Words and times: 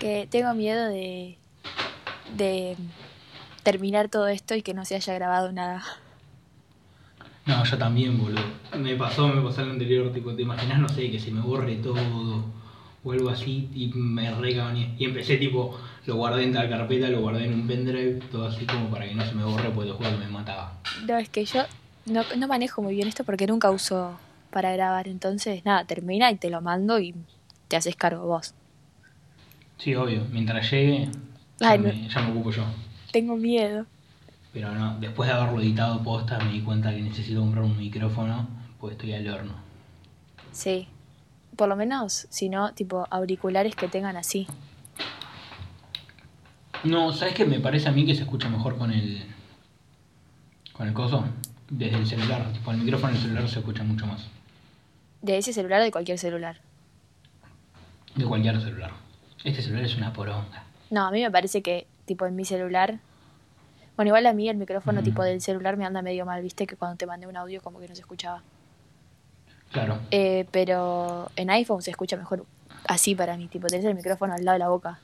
Que 0.00 0.26
tengo 0.28 0.52
miedo 0.54 0.88
de. 0.88 1.38
de 2.36 2.76
terminar 3.62 4.08
todo 4.08 4.26
esto 4.26 4.54
y 4.54 4.62
que 4.62 4.74
no 4.74 4.84
se 4.84 4.96
haya 4.96 5.14
grabado 5.14 5.52
nada. 5.52 5.84
No, 7.46 7.62
yo 7.64 7.78
también, 7.78 8.18
boludo. 8.18 8.42
Me 8.78 8.96
pasó, 8.96 9.28
me 9.28 9.42
pasó 9.42 9.62
el 9.62 9.70
anterior, 9.70 10.12
tipo, 10.12 10.34
te 10.34 10.42
imaginas, 10.42 10.78
no 10.78 10.88
sé, 10.88 11.10
que 11.10 11.20
se 11.20 11.30
me 11.30 11.40
borre 11.40 11.76
todo 11.76 12.44
o 13.02 13.12
algo 13.12 13.30
así 13.30 13.68
y 13.74 13.92
me 13.94 14.30
regañé. 14.30 14.94
Y 14.98 15.04
empecé, 15.04 15.36
tipo, 15.36 15.78
lo 16.06 16.16
guardé 16.16 16.44
en 16.44 16.52
tal 16.52 16.68
carpeta, 16.68 17.08
lo 17.08 17.20
guardé 17.20 17.44
en 17.46 17.54
un 17.54 17.66
pendrive, 17.66 18.20
todo 18.30 18.46
así 18.46 18.66
como 18.66 18.88
para 18.88 19.06
que 19.06 19.14
no 19.14 19.24
se 19.24 19.34
me 19.34 19.44
borre, 19.44 19.70
porque 19.70 19.90
el 19.90 19.96
juego 19.96 20.18
me 20.18 20.28
mataba. 20.28 20.78
No, 21.06 21.16
es 21.18 21.28
que 21.28 21.44
yo 21.44 21.64
no, 22.06 22.24
no 22.36 22.48
manejo 22.48 22.82
muy 22.82 22.94
bien 22.94 23.08
esto 23.08 23.24
porque 23.24 23.46
nunca 23.46 23.70
uso 23.70 24.18
para 24.50 24.72
grabar. 24.72 25.08
Entonces, 25.08 25.64
nada, 25.64 25.84
termina 25.84 26.30
y 26.30 26.36
te 26.36 26.50
lo 26.50 26.60
mando 26.60 26.98
y 26.98 27.14
te 27.68 27.76
haces 27.76 27.96
cargo 27.96 28.26
vos. 28.26 28.54
Sí, 29.80 29.94
obvio. 29.94 30.26
Mientras 30.30 30.70
llegue, 30.70 31.08
ya, 31.58 31.76
me, 31.78 32.08
ya 32.08 32.20
me 32.20 32.32
ocupo 32.32 32.50
yo. 32.50 32.64
Tengo 33.12 33.34
miedo. 33.36 33.86
Pero 34.52 34.72
no, 34.74 34.98
después 35.00 35.28
de 35.28 35.34
haberlo 35.34 35.60
editado 35.60 36.02
posta, 36.02 36.38
me 36.38 36.52
di 36.52 36.60
cuenta 36.60 36.90
que 36.90 37.00
necesito 37.00 37.40
comprar 37.40 37.64
un 37.64 37.78
micrófono, 37.78 38.46
pues 38.78 38.92
estoy 38.92 39.14
al 39.14 39.26
horno. 39.28 39.54
Sí. 40.52 40.86
Por 41.56 41.68
lo 41.68 41.76
menos, 41.76 42.26
si 42.28 42.48
no, 42.50 42.74
tipo 42.74 43.06
auriculares 43.10 43.74
que 43.74 43.88
tengan 43.88 44.16
así. 44.16 44.46
No, 46.84 47.12
¿sabes 47.12 47.34
qué? 47.34 47.44
Me 47.46 47.60
parece 47.60 47.88
a 47.88 47.92
mí 47.92 48.04
que 48.04 48.14
se 48.14 48.22
escucha 48.22 48.48
mejor 48.48 48.76
con 48.76 48.92
el. 48.92 49.24
con 50.72 50.88
el 50.88 50.94
coso. 50.94 51.24
Desde 51.70 51.96
el 51.96 52.06
celular. 52.06 52.52
Tipo, 52.52 52.72
el 52.72 52.78
micrófono 52.78 53.12
del 53.12 53.22
celular 53.22 53.48
se 53.48 53.60
escucha 53.60 53.82
mucho 53.82 54.06
más. 54.06 54.26
De 55.22 55.38
ese 55.38 55.52
celular 55.52 55.80
o 55.80 55.84
de 55.84 55.92
cualquier 55.92 56.18
celular. 56.18 56.60
De 58.16 58.24
cualquier 58.24 58.60
celular. 58.60 58.90
Este 59.44 59.62
celular 59.62 59.84
es 59.84 59.96
una 59.96 60.12
poronga. 60.12 60.64
No, 60.90 61.06
a 61.06 61.10
mí 61.10 61.22
me 61.22 61.30
parece 61.30 61.62
que, 61.62 61.86
tipo, 62.04 62.26
en 62.26 62.36
mi 62.36 62.44
celular. 62.44 62.98
Bueno, 63.96 64.08
igual 64.10 64.26
a 64.26 64.32
mí 64.32 64.48
el 64.48 64.56
micrófono, 64.56 65.00
Mm. 65.00 65.04
tipo, 65.04 65.22
del 65.22 65.40
celular 65.40 65.76
me 65.76 65.84
anda 65.86 66.02
medio 66.02 66.24
mal, 66.26 66.42
viste, 66.42 66.66
que 66.66 66.76
cuando 66.76 66.96
te 66.96 67.06
mandé 67.06 67.26
un 67.26 67.36
audio 67.36 67.60
como 67.62 67.80
que 67.80 67.88
no 67.88 67.94
se 67.94 68.00
escuchaba. 68.02 68.42
Claro. 69.72 69.98
Eh, 70.10 70.46
pero 70.50 71.30
en 71.36 71.50
iPhone 71.50 71.80
se 71.82 71.90
escucha 71.90 72.16
mejor 72.16 72.44
así 72.88 73.14
para 73.14 73.36
mí, 73.36 73.46
tipo, 73.48 73.66
tenés 73.68 73.84
el 73.84 73.94
micrófono 73.94 74.34
al 74.34 74.44
lado 74.44 74.54
de 74.54 74.58
la 74.58 74.68
boca. 74.68 74.98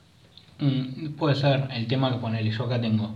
Mm, 0.59 1.11
puede 1.13 1.35
ser 1.35 1.67
el 1.71 1.87
tema 1.87 2.11
que 2.11 2.17
ponele. 2.17 2.49
Yo 2.51 2.65
acá 2.65 2.81
tengo 2.81 3.15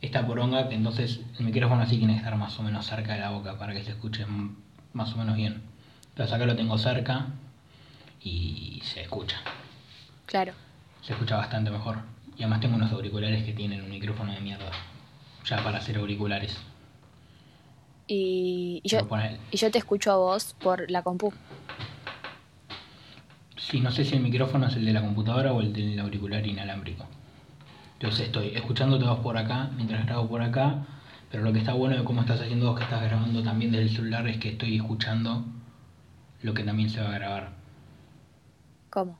esta 0.00 0.26
poronga, 0.26 0.68
que 0.68 0.74
entonces 0.74 1.20
el 1.38 1.44
micrófono 1.44 1.82
así 1.82 1.98
tiene 1.98 2.14
que 2.14 2.18
estar 2.18 2.36
más 2.36 2.58
o 2.58 2.62
menos 2.62 2.86
cerca 2.86 3.12
de 3.14 3.20
la 3.20 3.30
boca 3.30 3.56
para 3.58 3.72
que 3.74 3.84
se 3.84 3.90
escuche 3.90 4.24
mm, 4.26 4.56
más 4.94 5.12
o 5.14 5.18
menos 5.18 5.36
bien. 5.36 5.62
Entonces 6.10 6.34
acá 6.34 6.46
lo 6.46 6.56
tengo 6.56 6.76
cerca 6.78 7.26
y 8.22 8.80
se 8.84 9.02
escucha. 9.02 9.36
Claro. 10.26 10.52
Se 11.02 11.12
escucha 11.12 11.36
bastante 11.36 11.70
mejor. 11.70 11.98
Y 12.36 12.42
además 12.42 12.60
tengo 12.60 12.76
unos 12.76 12.92
auriculares 12.92 13.44
que 13.44 13.52
tienen 13.52 13.82
un 13.82 13.90
micrófono 13.90 14.32
de 14.32 14.40
mierda. 14.40 14.70
Ya 15.44 15.62
para 15.62 15.78
hacer 15.78 15.96
auriculares. 15.98 16.58
Y, 18.06 18.80
y 18.82 18.88
yo, 18.88 19.08
y 19.50 19.56
yo 19.56 19.70
te 19.70 19.78
escucho 19.78 20.12
a 20.12 20.16
vos 20.16 20.54
por 20.60 20.90
la 20.90 21.02
compu. 21.02 21.32
Sí, 23.56 23.80
no 23.80 23.90
sé 23.90 24.04
si 24.04 24.14
el 24.14 24.22
micrófono 24.22 24.66
es 24.66 24.76
el 24.76 24.84
de 24.84 24.92
la 24.92 25.00
computadora 25.00 25.52
o 25.52 25.60
el 25.60 25.72
del 25.72 25.98
auricular 25.98 26.46
inalámbrico. 26.46 27.06
Entonces 27.94 28.26
estoy 28.26 28.48
escuchándote 28.48 29.04
vos 29.04 29.20
por 29.20 29.38
acá, 29.38 29.70
mientras 29.76 30.04
grabo 30.04 30.28
por 30.28 30.42
acá, 30.42 30.84
pero 31.30 31.42
lo 31.42 31.52
que 31.52 31.60
está 31.60 31.72
bueno 31.72 31.96
de 31.96 32.04
cómo 32.04 32.20
estás 32.20 32.40
haciendo 32.40 32.66
vos 32.66 32.76
que 32.78 32.84
estás 32.84 33.02
grabando 33.02 33.42
también 33.42 33.72
desde 33.72 33.84
el 33.84 33.96
celular 33.96 34.28
es 34.28 34.36
que 34.38 34.50
estoy 34.50 34.76
escuchando 34.76 35.44
lo 36.42 36.52
que 36.52 36.62
también 36.62 36.90
se 36.90 37.00
va 37.00 37.08
a 37.08 37.18
grabar. 37.18 37.52
¿Cómo? 38.90 39.18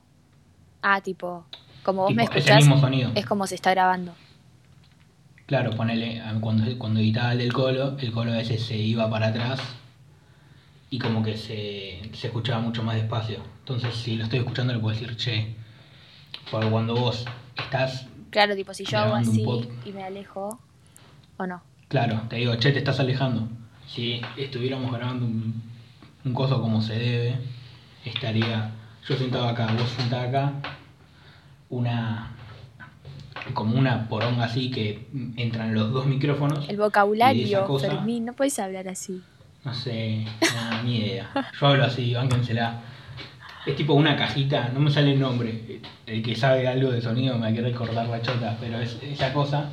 Ah, 0.85 1.01
tipo, 1.01 1.45
como 1.83 2.03
vos 2.03 2.11
Tipo, 2.11 2.21
me 2.21 2.25
es 2.25 2.31
el 2.31 2.37
escuchás, 2.37 2.65
mismo 2.65 2.79
sonido. 2.81 3.11
es 3.15 3.27
como 3.27 3.47
se 3.47 3.55
está 3.57 3.71
grabando. 3.73 4.13
Claro, 5.47 5.71
ponele, 5.77 6.23
cuando, 6.41 6.79
cuando 6.79 7.01
editaba 7.01 7.33
el 7.33 7.39
del 7.39 7.53
colo, 7.53 7.97
el 7.99 8.13
colo 8.13 8.33
a 8.33 8.37
veces 8.37 8.63
se 8.63 8.77
iba 8.77 9.09
para 9.11 9.29
atrás 9.29 9.61
y 10.91 10.99
como 10.99 11.23
que 11.23 11.37
se, 11.37 12.00
se 12.12 12.27
escuchaba 12.28 12.61
mucho 12.61 12.83
más 12.83 12.97
despacio. 12.97 13.39
Entonces 13.61 13.94
si 13.94 14.17
lo 14.17 14.25
estoy 14.25 14.41
escuchando 14.41 14.73
le 14.73 14.78
puedo 14.78 14.94
decir, 14.99 15.17
che, 15.17 15.55
porque 16.50 16.69
cuando 16.71 16.94
vos 16.94 17.25
estás 17.56 18.06
Claro, 18.31 18.56
tipo, 18.56 18.75
si 18.75 18.84
yo 18.84 18.99
hago 18.99 19.15
así 19.15 19.44
y 19.84 19.93
me 19.93 20.03
alejo, 20.03 20.59
o 21.37 21.47
no. 21.47 21.62
Claro, 21.89 22.23
te 22.28 22.37
digo, 22.37 22.56
che, 22.56 22.73
te 22.73 22.78
estás 22.78 22.99
alejando. 23.00 23.49
Si 23.87 24.21
estuviéramos 24.37 24.93
grabando 24.93 25.27
un, 25.27 25.62
un 26.25 26.34
coso 26.34 26.61
como 26.61 26.83
se 26.83 26.94
debe, 26.94 27.39
estaría 28.05 28.73
yo 29.09 29.17
sentado 29.17 29.47
acá, 29.49 29.67
vos 29.78 29.89
sentado 29.91 30.28
acá, 30.28 30.53
una 31.69 32.30
como 33.52 33.78
una 33.78 34.08
poronga 34.08 34.44
así 34.44 34.70
que 34.70 35.06
entran 35.36 35.75
los 35.75 35.92
dos 35.92 36.06
micrófonos. 36.06 36.66
El 36.69 36.78
vocabulario, 36.78 37.66
cosa- 37.66 37.91
Fermín, 37.91 38.25
no 38.25 38.32
puedes 38.32 38.58
hablar 38.58 38.88
así. 38.88 39.22
No 39.64 39.75
sé, 39.75 40.25
no, 40.41 40.82
ni 40.82 40.97
idea. 40.98 41.30
Yo 41.60 41.66
hablo 41.66 41.84
así, 41.84 42.14
bánquensela. 42.14 42.80
Es 43.66 43.76
tipo 43.76 43.94
una 43.94 44.16
cajita, 44.16 44.69
no 44.75 44.80
me 44.80 44.91
sale 44.91 45.12
el 45.12 45.20
nombre. 45.20 45.80
El 46.06 46.22
que 46.22 46.34
sabe 46.36 46.69
algo 46.69 46.91
de 46.91 47.00
sonido 47.00 47.38
me 47.38 47.52
querer 47.54 47.72
recordar 47.72 48.06
la 48.08 48.20
chota, 48.22 48.56
pero 48.60 48.78
es 48.78 48.98
esa 49.02 49.32
cosa 49.32 49.70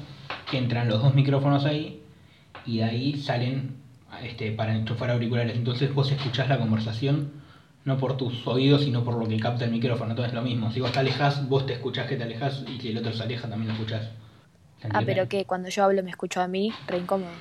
que 0.49 0.57
entran 0.57 0.87
los 0.87 1.01
dos 1.01 1.13
micrófonos 1.13 1.65
ahí 1.65 2.01
y 2.65 2.77
de 2.77 2.83
ahí 2.85 3.17
salen 3.17 3.75
este, 4.23 4.51
para 4.51 4.75
enchufar 4.75 5.11
auriculares. 5.11 5.55
Entonces 5.57 5.93
vos 5.93 6.09
escuchás 6.11 6.47
la 6.49 6.57
conversación 6.57 7.31
no 7.83 7.97
por 7.97 8.17
tus 8.17 8.45
oídos, 8.47 8.83
sino 8.83 9.03
por 9.03 9.15
lo 9.15 9.27
que 9.27 9.39
capta 9.39 9.65
el 9.65 9.71
micrófono. 9.71 10.11
Entonces 10.11 10.31
es 10.31 10.35
lo 10.35 10.43
mismo. 10.43 10.71
Si 10.71 10.79
vos 10.79 10.91
te 10.91 10.99
alejas, 10.99 11.47
vos 11.49 11.65
te 11.65 11.73
escuchás 11.73 12.07
que 12.07 12.15
te 12.15 12.23
alejas 12.23 12.63
y 12.67 12.79
si 12.79 12.89
el 12.89 12.97
otro 12.97 13.11
se 13.13 13.23
aleja 13.23 13.49
también 13.49 13.69
lo 13.69 13.73
escuchás. 13.73 14.09
¿Se 14.81 14.87
Ah, 14.91 15.01
pero 15.05 15.27
que 15.27 15.45
cuando 15.45 15.69
yo 15.69 15.83
hablo 15.83 16.03
me 16.03 16.09
escucho 16.09 16.41
a 16.41 16.47
mí, 16.47 16.71
re 16.87 16.97
incómodo. 16.97 17.31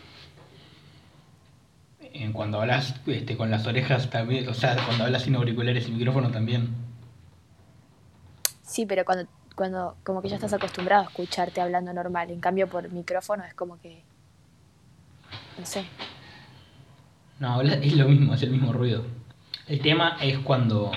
Cuando 2.32 2.60
hablas 2.60 2.94
este, 3.06 3.36
con 3.36 3.50
las 3.50 3.66
orejas 3.66 4.10
también, 4.10 4.48
o 4.48 4.54
sea, 4.54 4.76
cuando 4.84 5.04
hablas 5.04 5.22
sin 5.22 5.36
auriculares 5.36 5.88
y 5.88 5.92
micrófono 5.92 6.30
también. 6.30 6.68
Sí, 8.62 8.84
pero 8.84 9.04
cuando, 9.04 9.26
cuando 9.54 9.96
como 10.04 10.20
que 10.20 10.28
ya 10.28 10.36
estás 10.36 10.52
acostumbrado 10.52 11.02
a 11.02 11.06
escucharte 11.06 11.60
hablando 11.60 11.92
normal. 11.92 12.30
En 12.30 12.40
cambio, 12.40 12.68
por 12.68 12.90
micrófono 12.90 13.44
es 13.44 13.54
como 13.54 13.80
que. 13.80 14.02
No 15.58 15.64
sé. 15.64 15.84
No, 17.38 17.60
es 17.62 17.96
lo 17.96 18.08
mismo, 18.08 18.34
es 18.34 18.42
el 18.42 18.50
mismo 18.50 18.72
ruido. 18.72 19.04
El 19.70 19.81
tema 19.81 20.16
es 20.20 20.36
cuando 20.41 20.91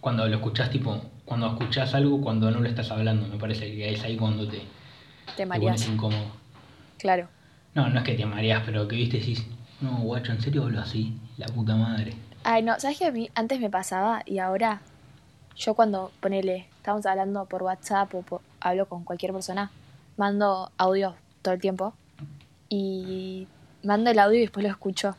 cuando 0.00 0.28
lo 0.28 0.36
escuchás 0.36 0.70
tipo, 0.70 1.02
cuando 1.24 1.48
escuchás 1.48 1.92
algo 1.92 2.20
cuando 2.20 2.48
no 2.52 2.60
lo 2.60 2.68
estás 2.68 2.88
hablando, 2.92 3.26
me 3.26 3.36
parece 3.36 3.66
que 3.74 3.92
es 3.92 4.04
ahí 4.04 4.16
cuando 4.16 4.46
te, 4.46 4.62
Te 5.36 5.44
mareas. 5.44 5.88
incómodo. 5.88 6.26
Claro. 6.98 7.28
No, 7.74 7.88
no 7.90 7.98
es 7.98 8.04
que 8.04 8.14
te 8.14 8.24
mareas, 8.24 8.62
pero 8.64 8.86
que 8.86 8.94
viste 8.94 9.18
decís, 9.18 9.44
no, 9.80 9.96
guacho, 9.98 10.30
¿en 10.30 10.40
serio 10.40 10.62
hablo 10.62 10.78
así? 10.80 11.18
La 11.36 11.46
puta 11.46 11.74
madre. 11.74 12.14
Ay, 12.44 12.62
no, 12.62 12.78
¿sabes 12.78 12.96
que 12.96 13.06
a 13.06 13.10
mí 13.10 13.28
antes 13.34 13.58
me 13.58 13.68
pasaba 13.70 14.22
y 14.24 14.38
ahora 14.38 14.80
yo 15.56 15.74
cuando, 15.74 16.12
ponele, 16.20 16.68
estamos 16.76 17.06
hablando 17.06 17.44
por 17.46 17.64
WhatsApp 17.64 18.14
o 18.14 18.22
por- 18.22 18.42
hablo 18.60 18.86
con 18.86 19.02
cualquier 19.02 19.32
persona, 19.32 19.72
mando 20.16 20.70
audio 20.78 21.16
todo 21.42 21.54
el 21.54 21.60
tiempo 21.60 21.92
y 22.68 23.48
mando 23.82 24.10
el 24.10 24.18
audio 24.20 24.38
y 24.38 24.42
después 24.42 24.62
lo 24.62 24.70
escucho. 24.70 25.16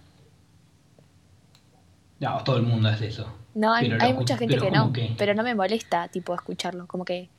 No, 2.19 2.43
todo 2.43 2.57
el 2.57 2.63
mundo 2.63 2.89
hace 2.89 3.07
eso. 3.07 3.31
No, 3.55 3.73
hay, 3.73 3.89
mucha 4.13 4.37
gente 4.37 4.55
que 4.55 4.69
¿cómo 4.69 4.75
no, 4.75 4.93
que? 4.93 5.15
pero 5.17 5.33
no 5.33 5.43
me 5.43 5.55
molesta, 5.55 6.07
tipo, 6.07 6.33
escucharlo, 6.33 6.87
como 6.87 7.03
que 7.05 7.29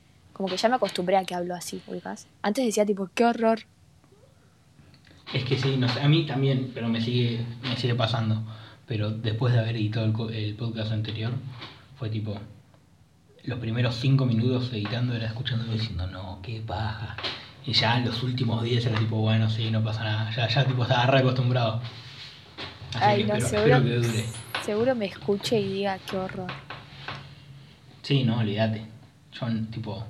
como 0.41 0.49
que 0.49 0.57
ya 0.57 0.71
me 0.71 0.77
acostumbré 0.77 1.19
a 1.19 1.25
que 1.27 1.35
hablo 1.35 1.55
así, 1.55 1.83
ubicás. 1.87 2.27
Antes 2.41 2.65
decía, 2.65 2.87
tipo, 2.87 3.11
qué 3.15 3.27
horror. 3.27 3.61
Es 5.35 5.45
que 5.45 5.59
sí, 5.59 5.77
no 5.77 5.87
sé, 5.87 6.01
a 6.01 6.09
mí 6.09 6.25
también, 6.25 6.71
pero 6.73 6.89
me 6.89 7.03
sigue, 7.03 7.45
me 7.63 7.77
sigue 7.77 7.95
pasando. 7.95 8.43
Pero 8.87 9.11
después 9.11 9.53
de 9.53 9.61
haber 9.61 9.77
editado 9.77 10.07
el, 10.31 10.55
podcast 10.55 10.93
anterior, 10.93 11.33
fue 11.99 12.09
tipo, 12.09 12.39
los 13.45 13.59
primeros 13.59 13.97
cinco 13.97 14.25
minutos 14.25 14.73
editando 14.73 15.15
era 15.15 15.27
escuchándolo 15.27 15.75
diciendo, 15.75 16.07
no, 16.07 16.39
qué 16.43 16.63
paja. 16.67 17.19
Y 17.67 17.75
ya 17.75 17.99
en 17.99 18.07
los 18.07 18.23
últimos 18.23 18.63
días 18.63 18.87
era 18.87 18.99
tipo, 18.99 19.17
bueno, 19.17 19.51
sí, 19.51 19.71
no 19.71 19.85
pasa 19.85 20.05
nada. 20.05 20.35
Ya, 20.35 20.49
ya 20.49 20.65
tipo 20.65 20.85
estaba 20.85 21.05
re 21.05 21.19
acostumbrado. 21.19 21.83
Así 22.95 22.99
Ay, 22.99 23.23
que 23.25 23.29
no, 23.29 23.35
espero, 23.35 23.77
espero 23.77 23.85
que 23.85 24.09
dure. 24.09 24.25
Seguro 24.71 24.95
me 24.95 25.07
escuche 25.07 25.59
y 25.59 25.67
diga, 25.73 25.99
qué 26.09 26.17
horror. 26.17 26.47
Sí, 28.03 28.23
no, 28.23 28.39
olvídate. 28.39 28.87
Yo, 29.33 29.47
tipo, 29.73 30.05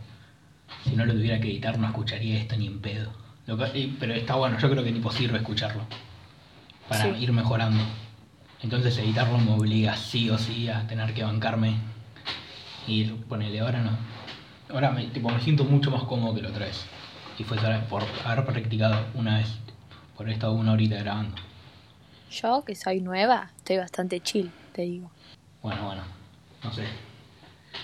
si 0.85 0.95
no 0.95 1.07
lo 1.07 1.15
tuviera 1.15 1.41
que 1.41 1.49
editar, 1.49 1.79
no 1.79 1.87
escucharía 1.87 2.37
esto 2.39 2.57
ni 2.59 2.67
en 2.67 2.79
pedo. 2.79 3.11
Lo 3.47 3.57
que- 3.57 3.91
pero 3.99 4.13
está 4.13 4.35
bueno, 4.35 4.59
yo 4.59 4.71
creo 4.71 4.85
que 4.85 4.93
tipo 4.93 5.11
sirve 5.11 5.39
escucharlo. 5.39 5.81
Para 6.91 7.05
Sí. 7.05 7.23
ir 7.23 7.33
mejorando. 7.33 7.83
Entonces 8.63 8.99
editarlo 8.99 9.39
me 9.39 9.53
obliga 9.53 9.97
sí 9.97 10.29
o 10.29 10.37
sí 10.37 10.69
a 10.69 10.87
tener 10.87 11.15
que 11.15 11.25
bancarme. 11.25 11.77
Y 12.87 13.05
ponerle 13.05 13.61
ahora 13.61 13.81
no. 13.81 13.93
Ahora 14.75 14.91
me, 14.91 15.07
tipo, 15.07 15.31
me 15.31 15.41
siento 15.41 15.65
mucho 15.65 15.91
más 15.91 16.03
cómodo 16.03 16.35
que 16.35 16.43
la 16.43 16.51
otra 16.51 16.67
vez. 16.67 16.85
Y 17.39 17.45
fue 17.45 17.57
por 17.89 18.03
haber 18.27 18.45
practicado 18.45 19.07
una 19.15 19.39
vez. 19.39 19.49
Por 20.15 20.27
haber 20.27 20.35
estado 20.35 20.53
una 20.53 20.73
horita 20.73 20.97
grabando. 20.97 21.35
Yo, 22.31 22.65
que 22.65 22.77
soy 22.77 23.01
nueva, 23.01 23.51
estoy 23.57 23.79
bastante 23.79 24.21
chill, 24.21 24.53
te 24.73 24.83
digo. 24.83 25.11
Bueno, 25.63 25.85
bueno. 25.85 26.03
No 26.63 26.73
sé. 26.73 26.85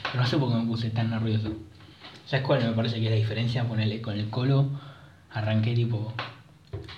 Pero 0.05 0.23
no 0.23 0.27
sé 0.27 0.37
por 0.37 0.51
qué 0.51 0.59
me 0.59 0.67
puse 0.67 0.91
tan 0.91 1.11
nervioso. 1.11 1.53
¿Sabes 2.27 2.47
cuál 2.47 2.63
me 2.63 2.73
parece 2.73 3.01
que 3.01 3.07
es 3.07 3.11
la 3.11 3.17
diferencia? 3.17 3.65
Ponerle 3.65 4.01
con 4.01 4.15
el 4.15 4.31
colo, 4.31 4.69
arranqué 5.33 5.75
tipo. 5.75 6.13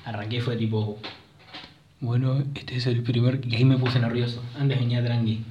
Arranqué 0.04 0.42
fue 0.42 0.56
tipo. 0.56 0.98
Bueno, 2.00 2.44
este 2.54 2.76
es 2.76 2.86
el 2.86 3.02
primer. 3.02 3.40
Y 3.46 3.56
ahí 3.56 3.64
me 3.64 3.78
puse 3.78 3.98
nervioso. 3.98 4.42
Antes 4.58 4.78
venía 4.78 5.02
tranqui. 5.02 5.42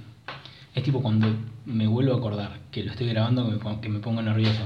Es 0.76 0.84
tipo 0.84 1.02
cuando 1.02 1.28
me 1.66 1.88
vuelvo 1.88 2.14
a 2.14 2.18
acordar 2.18 2.60
que 2.70 2.84
lo 2.84 2.92
estoy 2.92 3.08
grabando 3.08 3.50
que 3.50 3.68
me, 3.68 3.82
que 3.82 3.90
me 3.90 4.00
pongo 4.00 4.22
nervioso. 4.22 4.62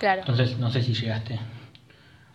Claro. 0.00 0.22
Entonces, 0.22 0.58
no 0.58 0.70
sé 0.70 0.82
si 0.82 0.92
llegaste. 0.92 1.38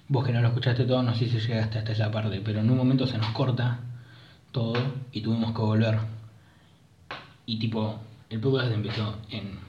Vos 0.07 0.25
que 0.25 0.31
no 0.31 0.41
lo 0.41 0.47
escuchaste 0.47 0.85
todo, 0.85 1.03
no 1.03 1.13
sé 1.13 1.27
si 1.27 1.39
llegaste 1.39 1.79
hasta 1.79 1.91
esa 1.91 2.09
parte, 2.09 2.41
pero 2.43 2.61
en 2.61 2.69
un 2.69 2.77
momento 2.77 3.05
se 3.05 3.17
nos 3.17 3.27
corta 3.31 3.79
todo 4.53 4.75
y 5.11 5.19
tuvimos 5.19 5.53
que 5.53 5.61
volver. 5.61 5.97
Y 7.45 7.59
tipo, 7.59 7.99
el 8.29 8.39
podcast 8.39 8.71
empezó 8.71 9.15
en 9.29 9.59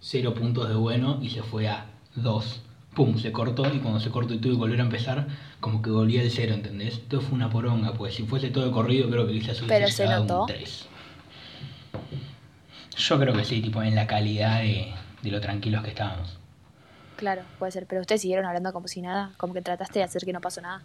cero 0.00 0.34
puntos 0.34 0.68
de 0.68 0.74
bueno 0.74 1.20
y 1.22 1.30
se 1.30 1.44
fue 1.44 1.68
a 1.68 1.86
dos. 2.16 2.62
Pum, 2.96 3.18
se 3.18 3.30
cortó 3.30 3.72
y 3.72 3.78
cuando 3.78 4.00
se 4.00 4.10
cortó 4.10 4.32
y 4.34 4.38
tuve 4.38 4.54
que 4.54 4.58
volver 4.58 4.80
a 4.80 4.84
empezar, 4.84 5.28
como 5.60 5.82
que 5.82 5.90
volví 5.90 6.18
al 6.18 6.30
cero, 6.30 6.54
¿entendés? 6.54 7.06
Todo 7.08 7.20
fue 7.20 7.34
una 7.34 7.50
poronga, 7.50 7.92
pues 7.92 8.14
si 8.14 8.24
fuese 8.24 8.48
todo 8.48 8.72
corrido 8.72 9.10
creo 9.10 9.26
que 9.26 9.34
quizás 9.34 9.60
hubiese 9.60 9.66
Pero 9.66 9.88
se 9.88 10.02
llegado 10.04 10.22
un 10.22 10.28
notó. 10.28 10.46
3. 10.46 10.88
Yo 12.96 13.20
creo 13.20 13.34
que 13.34 13.44
sí, 13.44 13.60
tipo 13.60 13.82
en 13.82 13.94
la 13.94 14.06
calidad 14.06 14.62
de, 14.62 14.94
de 15.22 15.30
lo 15.30 15.42
tranquilos 15.42 15.84
que 15.84 15.90
estábamos. 15.90 16.38
Claro, 17.16 17.42
puede 17.58 17.72
ser. 17.72 17.86
Pero 17.86 18.00
ustedes 18.00 18.22
siguieron 18.22 18.46
hablando 18.46 18.72
como 18.72 18.88
si 18.88 19.02
nada, 19.02 19.32
como 19.36 19.52
que 19.52 19.60
trataste 19.60 19.98
de 19.98 20.04
hacer 20.06 20.24
que 20.24 20.32
no 20.32 20.40
pasó 20.40 20.62
nada. 20.62 20.82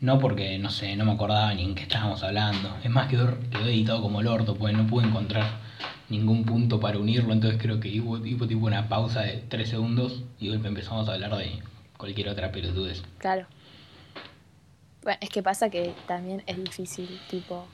No 0.00 0.18
porque, 0.18 0.58
no 0.58 0.70
sé, 0.70 0.94
no 0.96 1.04
me 1.04 1.12
acordaba 1.12 1.52
ni 1.54 1.64
en 1.64 1.74
qué 1.74 1.82
estábamos 1.82 2.22
hablando. 2.22 2.76
Es 2.84 2.90
más, 2.90 3.08
quedó, 3.08 3.36
quedó 3.50 3.66
editado 3.66 4.00
como 4.00 4.20
el 4.20 4.28
orto, 4.28 4.54
porque 4.54 4.76
no 4.76 4.86
pude 4.86 5.06
encontrar 5.06 5.58
ningún 6.08 6.44
punto 6.44 6.78
para 6.78 6.98
unirlo. 6.98 7.32
Entonces 7.32 7.60
creo 7.60 7.80
que 7.80 8.00
hubo, 8.00 8.12
hubo 8.12 8.46
tipo 8.46 8.66
una 8.66 8.88
pausa 8.88 9.22
de 9.22 9.44
3 9.48 9.68
segundos 9.68 10.22
y 10.38 10.50
hoy 10.50 10.60
empezamos 10.64 11.08
a 11.08 11.14
hablar 11.14 11.36
de 11.36 11.60
cualquier 11.96 12.28
otra 12.28 12.52
pelotudez. 12.52 13.02
Claro. 13.18 13.46
Bueno, 15.02 15.18
es 15.20 15.30
que 15.30 15.42
pasa 15.42 15.70
que 15.70 15.94
también 16.06 16.42
es 16.46 16.56
difícil, 16.62 17.20
tipo, 17.28 17.66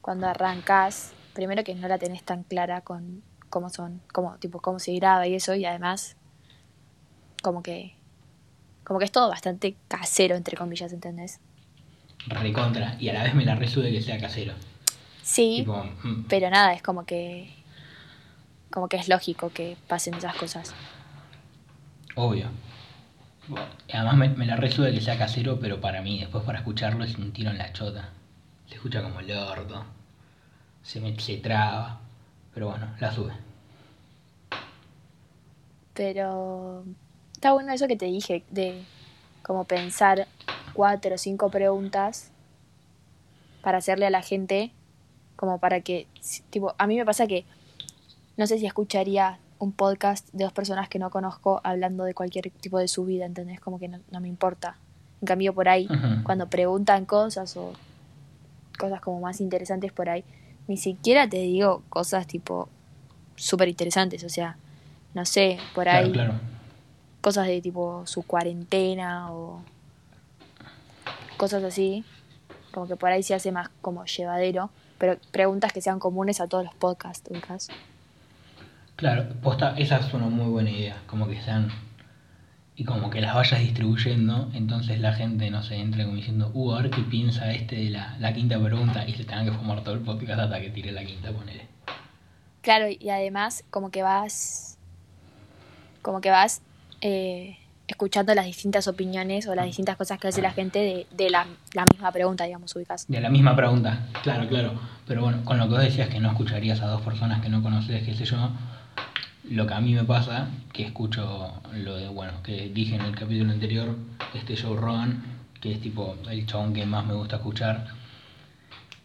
cuando 0.00 0.28
arrancas, 0.28 1.12
primero 1.34 1.64
que 1.64 1.74
no 1.74 1.88
la 1.88 1.98
tenés 1.98 2.22
tan 2.22 2.42
clara 2.42 2.82
con 2.82 3.22
cómo 3.48 3.68
son, 3.68 4.00
cómo, 4.12 4.36
tipo, 4.38 4.60
cómo 4.60 4.78
se 4.78 4.92
graba 4.94 5.26
y 5.26 5.34
eso, 5.34 5.54
y 5.54 5.64
además, 5.64 6.16
como 7.42 7.62
que, 7.62 7.94
como 8.90 8.98
que 8.98 9.04
es 9.04 9.12
todo 9.12 9.28
bastante 9.28 9.76
casero, 9.86 10.34
entre 10.34 10.56
comillas, 10.56 10.92
¿entendés? 10.92 11.38
Recontra. 12.26 12.96
Y 12.98 13.08
a 13.08 13.12
la 13.12 13.22
vez 13.22 13.36
me 13.36 13.44
la 13.44 13.54
resude 13.54 13.92
que 13.92 14.02
sea 14.02 14.18
casero. 14.18 14.52
Sí, 15.22 15.58
Tipo, 15.58 15.84
mm, 16.02 16.24
pero 16.28 16.50
nada, 16.50 16.72
es 16.74 16.82
como 16.82 17.04
que, 17.06 17.54
como 18.68 18.88
que 18.88 18.96
es 18.96 19.08
lógico 19.08 19.50
que 19.50 19.76
pasen 19.86 20.14
esas 20.14 20.34
cosas. 20.34 20.74
obvio. 22.16 22.48
Bueno, 23.46 23.68
además 23.94 24.16
me, 24.16 24.28
me 24.30 24.46
la 24.46 24.56
resude 24.56 24.92
que 24.92 25.00
sea 25.00 25.16
casero, 25.16 25.60
pero 25.60 25.80
para 25.80 26.02
mí, 26.02 26.18
después 26.18 26.42
para 26.42 26.58
escucharlo 26.58 27.04
es 27.04 27.14
un 27.14 27.30
tiro 27.30 27.52
en 27.52 27.58
la 27.58 27.72
chota. 27.72 28.08
Se 28.68 28.74
escucha 28.74 29.04
como 29.04 29.20
el 29.20 29.30
orto. 29.30 29.84
Se 30.82 30.98
me 31.00 31.16
se 31.20 31.36
traba. 31.36 32.00
Pero 32.52 32.70
bueno, 32.70 32.88
la 32.98 33.12
sube. 33.12 33.34
Pero 35.94 36.84
está 37.40 37.54
bueno 37.54 37.72
eso 37.72 37.88
que 37.88 37.96
te 37.96 38.04
dije, 38.04 38.44
de 38.50 38.84
como 39.42 39.64
pensar 39.64 40.28
cuatro 40.74 41.14
o 41.14 41.18
cinco 41.18 41.50
preguntas 41.50 42.30
para 43.62 43.78
hacerle 43.78 44.04
a 44.04 44.10
la 44.10 44.20
gente, 44.20 44.72
como 45.36 45.56
para 45.56 45.80
que, 45.80 46.06
tipo, 46.50 46.74
a 46.76 46.86
mí 46.86 46.98
me 46.98 47.06
pasa 47.06 47.26
que 47.26 47.46
no 48.36 48.46
sé 48.46 48.58
si 48.58 48.66
escucharía 48.66 49.38
un 49.58 49.72
podcast 49.72 50.28
de 50.34 50.44
dos 50.44 50.52
personas 50.52 50.90
que 50.90 50.98
no 50.98 51.08
conozco 51.08 51.62
hablando 51.64 52.04
de 52.04 52.12
cualquier 52.12 52.50
tipo 52.50 52.78
de 52.78 52.88
su 52.88 53.06
vida, 53.06 53.24
¿entendés? 53.24 53.58
Como 53.58 53.78
que 53.78 53.88
no, 53.88 54.00
no 54.10 54.20
me 54.20 54.28
importa. 54.28 54.76
En 55.22 55.26
cambio, 55.26 55.54
por 55.54 55.70
ahí, 55.70 55.88
cuando 56.24 56.50
preguntan 56.50 57.06
cosas 57.06 57.56
o 57.56 57.72
cosas 58.78 59.00
como 59.00 59.18
más 59.18 59.40
interesantes 59.40 59.92
por 59.92 60.10
ahí, 60.10 60.24
ni 60.68 60.76
siquiera 60.76 61.26
te 61.26 61.38
digo 61.38 61.84
cosas 61.88 62.26
tipo 62.26 62.68
súper 63.36 63.68
interesantes, 63.68 64.24
o 64.24 64.28
sea, 64.28 64.58
no 65.14 65.24
sé, 65.24 65.58
por 65.74 65.84
Claro, 65.84 66.06
ahí 66.06 66.12
claro. 66.12 66.59
Cosas 67.20 67.46
de 67.46 67.60
tipo 67.60 68.06
su 68.06 68.22
cuarentena 68.22 69.32
o 69.32 69.62
cosas 71.36 71.62
así, 71.64 72.04
como 72.72 72.86
que 72.86 72.96
por 72.96 73.10
ahí 73.10 73.22
se 73.22 73.34
hace 73.34 73.52
más 73.52 73.70
como 73.80 74.04
llevadero, 74.04 74.70
pero 74.98 75.18
preguntas 75.30 75.72
que 75.72 75.80
sean 75.80 75.98
comunes 75.98 76.40
a 76.40 76.48
todos 76.48 76.64
los 76.64 76.74
podcasts, 76.74 77.30
ubicás? 77.30 77.68
Claro, 78.96 79.26
posta, 79.42 79.74
esa 79.78 79.96
es 79.96 80.12
una 80.12 80.26
muy 80.26 80.50
buena 80.50 80.70
idea, 80.70 80.96
como 81.06 81.26
que 81.26 81.40
sean 81.40 81.70
y 82.76 82.84
como 82.84 83.10
que 83.10 83.20
las 83.20 83.34
vayas 83.34 83.60
distribuyendo, 83.60 84.50
entonces 84.54 85.00
la 85.00 85.12
gente 85.12 85.50
no 85.50 85.62
se 85.62 85.76
entre 85.76 86.04
como 86.04 86.16
diciendo, 86.16 86.50
uh, 86.54 86.72
a 86.72 86.82
ver 86.82 86.90
qué 86.90 87.02
piensa 87.02 87.52
este 87.52 87.76
de 87.76 87.90
la, 87.90 88.16
la 88.18 88.32
quinta 88.32 88.58
pregunta 88.58 89.06
y 89.06 89.12
se 89.14 89.24
tengan 89.24 89.44
que 89.44 89.52
fumar 89.52 89.82
todo 89.84 89.94
el 89.94 90.00
podcast 90.00 90.40
hasta 90.40 90.60
que 90.60 90.70
tire 90.70 90.92
la 90.92 91.04
quinta, 91.04 91.30
ponele. 91.30 91.66
Claro, 92.62 92.86
y 92.88 93.10
además 93.10 93.64
como 93.70 93.90
que 93.90 94.02
vas, 94.02 94.78
como 96.02 96.20
que 96.20 96.30
vas 96.30 96.62
eh, 97.00 97.56
escuchando 97.86 98.34
las 98.34 98.46
distintas 98.46 98.86
opiniones 98.86 99.46
o 99.48 99.54
las 99.54 99.66
distintas 99.66 99.96
cosas 99.96 100.18
que 100.18 100.28
hace 100.28 100.40
la 100.40 100.52
gente 100.52 101.06
de, 101.10 101.30
la 101.30 101.46
misma 101.90 102.12
pregunta, 102.12 102.44
digamos, 102.44 102.74
ubicás. 102.76 103.06
De 103.08 103.20
la 103.20 103.28
misma 103.28 103.56
pregunta, 103.56 104.06
claro, 104.22 104.48
claro. 104.48 104.72
Pero 105.06 105.22
bueno, 105.22 105.44
con 105.44 105.58
lo 105.58 105.64
que 105.64 105.74
vos 105.74 105.82
decías 105.82 106.08
que 106.08 106.20
no 106.20 106.30
escucharías 106.30 106.80
a 106.82 106.86
dos 106.86 107.00
personas 107.02 107.42
que 107.42 107.48
no 107.48 107.62
conoces, 107.62 108.04
qué 108.04 108.14
sé 108.14 108.24
yo, 108.24 108.50
lo 109.50 109.66
que 109.66 109.74
a 109.74 109.80
mí 109.80 109.94
me 109.94 110.04
pasa, 110.04 110.48
que 110.72 110.84
escucho 110.84 111.60
lo 111.74 111.96
de, 111.96 112.08
bueno, 112.08 112.42
que 112.44 112.68
dije 112.68 112.94
en 112.94 113.00
el 113.00 113.16
capítulo 113.16 113.50
anterior, 113.50 113.96
este 114.34 114.56
Joe 114.56 114.76
Rogan, 114.76 115.24
que 115.60 115.72
es 115.72 115.80
tipo 115.80 116.16
el 116.30 116.46
chabón 116.46 116.72
que 116.72 116.86
más 116.86 117.04
me 117.04 117.14
gusta 117.14 117.36
escuchar, 117.36 117.88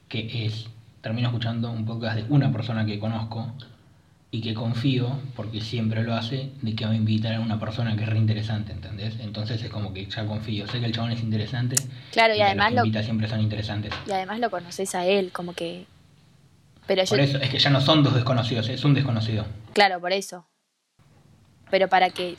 que 0.08 0.46
es, 0.46 0.68
termino 1.02 1.30
escuchando 1.30 1.72
un 1.72 1.86
podcast 1.86 2.18
de 2.18 2.26
una 2.30 2.52
persona 2.52 2.86
que 2.86 3.00
conozco 3.00 3.52
y 4.32 4.42
que 4.42 4.54
confío, 4.54 5.18
porque 5.36 5.62
siempre 5.62 6.04
lo 6.04 6.14
hace, 6.14 6.52
de 6.62 6.76
que 6.76 6.86
va 6.86 6.92
a 6.92 6.96
invitar 6.96 7.36
a 7.36 7.40
una 7.40 7.60
persona 7.60 7.96
que 7.96 8.04
es 8.04 8.10
re 8.10 8.18
interesante, 8.18 8.74
¿entendés? 8.74 9.18
Entonces 9.22 9.62
es 9.64 9.70
como 9.70 9.94
que 9.94 10.06
ya 10.08 10.26
confío, 10.26 10.68
sé 10.68 10.80
que 10.80 10.88
el 10.88 10.92
chabón 10.94 11.12
es 11.12 11.22
interesante. 11.22 11.76
Claro, 12.12 12.34
y 12.34 12.38
que 12.38 12.44
los 12.44 12.48
además 12.50 12.70
que 12.92 12.92
lo, 12.98 13.04
siempre 13.04 13.28
son 13.30 13.40
interesantes. 13.42 13.94
y 14.08 14.12
además 14.12 14.40
lo 14.40 14.50
conoces 14.50 14.94
a 14.96 15.06
él, 15.06 15.32
como 15.32 15.54
que... 15.54 15.86
Pero 16.88 17.04
yo, 17.04 17.10
Por 17.10 17.20
eso, 17.20 17.38
es 17.40 17.50
que 17.50 17.60
ya 17.60 17.70
no 17.70 17.82
son 17.82 18.04
dos 18.04 18.14
desconocidos, 18.14 18.68
es 18.70 18.84
un 18.84 18.94
desconocido. 18.94 19.46
Claro, 19.74 20.00
por 20.02 20.12
eso. 20.12 20.46
Pero 21.72 21.88
para 21.88 22.10
que 22.10 22.36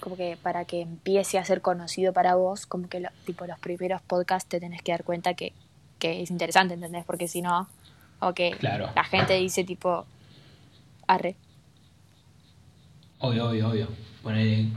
como 0.00 0.16
que 0.16 0.36
para 0.40 0.64
que 0.64 0.80
empiece 0.80 1.38
a 1.38 1.44
ser 1.44 1.60
conocido 1.60 2.12
para 2.12 2.34
vos, 2.36 2.66
como 2.66 2.88
que 2.88 3.00
lo- 3.00 3.08
tipo 3.24 3.46
los 3.46 3.58
primeros 3.58 4.00
podcasts 4.02 4.48
te 4.48 4.60
tenés 4.60 4.82
que 4.82 4.92
dar 4.92 5.04
cuenta 5.04 5.34
que, 5.34 5.52
que 5.98 6.22
es 6.22 6.30
interesante, 6.30 6.74
¿entendés? 6.74 7.04
Porque 7.04 7.28
si 7.28 7.42
no, 7.42 7.68
o 8.20 8.32
que 8.32 8.52
Claro. 8.58 8.90
la 8.94 9.04
gente 9.04 9.34
dice 9.34 9.64
tipo 9.64 10.06
arre. 11.08 11.36
Obvio, 13.18 13.48
obvio, 13.48 13.68
obvio. 13.68 13.88
Ponele, 14.22 14.68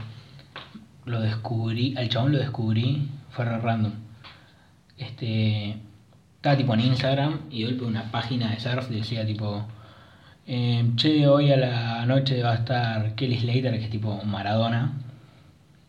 lo 1.04 1.20
descubrí, 1.20 1.94
al 1.96 2.08
chabón 2.08 2.32
lo 2.32 2.38
descubrí, 2.38 3.08
fue 3.30 3.44
re 3.44 3.58
random. 3.58 3.92
Este, 4.98 5.76
estaba 6.36 6.56
tipo 6.56 6.74
en 6.74 6.80
Instagram 6.80 7.40
y 7.50 7.64
golpe 7.64 7.84
una 7.84 8.10
página 8.10 8.50
de 8.50 8.60
surf 8.60 8.88
decía 8.88 9.24
tipo, 9.24 9.64
eh, 10.46 10.90
che, 10.96 11.26
hoy 11.28 11.52
a 11.52 11.56
la 11.56 12.06
noche 12.06 12.42
va 12.42 12.52
a 12.52 12.56
estar 12.56 13.14
Kelly 13.14 13.38
Slater, 13.38 13.78
que 13.78 13.84
es 13.84 13.90
tipo 13.90 14.22
Maradona, 14.24 14.92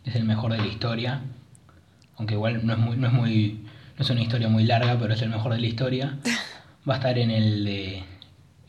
es 0.05 0.15
el 0.15 0.25
mejor 0.25 0.51
de 0.51 0.59
la 0.59 0.67
historia, 0.67 1.21
aunque 2.17 2.35
igual 2.35 2.65
no 2.65 2.73
es 2.73 2.79
muy, 2.79 2.97
no 2.97 3.07
es 3.07 3.13
muy, 3.13 3.65
no 3.97 4.03
es 4.03 4.09
una 4.09 4.21
historia 4.21 4.47
muy 4.50 4.63
larga, 4.63 4.97
pero 5.00 5.13
es 5.13 5.21
el 5.21 5.29
mejor 5.29 5.53
de 5.53 5.59
la 5.59 5.67
historia. 5.67 6.19
Va 6.88 6.95
a 6.95 6.97
estar 6.97 7.17
en 7.17 7.31
el 7.31 7.63
de, 7.63 8.03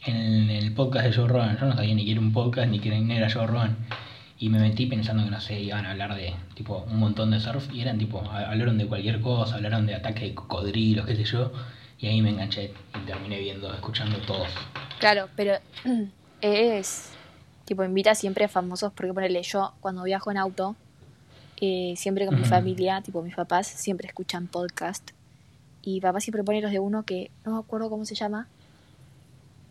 en 0.07 0.51
el 0.51 0.73
podcast 0.75 1.07
de 1.07 1.13
Joe 1.15 1.29
Rogan. 1.29 1.59
Yo 1.59 1.67
no 1.67 1.75
sabía 1.75 1.95
ni 1.95 2.05
que 2.05 2.13
era 2.13 2.21
un 2.21 2.33
podcast 2.33 2.69
ni 2.69 2.79
quién 2.81 3.11
era 3.11 3.31
Joe 3.31 3.47
Rogan. 3.47 3.77
Y 4.39 4.49
me 4.49 4.59
metí 4.59 4.87
pensando 4.87 5.25
que 5.25 5.31
no 5.31 5.41
sé, 5.41 5.61
iban 5.61 5.87
a 5.87 5.93
hablar 5.93 6.15
de 6.15 6.35
tipo 6.55 6.85
un 6.91 6.99
montón 6.99 7.31
de 7.31 7.41
surf 7.41 7.73
y 7.73 7.81
eran 7.81 7.99
tipo, 7.99 8.21
hablaron 8.31 8.77
de 8.79 8.87
cualquier 8.87 9.21
cosa, 9.21 9.55
hablaron 9.55 9.87
de 9.87 9.95
ataque 9.95 10.27
de 10.27 10.35
cocodrilos, 10.35 11.07
qué 11.07 11.17
sé 11.17 11.25
yo, 11.25 11.53
y 11.99 12.09
ahí 12.09 12.21
me 12.21 12.31
enganché 12.31 12.73
y 12.95 13.07
terminé 13.07 13.39
viendo, 13.39 13.73
escuchando 13.73 14.19
todos. 14.27 14.49
Claro, 14.99 15.29
pero 15.37 15.55
es 16.41 17.11
tipo 17.65 17.85
invita 17.85 18.15
siempre 18.15 18.45
a 18.45 18.49
famosos 18.49 18.93
porque 18.93 19.15
ponele 19.15 19.43
yo 19.43 19.73
cuando 19.81 20.03
viajo 20.03 20.31
en 20.31 20.37
auto 20.37 20.77
eh, 21.61 21.95
siempre 21.97 22.27
con 22.27 22.35
mi 22.35 22.43
Ujú. 22.43 22.51
familia, 22.51 23.01
tipo 23.01 23.23
mis 23.23 23.35
papás 23.35 23.67
siempre 23.69 24.09
escuchan 24.09 24.49
podcast 24.49 25.13
y 25.81 26.01
papá 26.01 26.21
siempre 26.21 26.43
pone 26.43 26.61
los 26.61 26.73
de 26.73 26.81
uno 26.81 27.05
que 27.05 27.31
no 27.47 27.53
me 27.53 27.59
acuerdo 27.61 27.89
cómo 27.89 28.05
se 28.05 28.15
llama, 28.15 28.49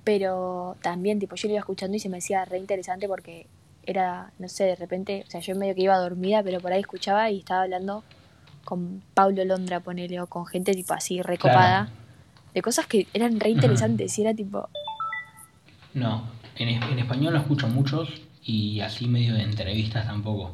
pero 0.04 0.76
también 0.82 1.20
tipo 1.20 1.36
yo 1.36 1.48
lo 1.48 1.54
iba 1.54 1.60
escuchando 1.60 1.96
y 1.96 2.00
se 2.00 2.10
me 2.10 2.18
hacía 2.18 2.46
re 2.46 2.58
interesante 2.58 3.08
porque 3.08 3.48
era, 3.86 4.32
no 4.40 4.48
sé, 4.48 4.66
de 4.66 4.76
repente, 4.76 5.24
o 5.28 5.30
sea, 5.30 5.42
yo 5.42 5.56
medio 5.56 5.76
que 5.76 5.82
iba 5.82 5.98
dormida, 5.98 6.42
pero 6.44 6.60
por 6.60 6.72
ahí 6.72 6.80
escuchaba 6.80 7.30
y 7.30 7.40
estaba 7.40 7.64
hablando 7.64 8.04
con 8.64 9.04
Pablo 9.14 9.44
Londra, 9.44 9.82
ponele, 9.82 10.22
o 10.22 10.28
con 10.28 10.46
gente 10.46 10.74
tipo 10.74 10.94
así 10.94 11.22
recopada, 11.22 11.90
de 12.54 12.62
cosas 12.62 12.88
que 12.88 13.08
eran 13.14 13.40
re 13.40 13.50
interesantes 13.50 14.18
y 14.18 14.22
era 14.22 14.34
tipo, 14.34 14.70
No, 15.94 16.24
en, 16.56 16.70
en 16.70 17.00
español 17.00 17.34
no 17.34 17.40
escucho 17.40 17.68
muchos 17.68 18.22
y 18.44 18.80
así 18.82 19.08
medio 19.08 19.34
de 19.34 19.44
entrevistas 19.44 20.06
tampoco. 20.06 20.52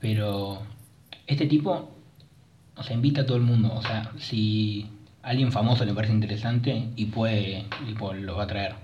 Pero 0.00 0.62
este 1.26 1.46
tipo, 1.46 1.90
o 2.76 2.82
sea, 2.82 2.94
invita 2.94 3.22
a 3.22 3.26
todo 3.26 3.38
el 3.38 3.42
mundo. 3.42 3.72
O 3.74 3.82
sea, 3.82 4.12
si 4.18 4.86
alguien 5.24 5.50
famoso 5.52 5.84
le 5.84 5.92
parece 5.94 6.12
interesante 6.12 6.88
y 6.96 7.06
puede, 7.06 7.64
tipo, 7.86 8.12
lo 8.12 8.36
va 8.36 8.44
a 8.44 8.46
traer. 8.46 8.74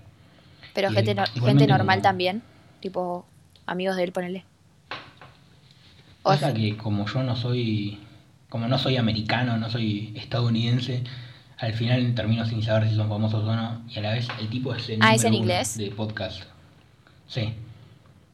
Pero 0.75 0.91
Y 0.91 0.95
gente, 0.95 1.15
no- 1.15 1.25
gente 1.27 1.67
normal 1.67 1.97
como- 1.99 2.03
también, 2.03 2.43
tipo 2.81 3.27
amigos 3.67 3.97
de 3.97 4.05
él, 4.05 4.13
ponele. 4.13 4.45
O 6.23 6.31
Pasa 6.31 6.53
que 6.53 6.77
como 6.77 7.07
yo 7.07 7.23
no 7.23 7.35
soy, 7.37 7.99
como 8.49 8.69
no 8.69 8.79
soy 8.79 8.97
americano, 8.97 9.57
no 9.57 9.71
soy 9.71 10.13
estadounidense, 10.17 11.03
al 11.59 11.73
final 11.75 12.15
termino 12.15 12.45
sin 12.45 12.63
saber 12.63 12.89
si 12.89 12.95
son 12.97 13.09
famosos 13.09 13.43
o 13.47 13.55
no. 13.57 13.83
Y 13.89 13.99
a 13.99 14.03
la 14.03 14.13
vez 14.13 14.29
el 14.39 14.49
tipo 14.49 14.75
es 14.75 14.89
el 14.91 14.99
Ah, 15.03 15.15
¿es 15.15 15.25
en 15.25 15.35
inglés? 15.35 15.77
de 15.79 15.91
podcast. 15.91 16.43
Sí. 17.27 17.55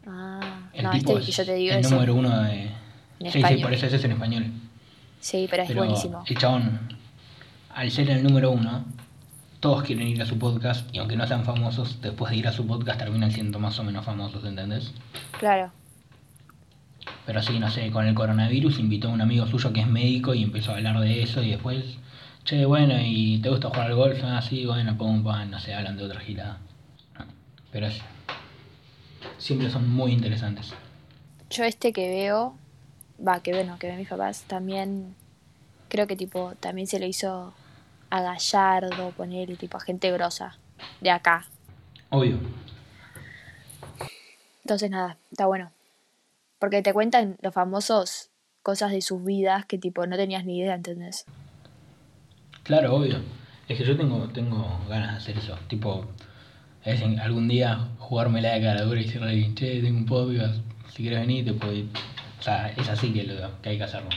Ah, 0.07 0.69
El 0.73 0.85
no, 0.85 0.91
tipo 0.93 1.11
este 1.19 1.21
es 1.21 1.27
que 1.27 1.33
yo 1.33 1.45
te 1.47 1.55
digo 1.55 1.75
el 1.75 1.83
número 1.83 2.15
uno 2.15 2.43
de... 2.43 2.63
en 2.63 2.69
sí, 3.21 3.31
sí, 3.33 3.39
español. 3.39 3.63
por 3.63 3.73
eso 3.75 3.87
ese 3.87 3.97
es 3.97 4.05
en 4.05 4.13
español. 4.13 4.47
Sí, 5.21 5.47
pero 5.51 5.63
es 5.63 5.69
Pero 5.69 5.81
buenísimo. 5.85 6.25
el 6.27 6.39
chabón, 6.39 6.81
al 7.77 7.91
ser 7.91 8.09
el 8.09 8.23
número 8.23 8.51
uno, 8.51 8.87
todos 9.61 9.83
quieren 9.83 10.09
ir 10.09 10.23
a 10.23 10.25
su 10.25 10.39
podcast 10.39 10.89
y 10.95 10.99
aunque 10.99 11.15
no 11.15 11.27
sean 11.27 11.45
famosos, 11.45 12.01
después 12.01 12.31
de 12.31 12.39
ir 12.39 12.49
a 12.49 12.53
su 12.53 12.67
podcast 12.67 12.99
terminan 12.99 13.31
siendo 13.31 13.59
más 13.59 13.79
o 13.79 13.85
menos 13.85 14.03
famosos, 14.03 14.43
¿entendés? 14.47 14.95
Claro. 15.39 15.71
Pero 17.27 17.43
sí, 17.43 17.59
no 17.59 17.71
sé, 17.71 17.91
con 17.91 18.07
el 18.07 18.15
coronavirus 18.15 18.79
invitó 18.79 19.09
a 19.09 19.13
un 19.13 19.21
amigo 19.21 19.47
suyo 19.47 19.75
que 19.75 19.81
es 19.81 19.87
médico 19.87 20.33
y 20.33 20.43
empezó 20.43 20.73
a 20.73 20.77
hablar 20.77 20.99
de 21.01 21.23
eso 21.23 21.43
y 21.43 21.51
después, 21.51 21.99
che, 22.45 22.65
bueno, 22.65 22.95
¿y 22.99 23.41
te 23.43 23.51
gusta 23.51 23.69
jugar 23.69 23.89
al 23.89 23.95
golf? 23.95 24.25
Ah, 24.25 24.41
sí, 24.41 24.65
bueno, 24.65 24.97
pum, 24.97 25.23
pam, 25.23 25.51
no 25.51 25.61
sé, 25.61 25.75
hablan 25.75 25.99
de 25.99 26.05
otra 26.05 26.21
gilada. 26.21 26.57
Pero 27.73 27.89
es, 27.89 28.01
siempre 29.37 29.69
son 29.69 29.91
muy 29.91 30.13
interesantes. 30.13 30.73
Yo 31.51 31.65
este 31.65 31.93
que 31.93 32.09
veo, 32.09 32.57
va, 33.25 33.43
que 33.43 33.53
bueno, 33.53 33.79
que 33.79 33.89
ven 33.89 33.99
mis 33.99 34.09
papás, 34.09 34.45
también 34.47 35.15
creo 35.91 36.07
que 36.07 36.17
tipo, 36.17 36.55
también 36.59 36.87
se 36.87 36.99
lo 36.99 37.05
hizo 37.05 37.53
a 38.17 38.23
Gallardo, 38.23 39.11
poner 39.11 39.57
tipo 39.57 39.77
a 39.77 39.81
gente 39.81 40.11
grosa 40.11 40.57
de 41.01 41.11
acá. 41.11 41.45
Obvio. 42.11 42.39
Entonces 44.65 44.91
nada, 44.91 45.17
está 45.31 45.47
bueno. 45.47 45.71
Porque 46.59 46.83
te 46.83 46.93
cuentan 46.93 47.37
los 47.43 47.53
famosos 47.55 48.31
cosas 48.63 48.91
de 48.91 49.01
sus 49.01 49.25
vidas 49.25 49.65
que 49.67 49.79
tipo 49.79 50.07
no 50.07 50.17
tenías 50.17 50.45
ni 50.45 50.59
idea, 50.59 50.75
¿entendés? 50.75 51.25
Claro, 52.63 52.95
obvio. 52.97 53.21
Es 53.69 53.79
que 53.79 53.85
yo 53.85 53.97
tengo, 53.97 54.29
tengo 54.29 54.81
ganas 54.89 55.13
de 55.13 55.17
hacer 55.19 55.39
eso. 55.39 55.57
Tipo, 55.69 56.05
es 56.85 57.01
en- 57.01 57.21
algún 57.21 57.47
día 57.49 57.89
jugármela 57.99 58.55
de 58.55 58.63
cara 58.63 58.83
dura 58.83 59.01
y 59.01 59.05
decirle 59.05 59.55
che, 59.55 59.81
tengo 59.81 59.99
un 59.99 60.07
podcast, 60.07 60.57
si 60.93 61.03
quieres 61.03 61.21
venir 61.21 61.45
te 61.45 61.53
puedo 61.53 61.73
ir". 61.73 61.89
O 62.39 62.43
sea, 62.43 62.69
es 62.71 62.89
así 62.89 63.13
que, 63.13 63.25
lo, 63.25 63.61
que 63.63 63.69
hay 63.71 63.79
que 63.79 63.85
hacerlo. 63.85 64.09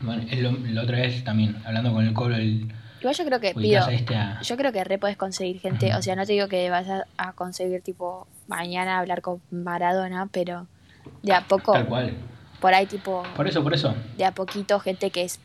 Bueno, 0.00 0.24
la 0.72 0.82
otra 0.82 0.98
vez 0.98 1.24
también, 1.24 1.56
hablando 1.64 1.92
con 1.92 2.04
el 2.04 2.14
colo, 2.14 2.36
el 2.36 2.72
Igual 3.00 3.14
yo 3.16 3.24
creo 3.24 3.40
que 3.40 3.54
pido, 3.54 3.86
este 3.88 4.16
a- 4.16 4.40
yo 4.42 4.56
creo 4.56 4.72
que 4.72 4.82
re 4.84 4.98
podés 4.98 5.16
conseguir 5.16 5.60
gente, 5.60 5.94
o 5.94 6.02
sea, 6.02 6.16
no 6.16 6.24
te 6.24 6.32
digo 6.32 6.48
que 6.48 6.70
vas 6.70 6.88
a, 6.88 7.06
a 7.18 7.32
conseguir 7.34 7.82
tipo 7.82 8.26
mañana 8.46 8.98
hablar 8.98 9.20
con 9.20 9.42
Maradona, 9.50 10.28
pero 10.32 10.68
de 11.22 11.32
a 11.34 11.42
poco, 11.42 11.72
tal 11.72 11.86
cual. 11.86 12.14
por 12.60 12.72
ahí 12.74 12.86
tipo, 12.86 13.24
Por 13.34 13.46
eso, 13.46 13.62
por 13.62 13.74
eso. 13.74 13.94
de 14.16 14.24
a 14.24 14.32
poquito 14.32 14.80
gente 14.80 15.10
que 15.10 15.22
es 15.24 15.40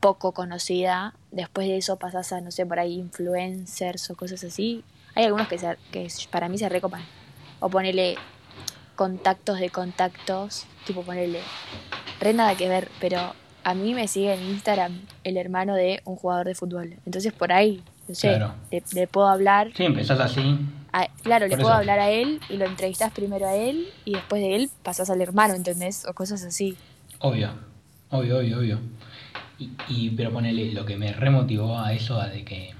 poco 0.00 0.32
conocida, 0.32 1.14
después 1.30 1.66
de 1.68 1.76
eso 1.76 1.96
pasas 1.98 2.32
a, 2.32 2.40
no 2.40 2.50
sé, 2.50 2.64
por 2.66 2.78
ahí 2.78 2.94
influencers 2.98 4.10
o 4.10 4.14
cosas 4.16 4.42
así. 4.44 4.84
Hay 5.14 5.24
algunos 5.24 5.48
que, 5.48 5.58
se, 5.58 5.78
que 5.90 6.08
para 6.30 6.48
mí 6.48 6.56
se 6.58 6.68
recopan. 6.68 7.08
O 7.60 7.68
ponerle 7.70 8.18
contactos 8.96 9.58
de 9.60 9.70
contactos, 9.70 10.66
tipo 10.84 11.04
ponerle, 11.04 11.44
re 12.20 12.32
nada 12.32 12.54
que 12.56 12.68
ver, 12.68 12.92
pero 12.98 13.36
a 13.64 13.74
mí 13.74 13.94
me 13.94 14.08
sigue 14.08 14.34
en 14.34 14.42
Instagram 14.42 15.00
el 15.24 15.36
hermano 15.36 15.74
de 15.74 16.00
un 16.04 16.16
jugador 16.16 16.46
de 16.46 16.54
fútbol. 16.54 16.94
Entonces 17.06 17.32
por 17.32 17.52
ahí, 17.52 17.82
no 18.08 18.14
sé, 18.14 18.28
Claro. 18.28 18.54
le, 18.70 18.82
le 18.94 19.06
puedo 19.06 19.28
hablar, 19.28 19.70
Sí, 19.76 19.84
empezás 19.84 20.18
así. 20.20 20.58
a- 20.92 21.08
claro, 21.22 21.46
le 21.46 21.56
puedo 21.56 21.72
hablar 21.72 21.98
a 22.00 22.10
él 22.10 22.40
y 22.48 22.56
lo 22.56 22.66
entrevistas 22.66 23.12
primero 23.12 23.46
a 23.46 23.54
él 23.54 23.86
y 24.04 24.12
después 24.14 24.42
de 24.42 24.56
él 24.56 24.70
pasas 24.82 25.08
al 25.10 25.20
hermano, 25.20 25.54
¿entendés? 25.54 26.04
O 26.06 26.12
cosas 26.14 26.42
así. 26.44 26.76
Obvio, 27.20 27.50
obvio, 28.10 28.38
obvio, 28.38 28.58
obvio. 28.58 28.78
Y, 29.58 29.70
y- 29.88 30.10
pero 30.10 30.32
ponele, 30.32 30.72
lo 30.72 30.84
que 30.84 30.96
me 30.96 31.12
remotivó 31.12 31.78
a 31.78 31.92
eso, 31.92 32.20
a 32.20 32.26
de 32.28 32.44
que, 32.44 32.74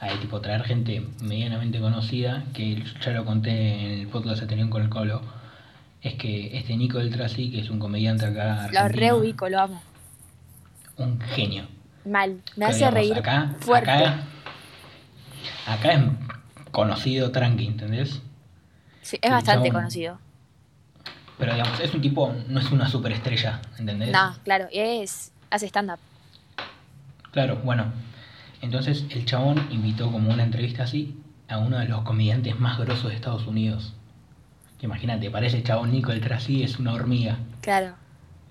a 0.00 0.08
tipo 0.20 0.40
traer 0.40 0.62
gente 0.64 1.02
medianamente 1.22 1.80
conocida, 1.80 2.44
que 2.54 2.84
ya 3.04 3.10
lo 3.12 3.24
conté 3.24 3.50
en 3.50 4.00
el 4.00 4.06
podcast 4.08 4.42
anterior 4.42 4.68
con 4.68 4.82
el 4.82 4.88
Colo, 4.90 5.22
es 6.02 6.14
que 6.14 6.56
este 6.56 6.76
Nico 6.76 6.98
del 6.98 7.10
Trasi, 7.10 7.50
que 7.50 7.60
es 7.60 7.70
un 7.70 7.78
comediante 7.78 8.26
acá 8.26 8.68
Lo 8.72 8.88
reubico, 8.88 9.48
lo 9.48 9.60
amo. 9.60 9.82
un 10.96 11.20
genio. 11.20 11.66
Mal, 12.04 12.40
me 12.56 12.64
hace 12.66 12.76
digamos, 12.78 12.94
reír 12.94 13.14
acá, 13.18 13.54
fuerte. 13.60 13.90
Acá, 13.90 14.22
acá 15.66 15.92
es 15.92 16.02
conocido 16.70 17.30
tranqui, 17.30 17.66
¿entendés? 17.66 18.20
Sí, 19.02 19.18
es 19.20 19.30
bastante 19.30 19.68
chabón- 19.68 19.74
conocido. 19.74 20.18
Pero 21.38 21.52
digamos, 21.54 21.78
es 21.80 21.94
un 21.94 22.00
tipo, 22.00 22.34
no 22.48 22.58
es 22.60 22.70
una 22.72 22.88
superestrella, 22.88 23.60
¿entendés? 23.78 24.10
No, 24.10 24.34
claro, 24.42 24.66
es 24.72 25.30
hace 25.50 25.66
stand-up. 25.66 25.98
Claro, 27.32 27.56
bueno. 27.62 27.92
Entonces 28.60 29.04
el 29.10 29.24
chabón 29.24 29.68
invitó 29.70 30.10
como 30.10 30.32
una 30.32 30.42
entrevista 30.42 30.82
así 30.82 31.16
a 31.48 31.58
uno 31.58 31.78
de 31.78 31.86
los 31.86 32.02
comediantes 32.02 32.58
más 32.58 32.76
grosos 32.78 33.10
de 33.10 33.14
Estados 33.14 33.46
Unidos. 33.46 33.94
Imagínate, 34.80 35.30
parece 35.30 35.58
el 35.58 35.64
chabón 35.64 35.90
Nico 35.92 36.12
el 36.12 36.20
Trasí 36.20 36.62
es 36.62 36.78
una 36.78 36.92
hormiga. 36.94 37.38
Claro. 37.60 37.94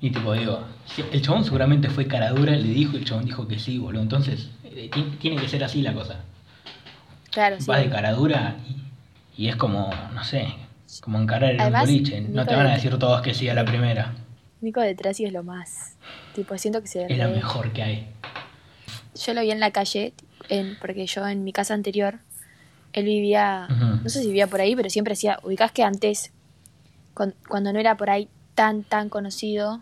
Y 0.02 0.12
tipo 0.12 0.34
digo, 0.34 0.64
el 1.12 1.22
chabón 1.22 1.44
seguramente 1.44 1.90
fue 1.90 2.06
cara 2.08 2.30
dura, 2.32 2.52
le 2.52 2.68
dijo 2.68 2.94
y 2.94 2.98
el 2.98 3.06
chabón 3.06 3.26
dijo 3.26 3.48
que 3.48 3.58
sí, 3.60 3.78
boludo. 3.78 4.02
Entonces, 4.04 4.50
eh, 4.64 4.90
ti- 4.94 5.16
tiene 5.20 5.38
que 5.42 5.48
ser 5.48 5.64
así 5.64 5.82
la 5.82 5.94
cosa. 5.94 6.20
Claro, 7.32 7.58
sí. 7.60 7.66
Vas 7.68 7.80
de 7.82 7.90
cara 7.90 8.12
dura 8.14 8.56
y, 9.38 9.44
y 9.44 9.48
es 9.50 9.56
como, 9.56 9.90
no 10.14 10.24
sé, 10.24 10.48
como 11.02 11.20
encarar 11.20 11.52
el 11.52 11.62
Además, 11.62 11.82
boliche. 11.88 12.22
No 12.22 12.28
Nico 12.28 12.46
te 12.46 12.56
van 12.56 12.66
a 12.68 12.70
de- 12.70 12.76
decir 12.76 12.98
todos 13.00 13.22
que 13.22 13.34
sí 13.34 13.48
a 13.50 13.54
la 13.54 13.66
primera. 13.66 14.14
Nico 14.62 14.82
de 14.82 14.96
Trasi 14.96 15.26
es 15.26 15.34
lo 15.34 15.44
más. 15.44 15.96
Tipo, 16.36 16.58
siento 16.58 16.82
que 16.82 16.88
se 16.88 17.06
Es 17.12 17.18
lo 17.18 17.30
mejor 17.30 17.72
que 17.72 17.84
hay. 17.84 18.08
Yo 19.16 19.34
lo 19.34 19.42
vi 19.42 19.50
en 19.52 19.60
la 19.60 19.72
calle, 19.72 20.14
en, 20.50 20.78
porque 20.80 21.08
yo 21.08 21.28
en 21.28 21.44
mi 21.44 21.52
casa 21.54 21.74
anterior, 21.74 22.20
él 23.00 23.06
vivía, 23.06 23.68
no 23.70 24.10
sé 24.10 24.22
si 24.22 24.28
vivía 24.28 24.48
por 24.48 24.62
ahí, 24.62 24.76
pero 24.76 24.90
siempre 24.90 25.14
hacía, 25.14 25.40
ubicás 25.44 25.72
que 25.72 25.84
antes, 25.84 26.32
con- 27.14 27.36
cuando 27.48 27.72
no 27.74 27.80
era 27.80 27.98
por 27.98 28.10
ahí 28.10 28.30
tan, 28.56 28.84
tan 28.84 29.10
conocido, 29.10 29.82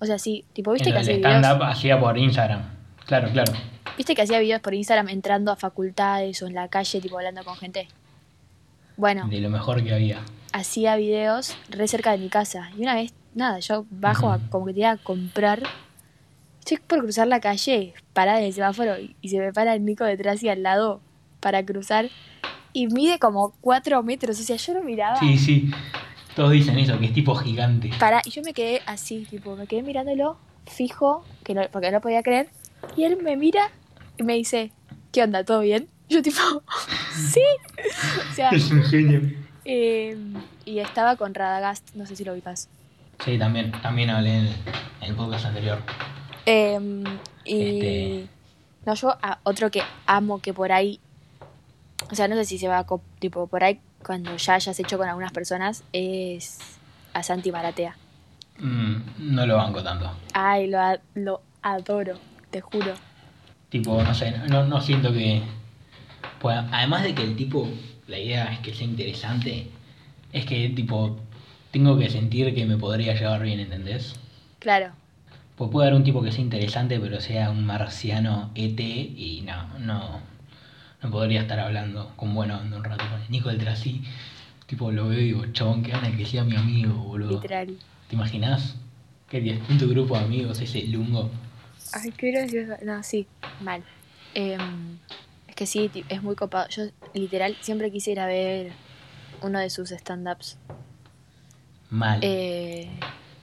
o 0.00 0.06
sea, 0.06 0.18
sí, 0.18 0.44
tipo, 0.52 0.72
viste 0.72 0.90
que 0.90 0.96
el 0.96 1.02
hacía 1.02 1.16
stand-up 1.16 1.62
hacía 1.64 1.98
por 2.00 2.16
Instagram. 2.18 2.62
Claro, 3.06 3.28
claro. 3.32 3.52
viste 3.96 4.14
que 4.14 4.22
hacía 4.22 4.38
videos 4.40 4.60
por 4.60 4.74
Instagram 4.74 5.08
entrando 5.08 5.52
a 5.52 5.56
facultades 5.56 6.42
o 6.42 6.46
en 6.46 6.54
la 6.54 6.68
calle, 6.68 7.00
tipo, 7.00 7.16
hablando 7.18 7.44
con 7.44 7.56
gente. 7.56 7.88
Bueno, 8.96 9.26
De 9.28 9.40
lo 9.40 9.50
mejor 9.50 9.82
que 9.82 9.92
había. 9.92 10.20
hacía 10.52 10.96
videos 10.96 11.56
re 11.68 11.88
cerca 11.88 12.12
de 12.12 12.18
mi 12.18 12.28
casa. 12.28 12.70
Y 12.78 12.82
una 12.82 12.94
vez, 12.94 13.12
nada, 13.34 13.58
yo 13.58 13.86
bajo 13.90 14.30
a, 14.30 14.38
como 14.50 14.66
que 14.66 14.72
te 14.74 14.80
iba 14.80 14.90
a 14.92 14.96
comprar. 14.96 15.62
Estoy 16.60 16.78
por 16.78 17.00
cruzar 17.00 17.26
la 17.26 17.40
calle, 17.40 17.92
parada 18.12 18.38
en 18.40 18.46
el 18.46 18.52
semáforo, 18.54 18.98
y, 18.98 19.16
y 19.20 19.28
se 19.28 19.38
me 19.38 19.52
para 19.52 19.74
el 19.74 19.84
Nico 19.84 20.04
detrás 20.04 20.42
y 20.42 20.48
al 20.48 20.62
lado 20.62 21.00
para 21.40 21.64
cruzar. 21.64 22.08
Y 22.74 22.88
mide 22.88 23.18
como 23.18 23.54
cuatro 23.62 24.02
metros, 24.02 24.38
o 24.38 24.42
sea, 24.42 24.56
yo 24.56 24.74
lo 24.74 24.82
miraba. 24.82 25.16
Sí, 25.18 25.38
sí. 25.38 25.70
Todos 26.36 26.50
dicen 26.50 26.76
eso, 26.78 26.98
que 26.98 27.06
es 27.06 27.12
tipo 27.14 27.34
gigante. 27.36 27.90
Para, 27.98 28.20
y 28.24 28.30
yo 28.30 28.42
me 28.42 28.52
quedé 28.52 28.82
así, 28.86 29.24
tipo, 29.30 29.54
me 29.56 29.66
quedé 29.66 29.82
mirándolo 29.82 30.36
fijo, 30.66 31.24
que 31.44 31.54
no, 31.54 31.62
porque 31.70 31.90
no 31.92 32.00
podía 32.00 32.22
creer. 32.22 32.48
Y 32.96 33.04
él 33.04 33.16
me 33.22 33.36
mira 33.36 33.70
y 34.18 34.24
me 34.24 34.34
dice, 34.34 34.72
¿qué 35.12 35.22
onda? 35.22 35.44
¿Todo 35.44 35.60
bien? 35.60 35.88
Yo 36.08 36.20
tipo, 36.22 36.40
sí. 37.14 37.40
o 38.30 38.34
sea, 38.34 38.50
Es 38.50 38.70
un 38.70 38.82
genio. 38.82 39.22
eh, 39.64 40.16
y 40.66 40.80
estaba 40.80 41.16
con 41.16 41.32
Radagast, 41.34 41.94
no 41.94 42.04
sé 42.06 42.16
si 42.16 42.24
lo 42.24 42.32
ubicas. 42.32 42.68
Sí, 43.24 43.38
también, 43.38 43.70
también 43.80 44.10
hablé 44.10 44.30
en 44.30 44.46
el, 44.46 44.48
en 45.00 45.10
el 45.10 45.14
podcast 45.14 45.46
anterior. 45.46 45.78
Em, 46.46 47.04
y 47.44 47.62
Este- 47.62 48.28
no, 48.84 48.94
yo 48.94 49.10
a 49.22 49.38
otro 49.44 49.70
que 49.70 49.82
amo 50.06 50.40
que 50.40 50.52
por 50.52 50.72
ahí, 50.72 50.98
o 52.10 52.14
sea, 52.14 52.28
no 52.28 52.34
sé 52.36 52.44
si 52.44 52.58
se 52.58 52.68
va 52.68 52.86
tipo, 53.18 53.46
por 53.46 53.64
ahí 53.64 53.80
cuando 54.04 54.36
ya 54.36 54.54
hayas 54.54 54.78
hecho 54.78 54.98
con 54.98 55.08
algunas 55.08 55.32
personas, 55.32 55.84
es 55.92 56.78
a 57.14 57.22
Santi 57.22 57.50
Maratea. 57.50 57.96
Mm, 58.58 58.96
no 59.34 59.46
lo 59.46 59.56
banco 59.56 59.82
tanto. 59.82 60.10
Ay, 60.32 60.68
lo, 60.68 60.80
a- 60.80 61.00
lo 61.14 61.42
adoro, 61.62 62.20
te 62.50 62.60
juro. 62.60 62.94
Tipo, 63.70 64.02
no 64.02 64.14
sé, 64.14 64.32
no, 64.48 64.64
no 64.64 64.80
siento 64.80 65.12
que... 65.12 65.42
además 66.42 67.02
de 67.02 67.14
que 67.14 67.22
el 67.24 67.36
tipo, 67.36 67.68
la 68.06 68.18
idea 68.18 68.52
es 68.52 68.58
que 68.60 68.74
sea 68.74 68.86
interesante, 68.86 69.66
es 70.32 70.44
que 70.44 70.68
tipo, 70.70 71.16
tengo 71.72 71.98
que 71.98 72.10
sentir 72.10 72.54
que 72.54 72.66
me 72.66 72.76
podría 72.76 73.14
llevar 73.14 73.42
bien, 73.42 73.60
¿entendés? 73.60 74.14
Claro, 74.60 74.92
Pues 75.56 75.70
puede 75.70 75.88
haber 75.88 75.98
un 75.98 76.04
tipo 76.04 76.22
que 76.22 76.32
sea 76.32 76.40
interesante, 76.42 76.98
pero 77.00 77.20
sea 77.20 77.50
un 77.50 77.64
marciano 77.64 78.50
ET 78.54 78.82
y 78.82 79.42
no, 79.46 79.78
no, 79.78 80.20
no 81.04 81.10
podría 81.10 81.42
estar 81.42 81.60
hablando 81.60 82.10
con 82.16 82.34
bueno 82.34 82.56
onda 82.56 82.78
un 82.78 82.84
rato 82.84 83.04
con 83.10 83.20
el 83.20 83.30
Nico 83.30 83.50
del 83.50 83.58
Trasí. 83.58 84.02
Tipo, 84.66 84.90
lo 84.90 85.08
veo 85.08 85.20
y 85.20 85.24
digo, 85.24 85.44
chabón, 85.52 85.82
qué 85.82 85.92
gana 85.92 86.16
que 86.16 86.24
sea 86.24 86.44
mi 86.44 86.56
amigo, 86.56 86.94
boludo. 86.94 87.32
Literal. 87.32 87.76
¿Te 88.08 88.16
imaginas? 88.16 88.76
Que 89.28 89.38
en 89.38 89.78
tu 89.78 89.86
grupo 89.88 90.16
de 90.16 90.24
amigos 90.24 90.58
ese 90.60 90.82
lungo. 90.84 91.30
Ay, 91.92 92.10
qué 92.12 92.30
gracioso. 92.30 92.72
No, 92.82 93.02
sí, 93.02 93.26
mal. 93.60 93.84
Em, 94.32 94.98
es 95.46 95.54
que 95.54 95.66
sí, 95.66 95.90
es 96.08 96.22
muy 96.22 96.36
copado. 96.36 96.68
Yo, 96.70 96.84
literal, 97.12 97.54
siempre 97.60 97.92
quise 97.92 98.12
ir 98.12 98.20
a 98.20 98.26
ver 98.26 98.72
uno 99.42 99.58
de 99.58 99.68
sus 99.68 99.90
stand-ups. 99.90 100.56
Mal. 101.90 102.20
Eh, 102.22 102.88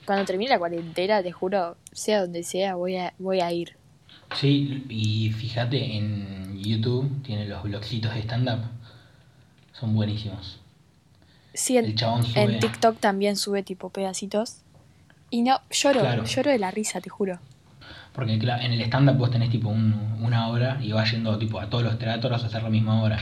cuando 0.05 0.25
termine 0.25 0.49
la 0.49 0.57
cuarentena, 0.57 1.21
te 1.21 1.31
juro, 1.31 1.77
sea 1.91 2.21
donde 2.21 2.41
sea, 2.41 2.73
voy 2.73 2.97
a, 2.97 3.13
voy 3.19 3.39
a 3.39 3.51
ir. 3.51 3.77
Sí, 4.35 4.85
y 4.89 5.31
fíjate, 5.31 5.97
en 5.97 6.57
YouTube 6.63 7.21
tiene 7.23 7.47
los 7.47 7.63
blogcitos 7.63 8.13
de 8.13 8.21
stand-up. 8.21 8.59
Son 9.73 9.93
buenísimos. 9.95 10.59
Sí, 11.53 11.77
en, 11.77 11.85
El 11.85 11.95
chabón 11.95 12.23
sube. 12.23 12.41
en 12.41 12.59
TikTok 12.59 12.99
también 12.99 13.35
sube 13.35 13.63
tipo 13.63 13.89
pedacitos. 13.89 14.57
Y 15.29 15.41
no, 15.41 15.59
lloro, 15.69 16.01
Claro. 16.01 16.23
lloro 16.25 16.51
de 16.51 16.59
la 16.59 16.71
risa, 16.71 17.01
te 17.01 17.09
juro. 17.09 17.39
Porque 18.13 18.33
en 18.33 18.71
el 18.73 18.81
stand-up 18.81 19.17
vos 19.17 19.31
tenés 19.31 19.49
tipo 19.49 19.69
un- 19.69 20.17
una 20.21 20.47
hora 20.49 20.77
y 20.81 20.91
vas 20.91 21.11
yendo 21.11 21.37
tipo 21.37 21.59
a 21.59 21.69
todos 21.69 21.83
los 21.83 21.97
teatros 21.97 22.43
a 22.43 22.47
hacer 22.47 22.63
la 22.63 22.69
misma 22.69 23.01
obra. 23.03 23.19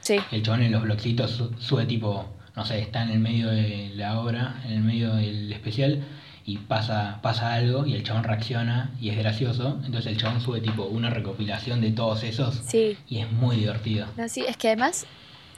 Sí, 0.00 0.16
El 0.32 0.42
chabón 0.42 0.62
en 0.62 0.72
los 0.72 0.82
blogcitos 0.82 1.30
su- 1.30 1.54
sube 1.60 1.86
tipo, 1.86 2.26
no 2.56 2.64
sé, 2.64 2.80
está 2.80 3.02
en 3.04 3.10
el 3.10 3.20
medio 3.20 3.48
de 3.48 3.92
la 3.94 4.18
obra, 4.20 4.60
en 4.66 4.72
el 4.72 4.80
medio 4.80 5.14
del 5.14 5.52
especial, 5.52 6.02
y 6.44 6.58
pasa, 6.58 7.20
pasa 7.22 7.54
algo 7.54 7.86
y 7.86 7.94
el 7.94 8.02
chabón 8.02 8.24
reacciona 8.24 8.90
y 9.00 9.10
es 9.10 9.16
gracioso. 9.16 9.78
Entonces 9.84 10.06
el 10.12 10.16
chabón 10.18 10.40
sube 10.40 10.60
tipo 10.60 10.84
una 10.84 11.10
recopilación 11.10 11.80
de 11.80 11.92
todos 11.92 12.22
esos 12.24 12.56
sí. 12.56 12.96
y 13.08 13.18
es 13.18 13.30
muy 13.30 13.56
divertido. 13.56 14.06
No, 14.16 14.28
sí, 14.28 14.44
es 14.48 14.56
que 14.56 14.68
además 14.68 15.06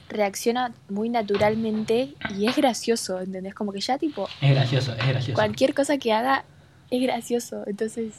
reacciona 0.09 0.71
muy 0.89 1.09
naturalmente 1.09 2.13
y 2.37 2.45
es 2.45 2.55
gracioso, 2.55 3.19
¿entendés? 3.19 3.55
Como 3.55 3.71
que 3.71 3.79
ya 3.81 3.97
tipo, 3.97 4.27
Es 4.41 4.51
gracioso, 4.51 4.93
es 4.93 5.07
gracioso. 5.07 5.33
cualquier 5.33 5.73
cosa 5.73 5.97
que 5.97 6.13
haga 6.13 6.45
es 6.91 7.01
gracioso. 7.01 7.63
Entonces, 7.65 8.13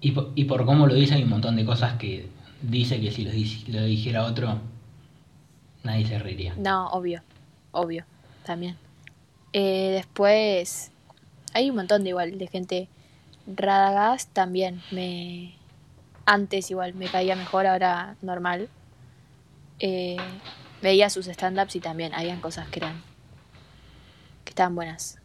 Y 0.00 0.12
por, 0.12 0.30
y 0.36 0.44
por 0.44 0.64
cómo 0.64 0.86
lo 0.86 0.94
dice 0.94 1.14
hay 1.14 1.24
un 1.24 1.30
montón 1.30 1.56
de 1.56 1.64
cosas 1.64 1.94
que 1.98 2.28
dice 2.62 3.00
que 3.00 3.10
si 3.10 3.24
lo, 3.24 3.32
lo 3.80 3.84
dijera 3.86 4.24
otro, 4.24 4.60
nadie 5.82 6.06
se 6.06 6.18
reiría. 6.20 6.54
no, 6.56 6.86
obvio, 6.90 7.22
obvio, 7.72 8.04
también. 8.44 8.76
Eh, 9.52 9.90
después, 9.96 10.92
hay 11.56 11.70
un 11.70 11.76
montón 11.76 12.04
de 12.04 12.10
igual, 12.10 12.36
de 12.38 12.46
gente. 12.48 12.88
Radagast 13.46 14.30
también 14.32 14.82
me... 14.90 15.54
Antes 16.26 16.70
igual 16.70 16.92
me 16.94 17.06
caía 17.06 17.34
mejor, 17.34 17.66
ahora 17.66 18.16
normal. 18.20 18.68
Eh, 19.78 20.16
veía 20.82 21.08
sus 21.08 21.28
stand-ups 21.28 21.76
y 21.76 21.80
también 21.80 22.12
habían 22.14 22.40
cosas 22.40 22.68
que 22.68 22.80
eran... 22.80 23.02
que 24.44 24.50
estaban 24.50 24.74
buenas. 24.74 25.18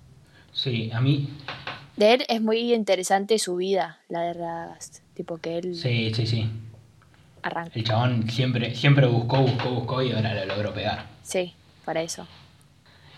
Sí, 0.54 0.90
a 0.94 1.02
mí, 1.02 1.30
De 1.98 2.14
él 2.14 2.26
es 2.30 2.42
muy 2.42 2.74
interesante 2.74 3.38
su 3.38 3.58
vida, 3.58 4.00
la 4.08 4.22
de 4.22 4.34
Radagast. 4.34 5.00
Tipo 5.14 5.38
que 5.38 5.58
él 5.58 5.76
sí, 5.76 6.14
sí, 6.14 6.28
sí. 6.28 6.50
arranca. 7.42 7.72
El 7.76 7.84
chabón 7.84 8.30
siempre, 8.30 8.74
siempre 8.76 9.06
buscó, 9.06 9.42
buscó, 9.42 9.70
buscó 9.72 10.02
y 10.02 10.14
ahora 10.14 10.34
lo 10.34 10.46
logró 10.46 10.74
pegar. 10.74 11.08
Sí, 11.24 11.54
para 11.84 12.02
eso. 12.02 12.26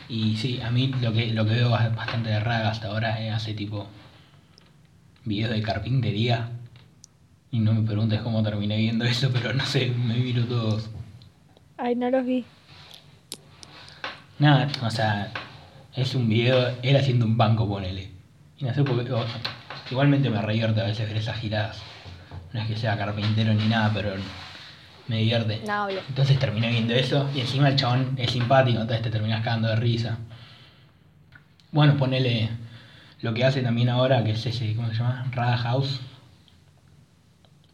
Y 0.10 0.36
sí, 0.38 0.60
a 0.62 0.70
mí 0.70 0.88
lo 1.02 1.14
que, 1.14 1.28
lo 1.34 1.46
que 1.46 1.54
veo 1.56 1.70
bas- 1.70 1.96
bastante 1.96 2.30
de 2.30 2.40
Raga 2.40 2.70
hasta 2.70 2.88
ahora 2.88 3.20
es 3.22 3.34
hace 3.34 3.54
tipo 3.54 3.88
videos 5.26 5.52
de 5.52 5.62
carpintería. 5.62 6.50
Y 7.52 7.60
no 7.60 7.74
me 7.74 7.84
preguntes 7.88 8.22
cómo 8.22 8.42
terminé 8.44 8.78
viendo 8.78 9.06
eso, 9.06 9.30
pero 9.32 9.54
no 9.54 9.66
sé, 9.66 9.90
me 9.92 10.16
miro 10.18 10.44
todos. 10.46 10.90
Ay, 11.78 11.96
no 11.96 12.10
los 12.10 12.26
vi. 12.26 12.46
Nada, 14.40 14.68
o 14.84 14.90
sea, 14.90 15.32
es 15.96 16.16
un 16.16 16.28
video, 16.28 16.76
él 16.82 16.96
haciendo 16.98 17.26
un 17.26 17.38
banco, 17.38 17.68
ponele. 17.68 18.10
Y 18.58 18.66
no 18.66 18.74
sé 18.74 18.84
por 18.84 19.04
qué, 19.04 19.12
o- 19.12 19.26
igualmente 19.92 20.30
me 20.30 20.42
revierte 20.42 20.82
a 20.82 20.86
veces 20.86 21.08
ver 21.08 21.18
esas 21.18 21.38
giradas. 21.40 21.82
No 22.52 22.60
es 22.62 22.68
que 22.68 22.76
sea 22.76 22.98
carpintero 22.98 23.54
ni 23.54 23.68
nada, 23.68 23.92
pero 23.94 24.14
me 25.08 25.18
divierte. 25.18 25.62
No, 25.68 25.86
obvio. 25.86 26.00
Entonces 26.08 26.40
terminé 26.40 26.70
viendo 26.70 26.94
eso 26.94 27.30
y 27.36 27.42
encima 27.42 27.70
el 27.70 27.76
chabón 27.76 28.16
es 28.18 28.32
simpático, 28.32 28.82
entonces 28.82 29.04
te 29.04 29.10
terminas 29.10 29.44
cagando 29.44 29.68
de 29.68 29.76
risa. 29.76 30.18
Bueno, 31.72 31.98
ponele 31.98 32.50
lo 33.22 33.34
que 33.34 33.46
hace 33.46 33.62
también 33.62 33.90
ahora, 33.90 34.24
que 34.24 34.32
es 34.32 34.46
ese, 34.46 34.76
¿cómo 34.76 34.90
se 34.90 34.96
llama? 34.96 35.26
Rada 35.32 35.58
House. 35.58 36.02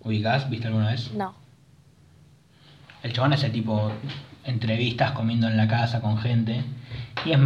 ¿Ubicás? 0.01 0.49
¿Viste 0.49 0.67
alguna 0.67 0.91
vez? 0.91 1.11
No. 1.13 1.35
El 3.03 3.13
chabón 3.13 3.33
hace 3.33 3.49
tipo 3.49 3.91
entrevistas 4.43 5.11
comiendo 5.11 5.47
en 5.47 5.57
la 5.57 5.67
casa 5.67 6.01
con 6.01 6.17
gente 6.17 6.63
y 7.25 7.31
es 7.31 7.39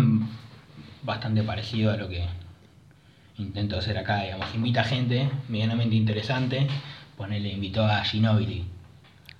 bastante 1.03 1.43
parecido 1.43 1.91
a 1.91 1.97
lo 1.97 2.07
que 2.07 2.25
intento 3.37 3.77
hacer 3.77 3.97
acá, 3.97 4.23
digamos. 4.23 4.53
Invita 4.53 4.83
gente 4.83 5.29
medianamente 5.47 5.95
interesante, 5.95 6.67
ponele, 7.17 7.49
invitó 7.49 7.85
a 7.85 8.03
Ginobili. 8.03 8.65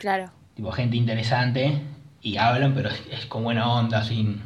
Claro. 0.04 0.30
tipo 0.54 0.70
gente 0.74 0.98
interesante 0.98 1.80
y 2.22 2.36
hablan, 2.36 2.74
pero 2.74 2.90
es, 2.90 3.02
es 3.10 3.26
con 3.26 3.46
buena 3.46 3.72
onda, 3.72 4.04
sin, 4.04 4.42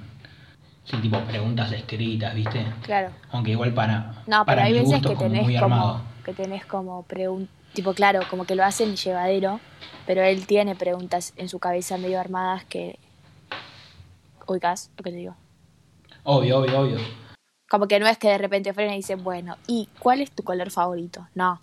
sin 0.83 1.01
tipo 1.01 1.19
preguntas 1.21 1.71
escritas, 1.71 2.35
¿viste? 2.35 2.63
Claro. 2.83 3.09
Aunque 3.31 3.51
igual 3.51 3.73
para, 3.73 4.21
No, 4.27 4.45
pero 4.45 4.45
para 4.45 4.65
hay 4.65 4.73
mi 4.73 4.79
veces 4.81 5.01
que 5.01 5.15
como 5.15 5.17
tenés 5.17 5.59
como, 5.59 6.01
que 6.23 6.33
tenés 6.33 6.63
como 6.67 7.01
preguntas, 7.01 7.51
tipo 7.73 7.95
claro, 7.95 8.19
como 8.29 8.45
que 8.45 8.53
lo 8.53 8.63
hacen 8.63 8.95
llevadero, 8.95 9.59
pero 10.05 10.21
él 10.21 10.45
tiene 10.45 10.75
preguntas 10.75 11.33
en 11.37 11.49
su 11.49 11.57
cabeza 11.57 11.97
medio 11.97 12.19
armadas 12.19 12.63
que 12.65 12.99
ubicás 14.45 14.91
lo 14.95 15.03
que 15.03 15.09
te 15.09 15.17
digo. 15.17 15.35
Obvio, 16.21 16.59
obvio, 16.59 16.79
obvio. 16.81 16.99
Como 17.67 17.87
que 17.87 17.99
no 17.99 18.05
es 18.05 18.19
que 18.19 18.27
de 18.27 18.37
repente 18.37 18.73
frena 18.73 18.93
y 18.93 18.97
dice, 18.97 19.15
bueno, 19.15 19.57
¿y 19.65 19.89
cuál 19.97 20.21
es 20.21 20.29
tu 20.29 20.43
color 20.43 20.69
favorito? 20.69 21.27
No. 21.33 21.59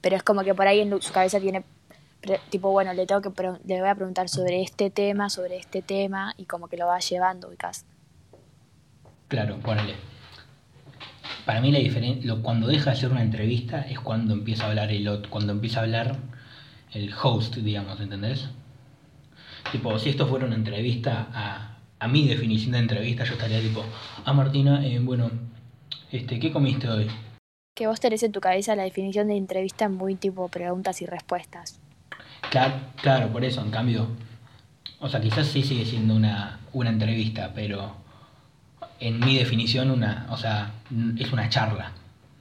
Pero 0.00 0.14
es 0.14 0.22
como 0.22 0.44
que 0.44 0.54
por 0.54 0.68
ahí 0.68 0.78
en 0.78 1.02
su 1.02 1.12
cabeza 1.12 1.40
tiene, 1.40 1.64
tipo, 2.50 2.70
bueno, 2.70 2.92
le 2.92 3.06
tengo 3.06 3.20
que 3.20 3.30
le 3.66 3.80
voy 3.80 3.88
a 3.88 3.94
preguntar 3.94 4.28
sobre 4.28 4.62
este 4.62 4.90
tema, 4.90 5.30
sobre 5.30 5.56
este 5.56 5.82
tema, 5.82 6.34
y 6.36 6.44
como 6.44 6.68
que 6.68 6.76
lo 6.76 6.86
va 6.86 6.98
llevando, 6.98 7.48
ubicás. 7.48 7.84
Claro, 9.28 9.58
ponele. 9.58 9.94
Para 11.44 11.60
mí 11.60 11.70
la 11.72 11.78
diferencia, 11.78 12.34
cuando 12.42 12.66
deja 12.66 12.86
de 12.86 12.90
hacer 12.96 13.10
una 13.10 13.22
entrevista 13.22 13.82
es 13.82 14.00
cuando 14.00 14.32
empieza 14.32 14.64
a 14.64 14.68
hablar 14.68 14.90
el 14.90 15.06
otro, 15.08 15.30
cuando 15.30 15.52
empieza 15.52 15.80
a 15.80 15.82
hablar 15.82 16.16
el 16.92 17.12
host, 17.22 17.56
digamos, 17.56 18.00
¿entendés? 18.00 18.48
Tipo, 19.72 19.98
si 19.98 20.10
esto 20.10 20.26
fuera 20.26 20.46
una 20.46 20.54
entrevista 20.54 21.28
a, 21.32 21.78
a 21.98 22.08
mi 22.08 22.28
definición 22.28 22.72
de 22.72 22.78
entrevista, 22.78 23.24
yo 23.24 23.34
estaría 23.34 23.60
tipo, 23.60 23.84
ah 24.24 24.32
Martina, 24.32 24.86
eh, 24.86 24.98
bueno, 25.00 25.30
este, 26.12 26.38
¿qué 26.38 26.52
comiste 26.52 26.88
hoy? 26.88 27.08
Que 27.74 27.86
vos 27.86 27.98
tenés 27.98 28.22
en 28.22 28.32
tu 28.32 28.40
cabeza 28.40 28.76
la 28.76 28.84
definición 28.84 29.28
de 29.28 29.36
entrevista 29.36 29.88
muy 29.88 30.14
tipo 30.14 30.48
preguntas 30.48 31.02
y 31.02 31.06
respuestas. 31.06 31.80
Claro, 32.50 32.74
claro, 33.00 33.28
por 33.32 33.44
eso, 33.44 33.60
en 33.60 33.70
cambio, 33.70 34.08
o 35.00 35.08
sea, 35.08 35.20
quizás 35.20 35.46
sí 35.48 35.62
sigue 35.62 35.84
siendo 35.84 36.14
una, 36.14 36.60
una 36.72 36.90
entrevista, 36.90 37.52
pero 37.54 37.96
en 39.00 39.18
mi 39.20 39.36
definición, 39.36 39.90
una, 39.90 40.26
o 40.30 40.36
sea, 40.36 40.70
es 41.18 41.32
una 41.32 41.48
charla, 41.48 41.92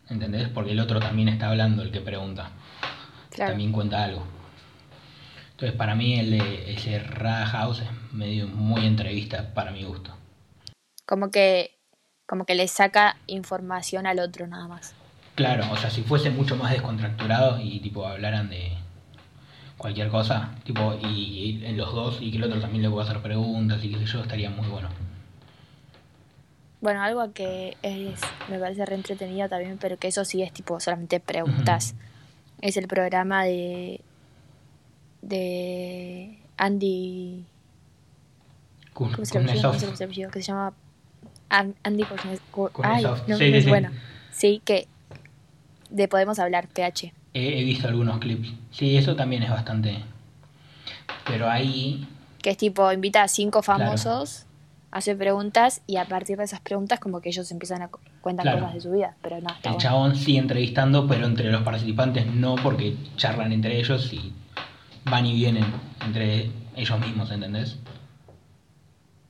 ¿entendés? 0.10 0.48
Porque 0.50 0.72
el 0.72 0.80
otro 0.80 1.00
también 1.00 1.30
está 1.30 1.50
hablando, 1.50 1.82
el 1.82 1.92
que 1.92 2.00
pregunta, 2.00 2.50
Claro. 3.32 3.52
también 3.52 3.72
cuenta 3.72 4.04
algo. 4.04 4.24
Entonces, 5.52 5.76
para 5.78 5.96
mí, 5.96 6.20
el 6.20 6.32
de 6.32 6.74
ese 6.74 7.00
Rada 7.00 7.46
House 7.48 7.80
es 7.82 8.14
medio 8.14 8.48
muy 8.48 8.86
entrevista 8.86 9.54
para 9.54 9.72
mi 9.72 9.84
gusto. 9.84 10.16
Como 11.06 11.32
que, 11.32 11.78
como 12.28 12.46
que 12.46 12.56
le 12.56 12.68
saca 12.68 13.18
información 13.28 14.06
al 14.06 14.20
otro 14.20 14.46
nada 14.48 14.68
más. 14.68 14.94
Claro, 15.36 15.66
o 15.72 15.78
sea, 15.78 15.90
si 15.90 16.04
fuese 16.04 16.30
mucho 16.30 16.56
más 16.56 16.72
descontracturado 16.72 17.60
y 17.60 17.80
tipo 17.80 18.06
hablaran 18.08 18.50
de 18.50 18.72
cualquier 19.84 20.08
cosa, 20.08 20.50
tipo, 20.64 20.96
y, 21.02 21.60
y 21.60 21.66
en 21.66 21.76
los 21.76 21.94
dos, 21.94 22.18
y 22.22 22.32
que 22.32 22.38
el 22.38 22.46
otro 22.46 22.62
también 22.62 22.84
le 22.84 22.90
pueda 22.90 23.04
hacer 23.04 23.22
preguntas 23.22 23.84
y 23.84 23.90
qué 23.92 24.00
sé 24.00 24.06
yo, 24.06 24.22
estaría 24.22 24.50
muy 24.50 24.66
bueno. 24.70 24.88
Bueno, 26.80 27.02
algo 27.02 27.34
que 27.34 27.76
es, 27.84 28.22
me 28.48 28.60
parece 28.60 28.86
re 28.86 28.96
entretenido 28.96 29.50
también, 29.50 29.78
pero 29.78 29.98
que 29.98 30.08
eso 30.08 30.24
sí 30.24 30.42
es 30.42 30.54
tipo 30.54 30.80
solamente 30.80 31.20
preguntas. 31.20 31.96
Es 32.62 32.78
el 32.78 32.88
programa 32.88 33.44
de 33.44 34.00
de 35.22 36.38
Andy 36.58 37.46
Kun- 38.94 39.12
¿cómo 39.12 39.26
se 39.26 39.34
llama? 39.58 39.78
Que 40.32 40.42
se 40.42 40.48
llama 40.48 40.74
An- 41.50 41.76
Andy 41.84 42.04
Kuznets- 42.06 42.40
Ku- 42.52 42.70
Kuznetsov. 42.72 42.86
Ay, 42.86 43.04
no, 43.04 43.18
Sí, 43.18 43.24
no 43.32 43.38
sí, 43.38 43.54
es 43.54 43.64
sí. 43.64 43.70
bueno. 43.70 43.92
Sí, 44.32 44.62
que 44.64 44.88
de 45.90 46.08
Podemos 46.08 46.40
Hablar, 46.40 46.70
PH. 46.70 47.12
He, 47.34 47.60
he 47.60 47.64
visto 47.64 47.88
algunos 47.88 48.20
clips. 48.20 48.52
Sí, 48.72 48.96
eso 48.98 49.16
también 49.16 49.44
es 49.44 49.50
bastante. 49.50 50.04
Pero 51.26 51.50
ahí, 51.50 52.08
Que 52.42 52.52
es 52.52 52.58
tipo, 52.58 52.92
invita 52.92 53.24
a 53.24 53.28
cinco 53.28 53.62
Claro. 53.62 53.84
famosos, 53.86 54.46
hace 54.92 55.16
preguntas 55.16 55.82
y 55.88 55.98
a 55.98 56.06
partir 56.06 56.38
de 56.38 56.44
esas 56.44 56.60
preguntas 56.60 57.00
como 57.00 57.22
que 57.22 57.30
ellos 57.30 57.50
empiezan 57.52 57.82
a 57.82 57.88
cu- 57.88 58.00
cuentan 58.22 58.44
Claro. 58.44 58.60
cosas 58.60 58.74
de 58.76 58.82
su 58.82 58.92
vida. 58.92 59.16
Pero 59.22 59.40
no, 59.42 59.48
está 59.50 59.70
el 59.70 59.76
bueno. 59.76 59.78
chabón 59.80 60.16
sigue 60.16 60.38
entrevistando, 60.40 61.08
pero 61.08 61.26
entre 61.26 61.52
los 61.52 61.64
participantes 61.64 62.26
no, 62.28 62.56
porque 62.56 62.96
charlan 63.16 63.52
entre 63.54 63.80
ellos 63.80 64.12
y 64.14 64.34
van 65.06 65.26
y 65.26 65.34
vienen 65.34 65.66
entre 66.06 66.52
ellos 66.76 67.00
mismos, 67.00 67.32
¿entendés? 67.32 67.78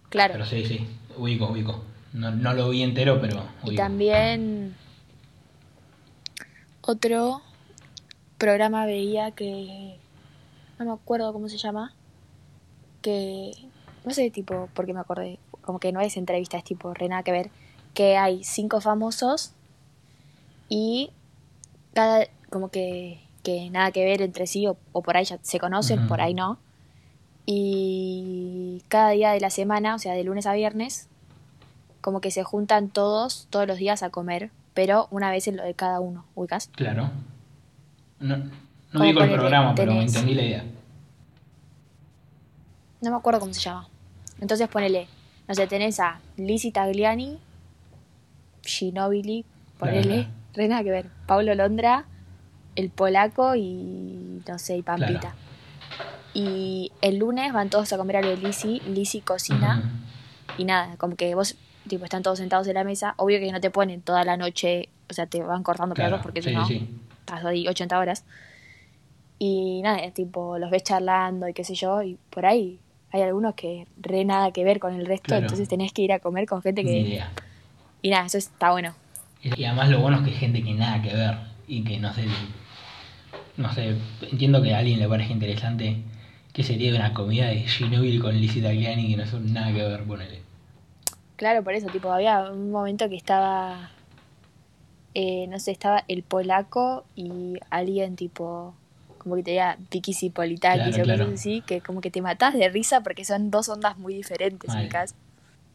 Claro. 0.10 0.34
Pero 0.34 0.46
sí, 0.46 0.66
sí. 0.66 0.88
Ubico, 1.18 1.48
ubico. 1.52 1.84
No, 2.14 2.32
no 2.32 2.54
lo 2.54 2.70
vi 2.70 2.84
entero, 2.84 3.20
pero 3.22 3.44
Y 3.64 3.68
ubico. 3.70 3.82
también 3.82 4.76
otro 6.82 7.42
programa 8.44 8.86
veía 8.86 9.32
que 9.32 9.96
no 10.78 10.84
me 10.84 10.92
acuerdo 10.92 11.32
cómo 11.32 11.48
se 11.48 11.58
llama, 11.58 11.94
que 13.02 13.54
no 14.04 14.14
sé, 14.14 14.32
tipo, 14.32 14.68
porque 14.74 14.94
me 14.94 15.00
acordé, 15.00 15.40
como 15.62 15.80
que 15.80 15.94
no 15.94 16.02
es 16.02 16.18
entrevista, 16.18 16.58
es 16.58 16.66
tipo, 16.66 16.94
re 16.94 17.08
nada 17.08 17.24
que 17.24 17.32
ver, 17.32 17.52
que 17.94 18.18
hay 18.18 18.44
cinco 18.44 18.82
famosos 18.82 19.54
y 20.68 21.12
cada, 21.94 22.28
como 22.50 22.68
que, 22.68 23.22
que 23.44 23.70
nada 23.70 23.92
que 23.92 24.04
ver 24.04 24.22
entre 24.22 24.46
sí, 24.46 24.68
o, 24.68 24.76
o 24.92 25.02
por 25.02 25.16
ahí 25.16 25.24
ya 25.24 25.40
se 25.42 25.58
conocen, 25.58 26.00
Ujú. 26.00 26.10
por 26.10 26.20
ahí 26.20 26.34
no. 26.34 26.58
Y 27.46 28.84
cada 28.90 29.12
día 29.12 29.32
de 29.32 29.40
la 29.40 29.52
semana, 29.52 29.96
o 29.96 30.00
sea, 30.00 30.16
de 30.16 30.24
lunes 30.26 30.48
a 30.48 30.54
viernes, 30.54 31.08
como 32.02 32.20
que 32.20 32.30
se 32.30 32.44
juntan 32.44 32.90
todos, 32.90 33.48
todos 33.50 33.68
los 33.68 33.78
días 33.78 34.04
a 34.04 34.10
comer, 34.10 34.52
pero 34.74 35.08
una 35.12 35.32
vez 35.32 35.48
en 35.48 35.56
lo 35.56 35.64
de 35.64 35.76
cada 35.76 36.02
uno, 36.02 36.26
¿ubicas? 36.36 36.68
Claro. 36.76 37.10
No, 38.24 38.38
no 38.38 39.02
ubico 39.02 39.22
el 39.22 39.32
programa, 39.34 39.76
pero 39.76 39.92
entendí 39.92 40.34
la 40.34 40.44
idea. 40.44 40.66
No 43.02 43.12
me 43.12 43.18
acuerdo 43.18 43.42
cómo 43.42 43.54
se 43.54 43.60
llama. 43.60 43.88
Entonces 44.40 44.68
ponele, 44.70 45.08
no 45.48 45.54
sé, 45.54 45.68
tenés 45.68 46.00
a 46.00 46.20
Lizzie 46.38 46.72
Tagliani, 46.72 47.38
Ginobili, 48.64 49.46
ponele, 49.78 50.24
Claro. 50.24 50.30
re 50.54 50.68
nada 50.70 50.84
que 50.84 50.92
ver, 50.92 51.10
Paulo 51.26 51.54
Londra, 51.54 52.06
el 52.76 52.90
polaco 52.90 53.56
y 53.56 54.42
no 54.48 54.58
sé, 54.58 54.78
y 54.78 54.82
Pampita. 54.84 55.20
Claro. 55.20 55.36
Y 56.34 56.92
el 57.02 57.18
lunes 57.18 57.52
van 57.52 57.70
todos 57.70 57.92
a 57.92 57.98
comer 57.98 58.18
algo 58.18 58.30
de 58.30 58.38
Lizzie, 58.38 58.82
Lizzie 58.88 59.22
cocina 59.22 59.92
y 60.58 60.64
nada, 60.64 60.96
como 60.98 61.16
que 61.16 61.36
vos, 61.36 61.58
tipo, 61.90 62.06
están 62.06 62.24
todos 62.24 62.40
sentados 62.40 62.68
en 62.68 62.76
la 62.76 62.84
mesa, 62.86 63.16
obvio 63.18 63.40
que 63.40 63.52
no 63.52 63.60
te 63.60 63.70
ponen 63.70 64.02
toda 64.02 64.24
la 64.24 64.38
noche, 64.38 64.88
o 65.10 65.14
sea, 65.14 65.26
te 65.28 65.44
van 65.44 65.62
cortando 65.62 65.94
Claro, 65.94 66.12
pedazos 66.12 66.24
porque 66.24 66.42
sí, 66.42 66.50
si 66.50 66.56
no, 66.56 66.66
sí. 66.66 66.90
Estás 67.24 67.44
ahí 67.46 67.68
80 67.68 67.98
horas. 67.98 68.26
Y 69.40 69.82
nada, 69.82 70.10
tipo, 70.12 70.58
los 70.58 70.70
ves 70.70 70.84
charlando 70.84 71.48
y 71.48 71.54
qué 71.54 71.64
sé 71.64 71.76
yo, 71.76 72.02
y 72.04 72.18
por 72.30 72.46
ahí 72.46 72.80
hay 73.12 73.22
algunos 73.22 73.56
que 73.56 73.88
re 74.02 74.26
nada 74.26 74.52
que 74.52 74.64
ver 74.64 74.80
con 74.80 74.94
el 74.94 75.06
resto, 75.06 75.28
Claro. 75.28 75.44
entonces 75.44 75.68
tenés 75.68 75.92
que 75.94 76.02
ir 76.02 76.14
a 76.14 76.20
comer 76.20 76.46
con 76.46 76.62
gente 76.62 76.84
Ni 76.84 76.90
que... 76.92 77.00
idea. 77.00 77.32
Y 78.02 78.10
nada, 78.10 78.26
eso 78.26 78.38
está 78.38 78.72
bueno. 78.72 78.94
Y 79.42 79.64
además 79.66 79.90
lo 79.90 80.00
bueno 80.00 80.18
es 80.18 80.24
que 80.24 80.30
hay 80.32 80.38
gente 80.38 80.64
que 80.64 80.74
nada 80.74 81.02
que 81.02 81.14
ver 81.14 81.36
y 81.68 81.84
que 81.84 82.00
no 82.00 82.14
sé, 82.14 82.26
no 83.58 83.72
sé, 83.74 83.96
entiendo 84.32 84.62
que 84.62 84.74
a 84.74 84.80
alguien 84.80 85.00
le 85.00 85.08
parezca 85.08 85.34
interesante 85.34 85.98
que 86.54 86.64
sería 86.64 86.94
una 86.96 87.14
comida 87.14 87.48
de 87.48 87.60
Ginobili 87.68 88.20
con 88.20 88.36
Lizzie 88.40 88.62
Tagliani 88.62 89.10
que 89.10 89.18
no 89.18 89.26
son 89.26 89.52
nada 89.54 89.74
que 89.74 89.84
ver, 89.84 90.04
ponele. 90.04 90.42
Claro, 91.36 91.64
por 91.64 91.74
eso, 91.74 91.88
tipo, 91.88 92.12
había 92.12 92.52
un 92.52 92.72
momento 92.72 93.10
que 93.10 93.16
estaba, 93.16 93.90
eh, 95.14 95.48
no 95.48 95.60
sé, 95.60 95.72
estaba 95.72 96.04
el 96.08 96.24
polaco 96.24 97.06
y 97.16 97.56
alguien 97.70 98.16
tipo, 98.16 98.74
como 99.18 99.36
que 99.36 99.44
tenía 99.44 99.78
Vicky 99.92 100.14
Cipolitakis 100.14 100.96
Claro, 100.96 101.04
o 101.04 101.06
claro. 101.06 101.24
cosas 101.26 101.40
así, 101.40 101.62
que 101.62 101.82
como 101.82 102.02
que 102.02 102.12
te 102.12 102.22
matás 102.22 102.54
de 102.54 102.68
risa 102.70 103.02
porque 103.02 103.24
son 103.26 103.52
dos 103.52 103.70
ondas 103.70 103.98
muy 103.98 104.14
diferentes, 104.14 104.74
ubicás. 104.74 105.16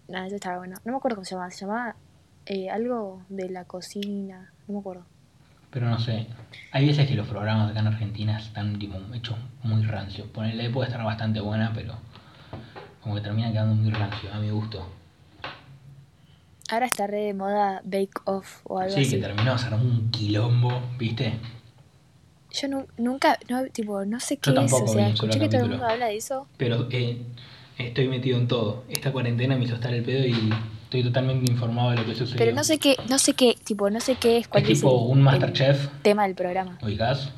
Nada, 0.09 0.27
eso 0.27 0.37
estaba 0.37 0.59
bueno. 0.59 0.77
No 0.85 0.93
me 0.93 0.99
acuerdo 0.99 1.17
cómo 1.17 1.25
se 1.25 1.35
llamaba, 1.35 1.51
se 1.51 1.67
llamaba 1.67 1.97
eh, 2.47 2.71
algo 2.71 3.23
de 3.29 3.51
la 3.51 3.65
cocina, 3.65 4.51
no 4.67 4.75
me 4.75 4.81
acuerdo. 4.81 5.05
Pero 5.71 5.87
no 5.89 5.99
sé, 5.99 6.27
hay 6.73 6.87
veces 6.87 7.07
que 7.07 7.15
los 7.15 7.29
programas 7.29 7.71
acá 7.71 7.81
en 7.81 7.89
Argentina 7.89 8.39
están 8.39 8.79
tipo, 8.79 8.97
hechos 9.13 9.37
muy 9.63 9.83
rancios. 9.85 10.27
Ponele 10.29 10.71
puede 10.71 10.89
estar 10.89 11.05
bastante 11.05 11.41
buena, 11.41 11.73
pero 11.75 11.95
como 13.03 13.15
que 13.15 13.21
termina 13.21 13.53
quedando 13.53 13.75
muy 13.75 13.91
rancio, 13.91 14.33
a 14.33 14.39
mi 14.39 14.51
gusto. 14.51 14.89
Ahora 16.69 16.87
está 16.87 17.07
re 17.07 17.19
de 17.23 17.35
moda 17.35 17.81
Bake 17.85 18.21
Off 18.25 18.61
o 18.65 18.79
algo 18.79 18.95
Sí, 18.95 19.01
así. 19.03 19.11
que 19.13 19.19
terminó, 19.19 19.57
se 19.57 19.67
armó 19.67 19.83
un 19.85 20.11
quilombo, 20.11 20.81
¿viste? 20.99 21.35
Yo 22.53 22.69
nu- 22.69 22.87
nunca, 22.97 23.39
no, 23.49 23.65
tipo, 23.67 24.05
no 24.05 24.21
sé 24.21 24.37
qué 24.37 24.51
Yo 24.51 24.53
es, 24.53 24.71
tampoco 24.71 24.91
o 24.91 24.95
sea, 24.95 25.09
escuché 25.09 25.39
que 25.39 25.49
todo 25.49 25.63
el 25.65 25.71
mundo 25.71 25.87
habla 25.87 26.07
de 26.07 26.17
eso. 26.17 26.47
Pero 26.57 26.89
eh, 26.91 27.23
estoy 27.79 28.09
metido 28.09 28.39
en 28.39 28.49
todo. 28.49 28.85
Esta 28.89 29.13
cuarentena 29.13 29.57
me 29.57 29.65
hizo 29.65 29.75
estar 29.75 29.93
el 29.95 30.03
pedo 30.03 30.27
y 30.27 30.53
estoy 30.85 31.03
totalmente 31.05 31.51
informado 31.51 31.91
de 31.91 31.97
lo 31.99 32.05
que 32.05 32.15
sucedió. 32.15 32.39
Pero 32.39 32.55
no 32.55 32.65
sé 32.65 32.79
qué, 32.79 32.97
no 33.09 33.19
sé 33.19 33.35
qué, 33.35 33.57
tipo, 33.65 33.89
no 33.91 34.01
sé 34.01 34.17
qué 34.17 34.39
es, 34.39 34.49
cuál 34.49 34.65
Es 34.65 34.71
es, 34.71 34.81
tipo 34.81 34.91
el- 35.07 35.13
un 35.13 35.23
Masterchef, 35.23 35.89
tema 36.03 36.25
del 36.25 36.35
programa. 36.35 36.79
¿ubicás? 36.83 37.31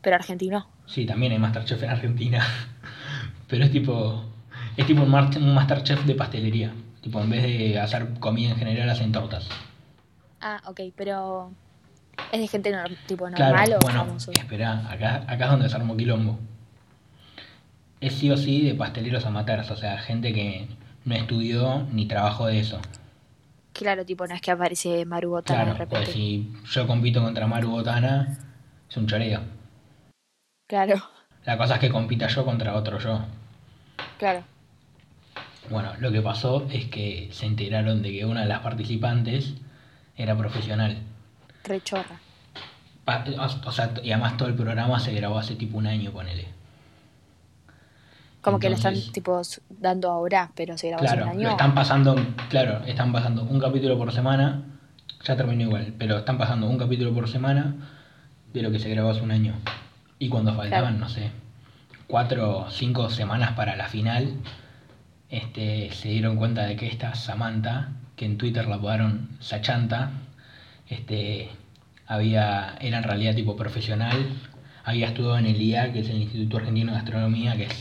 Pero 0.00 0.16
argentino. 0.16 0.66
Sí, 0.86 1.04
también 1.06 1.32
hay 1.32 1.38
Masterchef 1.38 1.82
en 1.82 1.90
Argentina. 1.90 2.42
Pero 3.48 3.64
es 3.64 3.70
tipo. 3.70 4.24
Es 4.76 4.86
tipo 4.86 5.02
un 5.02 5.10
Masterchef 5.54 6.04
de 6.04 6.14
pastelería. 6.14 6.72
Tipo, 7.02 7.20
en 7.20 7.30
vez 7.30 7.42
de 7.42 7.78
hacer 7.80 8.18
comida 8.20 8.50
en 8.50 8.56
general, 8.56 8.88
hacen 8.88 9.12
tortas. 9.12 9.48
Ah, 10.40 10.60
ok, 10.66 10.80
pero 10.96 11.52
es 12.32 12.40
de 12.40 12.46
gente 12.48 12.72
tipo 13.06 13.28
normal 13.28 13.66
Claro, 13.66 13.78
o 13.78 13.80
bueno, 13.84 14.04
famoso. 14.06 14.32
espera, 14.32 14.88
acá, 14.90 15.24
acá 15.26 15.44
es 15.46 15.50
donde 15.50 15.68
se 15.68 15.76
armó 15.76 15.96
quilombo. 15.96 16.38
Es 18.00 18.14
sí 18.14 18.30
o 18.30 18.36
sí 18.36 18.62
de 18.62 18.74
pasteleros 18.74 19.24
amateurs, 19.26 19.70
o 19.70 19.76
sea, 19.76 19.98
gente 19.98 20.32
que 20.32 20.68
no 21.04 21.14
estudió 21.14 21.86
ni 21.92 22.06
trabajó 22.06 22.46
de 22.46 22.60
eso. 22.60 22.80
Claro, 23.72 24.04
tipo, 24.04 24.26
no 24.26 24.34
es 24.34 24.40
que 24.40 24.50
aparece 24.50 25.04
Maru 25.04 25.30
Botana 25.30 25.60
de 25.60 25.64
Claro, 25.66 25.78
repente. 25.78 26.04
pues 26.04 26.08
si 26.14 26.52
yo 26.66 26.86
compito 26.86 27.22
contra 27.22 27.46
Maru 27.46 27.70
Botana, 27.70 28.36
es 28.88 28.96
un 28.96 29.06
choreo. 29.06 29.40
Claro, 30.68 31.02
La 31.44 31.56
cosa 31.58 31.74
es 31.74 31.80
que 31.80 31.90
compita 31.90 32.26
yo 32.28 32.44
contra 32.44 32.74
otro 32.76 32.98
yo. 32.98 33.20
claro. 34.18 34.44
Bueno, 35.70 35.92
lo 36.00 36.10
que 36.12 36.20
pasó 36.20 36.66
es 36.70 36.86
que 36.86 37.28
se 37.32 37.46
enteraron 37.46 38.02
de 38.02 38.12
que 38.12 38.24
una 38.24 38.42
de 38.42 38.48
las 38.48 38.60
participantes 38.60 39.54
era 40.16 40.36
profesional. 40.36 40.98
Re 41.64 41.80
chorra. 41.82 42.18
Pa- 43.04 43.24
O 43.66 43.72
sea, 43.72 43.92
y 44.02 44.10
además 44.12 44.36
todo 44.36 44.48
el 44.48 44.54
programa 44.54 44.98
se 45.00 45.12
grabó 45.12 45.38
hace 45.38 45.54
tipo 45.56 45.78
un 45.78 45.86
año, 45.86 46.10
ponele. 46.10 46.48
Como 48.42 48.58
que 48.58 48.68
lo 48.68 48.74
están, 48.74 48.94
tipo, 49.12 49.40
dando 49.70 50.10
ahora, 50.10 50.50
pero 50.56 50.76
se 50.76 50.88
grabó 50.88 51.04
hace 51.04 51.14
Claro, 51.14 51.30
un 51.30 51.36
lo 51.36 51.40
año. 51.46 51.50
están 51.52 51.74
pasando, 51.74 52.16
claro, 52.50 52.84
están 52.86 53.12
pasando 53.12 53.44
un 53.44 53.60
capítulo 53.60 53.96
por 53.96 54.12
semana, 54.12 54.62
ya 55.24 55.36
terminó 55.36 55.62
igual, 55.62 55.94
pero 55.96 56.18
están 56.18 56.38
pasando 56.38 56.66
un 56.66 56.76
capítulo 56.76 57.14
por 57.14 57.28
semana 57.28 57.72
de 58.52 58.62
lo 58.62 58.72
que 58.72 58.80
se 58.80 58.88
grabó 58.88 59.10
hace 59.10 59.20
un 59.20 59.30
año. 59.30 59.54
Y 60.18 60.28
cuando 60.28 60.52
faltaban, 60.54 60.96
Claro. 60.96 60.98
no 60.98 61.08
sé, 61.08 61.30
cuatro 62.08 62.58
o 62.66 62.70
cinco 62.70 63.08
semanas 63.10 63.52
para 63.52 63.76
la 63.76 63.86
final, 63.88 64.34
este, 65.32 65.90
se 65.92 66.10
dieron 66.10 66.36
cuenta 66.36 66.62
de 66.66 66.76
que 66.76 66.86
esta 66.86 67.14
Samantha, 67.16 67.88
que 68.14 68.26
en 68.26 68.38
Twitter 68.38 68.66
la 68.68 68.76
apodaron 68.76 69.30
Sachanta, 69.40 70.10
este, 70.88 71.50
había, 72.06 72.76
era 72.80 72.98
en 72.98 73.04
realidad 73.04 73.34
tipo 73.34 73.56
profesional, 73.56 74.28
había 74.84 75.08
estudiado 75.08 75.38
en 75.38 75.46
el 75.46 75.60
IA, 75.60 75.92
que 75.92 76.00
es 76.00 76.08
el 76.10 76.18
Instituto 76.22 76.58
Argentino 76.58 76.92
de 76.92 76.98
Gastronomía, 76.98 77.56
que 77.56 77.64
es 77.64 77.78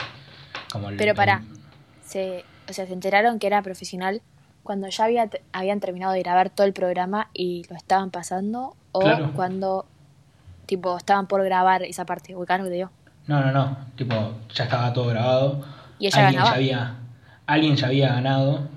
como 0.71 0.89
el... 0.89 0.97
Pero 0.97 1.13
pará. 1.13 1.43
el- 1.51 1.61
Se, 2.01 2.45
o 2.69 2.73
sea, 2.73 2.85
se 2.87 2.93
enteraron 2.93 3.37
que 3.37 3.47
era 3.47 3.61
profesional 3.61 4.21
cuando 4.63 4.87
ya 4.87 5.03
había, 5.05 5.29
habían 5.51 5.79
terminado 5.81 6.13
de 6.13 6.21
grabar 6.21 6.49
todo 6.51 6.65
el 6.67 6.73
programa 6.73 7.29
y 7.33 7.63
lo 7.69 7.75
estaban 7.75 8.11
pasando 8.11 8.75
o 8.93 9.01
Claro. 9.01 9.31
cuando, 9.35 9.85
tipo, 10.67 10.95
estaban 10.97 11.27
por 11.27 11.43
grabar 11.43 11.83
esa 11.83 12.05
parte. 12.05 12.35
¿Ubicás 12.35 12.59
lo 12.59 12.65
que 12.65 12.69
te 12.69 12.75
digo? 12.77 12.91
No, 13.27 13.41
no, 13.41 13.51
no. 13.51 13.77
Tipo, 13.97 14.15
ya 14.53 14.63
estaba 14.65 14.93
todo 14.93 15.07
grabado. 15.07 15.65
¿Y 15.99 16.07
ella 16.07 16.17
alguien 16.19 16.43
ganaba? 16.43 16.51
ya 16.51 16.55
había. 16.55 16.95
Alguien 17.51 17.75
ya 17.75 17.87
había 17.87 18.13
ganado. 18.13 18.69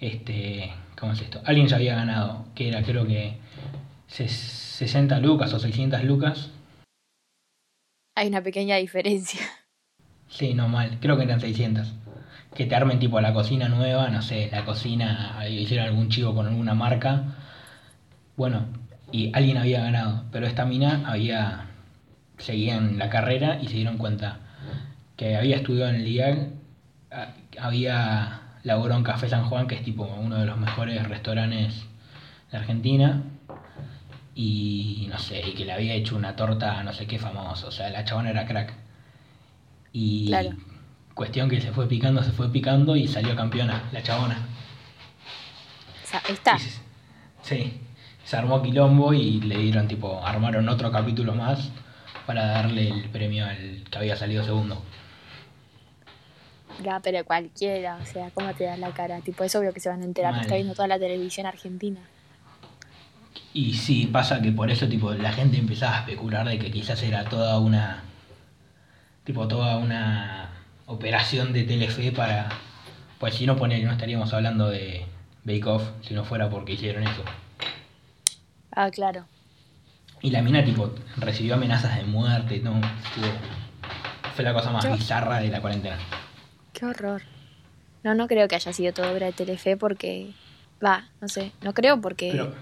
Este. 0.00 0.72
¿Cómo 0.98 1.12
es 1.12 1.20
esto? 1.20 1.40
Alguien 1.44 1.68
ya 1.68 1.76
había 1.76 1.94
ganado. 1.94 2.46
Que 2.54 2.68
era 2.68 2.82
creo 2.82 3.06
que. 3.06 3.36
ses- 4.08 4.58
60 4.80 5.20
lucas 5.20 5.52
o 5.52 5.58
600 5.60 6.02
lucas. 6.04 6.50
Hay 8.16 8.28
una 8.28 8.42
pequeña 8.42 8.76
diferencia. 8.76 9.40
Sí, 10.28 10.54
no 10.54 10.68
mal. 10.68 10.98
Creo 11.00 11.16
que 11.16 11.24
eran 11.24 11.40
600. 11.40 11.92
Que 12.54 12.66
te 12.66 12.74
armen 12.74 12.98
tipo 12.98 13.20
la 13.20 13.32
cocina 13.32 13.68
nueva, 13.68 14.08
no 14.08 14.22
sé, 14.22 14.48
la 14.50 14.64
cocina, 14.64 15.46
hicieron 15.48 15.86
algún 15.86 16.08
chivo 16.08 16.34
con 16.34 16.46
alguna 16.48 16.74
marca. 16.74 17.24
Bueno, 18.36 18.66
y 19.12 19.30
alguien 19.34 19.58
había 19.58 19.82
ganado, 19.82 20.24
pero 20.32 20.46
esta 20.46 20.64
mina 20.64 21.02
había 21.06 21.66
seguían 22.38 22.96
la 22.98 23.10
carrera 23.10 23.58
y 23.62 23.68
se 23.68 23.74
dieron 23.74 23.98
cuenta 23.98 24.38
que 25.16 25.36
había 25.36 25.56
estudiado 25.56 25.90
en 25.90 25.96
el 26.00 26.08
IAG, 26.08 26.48
a- 27.10 27.34
había 27.62 28.40
laborado 28.62 28.98
en 28.98 29.04
Café 29.04 29.28
San 29.28 29.44
Juan, 29.44 29.66
que 29.66 29.74
es 29.76 29.82
tipo 29.82 30.04
uno 30.04 30.36
de 30.38 30.46
los 30.46 30.58
mejores 30.58 31.06
restaurantes 31.08 31.84
de 32.50 32.58
Argentina, 32.58 33.22
y 34.34 35.06
no 35.10 35.18
sé, 35.18 35.40
y 35.48 35.52
que 35.54 35.64
le 35.64 35.72
había 35.72 35.94
hecho 35.94 36.16
una 36.16 36.36
torta 36.36 36.82
no 36.82 36.92
sé 36.92 37.06
qué 37.06 37.18
famoso, 37.18 37.68
o 37.68 37.70
sea, 37.72 37.90
la 37.90 38.04
chabona 38.04 38.30
era 38.30 38.46
crack. 38.46 38.72
Y 39.92 40.28
Claro. 40.28 40.50
cuestión 41.14 41.48
que 41.48 41.60
se 41.60 41.72
fue 41.72 41.88
picando, 41.88 42.22
se 42.22 42.32
fue 42.32 42.50
picando 42.50 42.96
y 42.96 43.08
salió 43.08 43.34
campeona, 43.36 43.82
la 43.92 44.02
chabona. 44.02 44.38
O 46.04 46.06
sea, 46.06 46.22
está. 46.28 46.58
Se- 46.58 46.80
Sí, 47.42 47.80
se 48.24 48.36
armó 48.36 48.62
quilombo 48.62 49.14
y 49.14 49.40
le 49.40 49.56
dieron 49.58 49.88
tipo, 49.88 50.24
armaron 50.24 50.68
otro 50.68 50.92
capítulo 50.92 51.34
más 51.34 51.70
para 52.26 52.46
darle 52.46 52.88
el 52.88 53.08
premio 53.08 53.46
al 53.46 53.82
que 53.90 53.98
había 53.98 54.14
salido 54.14 54.44
segundo. 54.44 54.82
Ya, 56.82 57.00
pero 57.00 57.24
cualquiera, 57.24 57.98
o 58.02 58.06
sea, 58.06 58.30
¿cómo 58.30 58.52
te 58.54 58.64
das 58.64 58.78
la 58.78 58.90
cara? 58.92 59.20
Tipo, 59.20 59.44
es 59.44 59.54
obvio 59.54 59.72
que 59.72 59.80
se 59.80 59.88
van 59.88 60.00
a 60.02 60.04
enterar, 60.04 60.32
Mal. 60.32 60.42
está 60.42 60.54
viendo 60.54 60.74
toda 60.74 60.88
la 60.88 60.98
televisión 60.98 61.46
argentina. 61.46 62.00
Y 63.52 63.74
sí, 63.74 64.06
pasa 64.06 64.40
que 64.40 64.52
por 64.52 64.70
eso 64.70 64.88
tipo 64.88 65.12
la 65.12 65.32
gente 65.32 65.58
empezaba 65.58 65.96
a 65.96 66.00
especular 66.00 66.46
de 66.48 66.58
que 66.58 66.70
quizás 66.70 67.02
era 67.02 67.24
toda 67.24 67.58
una 67.58 68.02
tipo 69.24 69.46
toda 69.48 69.76
una 69.76 70.50
operación 70.86 71.52
de 71.52 71.64
Telefe 71.64 72.12
para 72.12 72.48
pues 73.18 73.34
si 73.34 73.46
no 73.46 73.56
pone 73.56 73.82
no 73.82 73.92
estaríamos 73.92 74.32
hablando 74.32 74.68
de 74.70 75.04
Bake 75.44 75.66
Off 75.66 75.82
si 76.02 76.14
no 76.14 76.24
fuera 76.24 76.48
porque 76.48 76.72
hicieron 76.74 77.02
eso. 77.02 77.24
Ah, 78.72 78.88
claro. 78.90 79.26
Y 80.22 80.30
la 80.30 80.42
mina 80.42 80.64
tipo 80.64 80.94
recibió 81.16 81.54
amenazas 81.54 81.96
de 81.96 82.04
muerte, 82.04 82.60
no, 82.60 82.80
fue 84.34 84.44
la 84.44 84.52
cosa 84.54 84.70
más 84.70 84.84
Yo- 84.84 84.92
bizarra 84.96 85.40
de 85.40 85.48
la 85.48 85.60
cuarentena. 85.60 85.98
Qué 86.80 86.86
horror. 86.86 87.22
No, 88.02 88.14
no 88.14 88.28
creo 88.28 88.48
que 88.48 88.56
haya 88.56 88.72
sido 88.72 88.92
todo 88.94 89.12
obra 89.12 89.26
de 89.26 89.32
Telefe 89.34 89.76
porque... 89.76 90.36
Va, 90.84 91.10
no 91.20 91.28
sé, 91.28 91.56
no 91.62 91.74
creo 91.74 92.00
porque... 92.00 92.30
Pero 92.32 92.52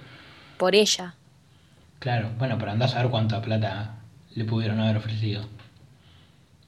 Por 0.59 0.75
ella. 0.75 1.17
claro, 1.99 2.31
bueno, 2.39 2.57
pero 2.59 2.71
andás 2.73 2.95
a 2.95 3.03
ver 3.03 3.11
cuánta 3.11 3.41
plata 3.43 3.97
le 4.35 4.45
pudieron 4.45 4.81
haber 4.81 4.97
ofrecido. 4.97 5.43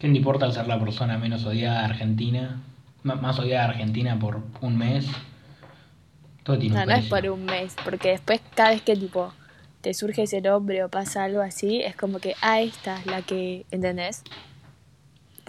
¿Qué 0.01 0.09
te 0.09 0.17
importa 0.17 0.47
al 0.47 0.53
ser 0.53 0.67
la 0.67 0.81
persona 0.81 1.17
menos 1.17 1.45
odiada 1.45 1.79
de 1.81 1.85
Argentina? 1.85 2.61
M- 3.05 3.15
más 3.17 3.39
odiada 3.39 3.67
de 3.67 3.71
Argentina 3.75 4.19
por 4.19 4.43
un 4.63 4.77
mes. 4.77 5.07
Todo 6.45 6.59
tiene 6.59 6.75
No, 6.75 6.81
un 6.81 6.87
no 6.87 6.95
es 6.95 7.05
por 7.07 7.29
un 7.29 7.49
mes, 7.49 7.79
porque 7.83 8.11
después 8.11 8.41
cada 8.55 8.71
vez 8.71 8.83
que 8.83 8.97
tipo 8.97 9.35
te 9.83 9.93
surge 9.95 10.23
ese 10.23 10.41
nombre 10.41 10.83
o 10.85 10.89
pasa 10.91 11.25
algo 11.25 11.41
así, 11.43 11.83
es 11.83 11.97
como 11.97 12.21
que, 12.21 12.39
ah, 12.41 12.61
esta 12.63 13.01
es 13.01 13.07
la 13.07 13.23
que, 13.23 13.67
¿entendés? 13.71 14.27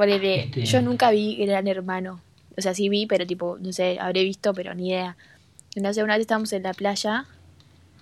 Ponele, 0.06 0.46
Este- 0.46 0.66
yo 0.66 0.82
nunca 0.82 1.12
vi 1.12 1.36
Gran 1.46 1.68
Hermano. 1.68 2.22
O 2.58 2.62
sea, 2.62 2.74
sí 2.74 2.90
vi, 2.90 3.06
pero 3.06 3.28
tipo, 3.28 3.60
no 3.62 3.72
sé, 3.72 4.00
habré 4.02 4.24
visto, 4.24 4.52
pero 4.52 4.74
ni 4.74 4.90
idea. 4.90 5.16
Entonces 5.76 6.04
una 6.04 6.16
vez 6.16 6.22
estábamos 6.22 6.52
en 6.54 6.64
la 6.64 6.74
playa 6.74 7.26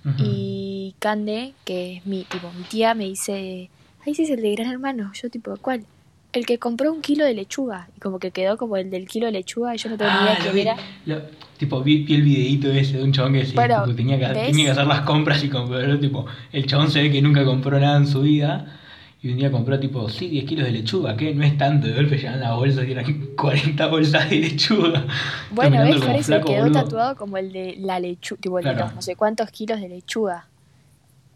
Ujú. 0.06 0.24
y 0.24 0.96
Cande, 1.00 1.52
que 1.66 1.98
es 1.98 2.06
mi, 2.06 2.24
tipo, 2.24 2.50
mi 2.58 2.64
tía, 2.64 2.94
me 2.94 3.04
dice, 3.04 3.70
ay, 4.06 4.14
ese 4.14 4.24
es 4.24 4.30
el 4.30 4.42
de 4.42 4.56
Gran 4.56 4.72
Hermano. 4.72 5.12
Yo 5.14 5.30
tipo, 5.30 5.58
¿cuál? 5.58 5.84
El 6.32 6.46
que 6.46 6.58
compró 6.58 6.94
un 6.94 7.02
kilo 7.02 7.26
de 7.26 7.34
lechuga. 7.34 7.90
Y 7.98 8.00
como 8.00 8.18
que 8.18 8.32
quedó 8.32 8.56
como 8.56 8.78
el 8.78 8.90
del 8.90 9.06
kilo 9.06 9.26
de 9.26 9.34
lechuga 9.34 9.76
y 9.76 9.78
yo 9.78 9.90
no 9.90 9.98
tengo 9.98 10.10
ni 10.10 10.18
Ah, 10.20 10.24
idea 10.24 10.36
lo 10.38 10.42
quién 10.44 10.56
vi, 10.56 10.62
era. 10.62 10.76
lo- 11.06 11.22
tipo, 11.58 11.84
vi, 11.84 12.04
vi 12.06 12.16
el 12.16 12.22
videito 12.22 12.72
ese 12.72 12.98
de 13.00 13.04
un 13.04 13.12
chabón 13.12 13.34
que, 13.34 13.46
sí, 13.46 13.56
Bueno, 13.56 13.84
tipo, 13.84 13.96
tenía, 13.98 14.18
que, 14.18 14.26
tenía 14.40 14.66
que 14.68 14.72
hacer 14.72 14.88
las 14.88 15.02
compras 15.02 15.44
y 15.44 15.50
compró, 15.50 16.00
tipo, 16.00 16.26
el 16.54 16.66
chabón 16.66 16.90
se 16.90 17.02
ve 17.02 17.12
que 17.12 17.22
nunca 17.22 17.44
compró 17.44 17.78
nada 17.78 17.98
en 17.98 18.08
su 18.08 18.22
vida 18.22 18.80
y 19.22 19.30
un 19.32 19.38
día 19.38 19.52
compró, 19.52 19.80
tipo, 19.80 20.08
sí, 20.10 20.30
10 20.30 20.46
kilos 20.46 20.66
de 20.66 20.72
lechuga, 20.72 21.18
que 21.18 21.34
no 21.36 21.44
es 21.44 21.58
tanto, 21.58 21.88
de 21.88 21.94
golpe 21.94 22.18
llegan 22.18 22.40
las 22.40 22.56
bolsas 22.56 22.88
y 22.88 22.92
eran 22.94 23.28
40 23.36 23.88
bolsas 23.88 24.30
de 24.30 24.36
lechuga. 24.38 25.06
Bueno, 25.52 25.82
ves, 25.84 25.96
eso 25.98 26.24
flaco, 26.24 26.48
quedó 26.48 26.64
boludo. 26.64 26.84
tatuado 26.84 27.16
como 27.18 27.38
el 27.38 27.52
de 27.52 27.76
la 27.80 28.00
lechuga, 28.00 28.40
tipo 28.42 28.58
de 28.58 28.64
Claro. 28.64 28.80
los 28.86 28.96
no 28.96 29.02
sé 29.02 29.16
cuántos 29.16 29.50
kilos 29.52 29.82
de 29.82 29.90
lechuga. 29.90 30.48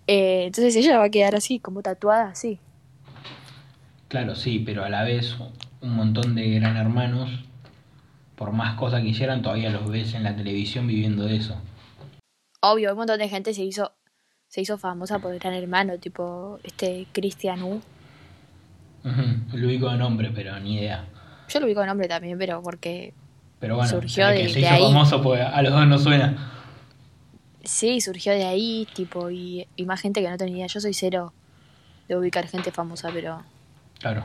Eh, 0.08 0.46
entonces 0.48 0.76
ella 0.76 0.98
va 0.98 1.06
a 1.06 1.10
quedar 1.10 1.36
así, 1.36 1.60
como 1.60 1.82
tatuada 1.82 2.30
así. 2.30 2.60
Claro, 4.08 4.36
sí, 4.36 4.60
pero 4.66 4.84
a 4.84 4.90
la 4.90 5.04
vez 5.04 5.36
un 5.82 5.96
montón 5.96 6.36
de 6.36 6.50
gran 6.52 6.78
hermanos, 6.78 7.30
por 8.36 8.52
más 8.52 8.76
cosas 8.78 9.02
que 9.02 9.10
hicieran, 9.10 9.42
todavía 9.42 9.70
los 9.70 9.90
ves 9.90 10.14
en 10.14 10.24
la 10.24 10.36
televisión 10.36 10.88
viviendo 10.88 11.26
de 11.26 11.38
eso. 11.38 11.56
Obvio, 12.62 12.92
un 12.92 12.98
montón 12.98 13.20
de 13.20 13.28
gente 13.28 13.54
se 13.54 13.64
hizo 13.64 13.92
se 14.54 14.62
hizo 14.62 14.78
famosa 14.78 15.18
por 15.18 15.34
Gran 15.40 15.56
Hermano, 15.56 15.98
tipo 15.98 16.60
este 16.64 17.08
Cristian 17.12 17.64
U. 17.64 17.82
Lo 19.52 19.68
ubico 19.68 19.90
de 19.90 19.98
nombre, 19.98 20.30
pero 20.30 20.60
ni 20.60 20.76
idea. 20.76 21.06
Yo 21.50 21.60
lo 21.60 21.66
ubico 21.66 21.80
de 21.82 21.88
nombre 21.88 22.08
también, 22.08 22.38
pero 22.38 22.62
porque 22.62 23.16
Pero 23.60 23.78
bueno, 23.78 23.90
Surgió 23.90 24.28
el 24.28 24.36
que 24.38 24.44
de- 24.44 24.50
se 24.50 24.60
de 24.60 24.66
hizo 24.68 24.76
ahí. 24.76 24.84
famoso 24.84 25.24
pues 25.24 25.42
a 25.42 25.60
los 25.64 25.74
dos 25.74 25.88
no 25.88 25.98
suena. 25.98 26.36
sí, 27.64 28.00
surgió 28.00 28.32
de 28.34 28.46
ahí, 28.46 28.88
tipo, 28.94 29.32
y, 29.32 29.66
y 29.76 29.86
más 29.88 30.02
gente 30.02 30.22
que 30.22 30.30
no 30.30 30.38
tenía. 30.38 30.68
Yo 30.68 30.80
soy 30.80 30.94
cero 30.94 31.34
de 32.08 32.16
ubicar 32.16 32.46
gente 32.48 32.72
famosa, 32.72 33.10
pero 33.12 33.42
Claro. 34.00 34.24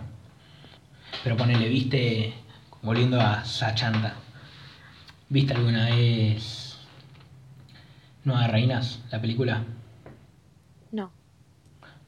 Pero 1.24 1.38
ponele, 1.38 1.68
viste, 1.70 2.34
volviendo 2.82 3.18
a 3.18 3.46
Sachanta, 3.46 4.12
¿viste 5.30 5.54
alguna 5.54 5.86
vez 5.86 6.76
Nueva 8.24 8.46
Reinas, 8.48 9.00
la 9.10 9.20
película? 9.22 9.64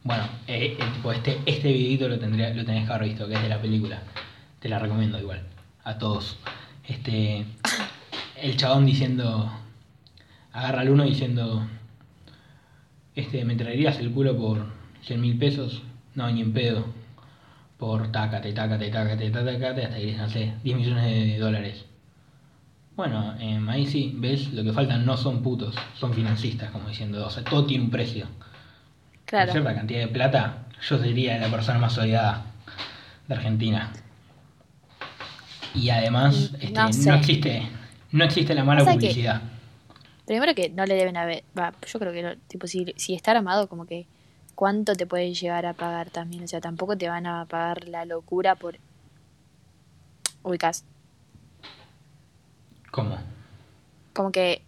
No. 0.05 0.09
Bueno, 0.09 0.25
eh, 0.47 0.77
eh, 0.79 0.85
tipo, 0.95 1.13
este, 1.13 1.41
este 1.47 1.73
videito 1.73 2.09
lo, 2.09 2.19
tendría, 2.19 2.55
lo 2.55 2.65
tenés 2.65 2.87
que 2.87 2.93
haber 2.93 3.09
visto, 3.09 3.29
que 3.29 3.35
es 3.35 3.43
de 3.43 3.49
la 3.49 3.61
película. 3.61 4.03
Te 4.59 4.69
la 4.69 4.79
recomiendo 4.79 5.19
igual, 5.19 5.43
a 5.85 5.99
todos. 5.99 6.39
Este, 6.87 7.45
el 8.37 8.57
chabón 8.57 8.87
diciendo, 8.87 9.51
agarra 10.53 10.81
al 10.81 10.91
uno 10.91 11.05
diciendo, 11.05 11.67
este, 13.15 13.45
¿me 13.45 13.57
traerías 13.57 13.99
el 13.99 14.11
culo 14.11 14.37
por 14.37 14.67
100 15.03 15.21
mil 15.21 15.39
pesos? 15.39 15.83
No, 16.15 16.31
ni 16.31 16.41
en 16.41 16.53
pedo. 16.53 16.85
Por 17.79 18.13
tácate, 18.13 18.53
tácate, 18.53 18.91
tácate, 18.91 19.31
tácate, 19.31 19.85
hasta 19.85 19.97
que 19.97 20.17
no 20.17 20.29
sé, 20.29 20.55
10 20.63 20.77
millones 20.77 21.05
de 21.05 21.39
dólares. 21.39 21.87
Bueno, 22.97 23.35
em, 23.39 23.67
ahí 23.71 23.87
sí, 23.87 24.13
ves, 24.17 24.53
lo 24.53 24.63
que 24.63 24.73
faltan 24.73 25.07
no 25.07 25.17
son 25.17 25.43
putos, 25.43 25.75
son 25.99 26.13
financistas, 26.13 26.71
como 26.71 26.89
diciendo, 26.89 27.27
o 27.27 27.31
sea, 27.31 27.43
todo 27.45 27.65
tiene 27.65 27.85
un 27.85 27.91
precio. 27.91 28.27
Por 29.31 29.39
Claro. 29.39 29.53
cierta 29.53 29.75
cantidad 29.75 30.01
de 30.01 30.09
plata, 30.09 30.59
yo 30.83 30.99
sería 30.99 31.39
la 31.39 31.49
persona 31.49 31.79
más 31.79 31.97
odiada 31.99 32.47
de 33.29 33.35
Argentina. 33.35 33.93
Y 35.73 35.91
además, 35.91 36.51
Mm, 36.53 36.57
este, 36.57 37.05
no 37.07 37.15
existe, 37.15 37.69
no 38.11 38.25
existe 38.25 38.55
la 38.55 38.65
mala 38.65 38.85
publicidad. 38.85 39.41
Primero 40.27 40.53
que 40.55 40.69
no 40.71 40.85
le 40.85 40.95
deben 40.95 41.17
haber, 41.17 41.45
va, 41.57 41.73
yo 41.87 41.99
creo 42.01 42.13
que 42.13 42.23
no, 42.23 42.37
tipo 42.49 42.67
si, 42.67 42.93
si 42.97 43.15
está 43.15 43.31
armado 43.31 43.69
como 43.69 43.87
que 43.87 44.07
cuánto 44.57 44.95
te 44.95 45.07
pueden 45.07 45.33
llegar 45.35 45.65
a 45.65 45.75
pagar 45.75 46.11
también, 46.11 46.43
o 46.45 46.49
sea, 46.49 46.61
tampoco 46.61 46.97
te 46.99 47.09
van 47.09 47.27
a 47.27 47.45
pagar 47.47 47.87
la 47.89 48.05
locura 48.05 48.57
por 48.57 48.79
ubicas, 50.43 50.85
¿Cómo? 52.91 53.17
como 54.13 54.33
que 54.33 54.63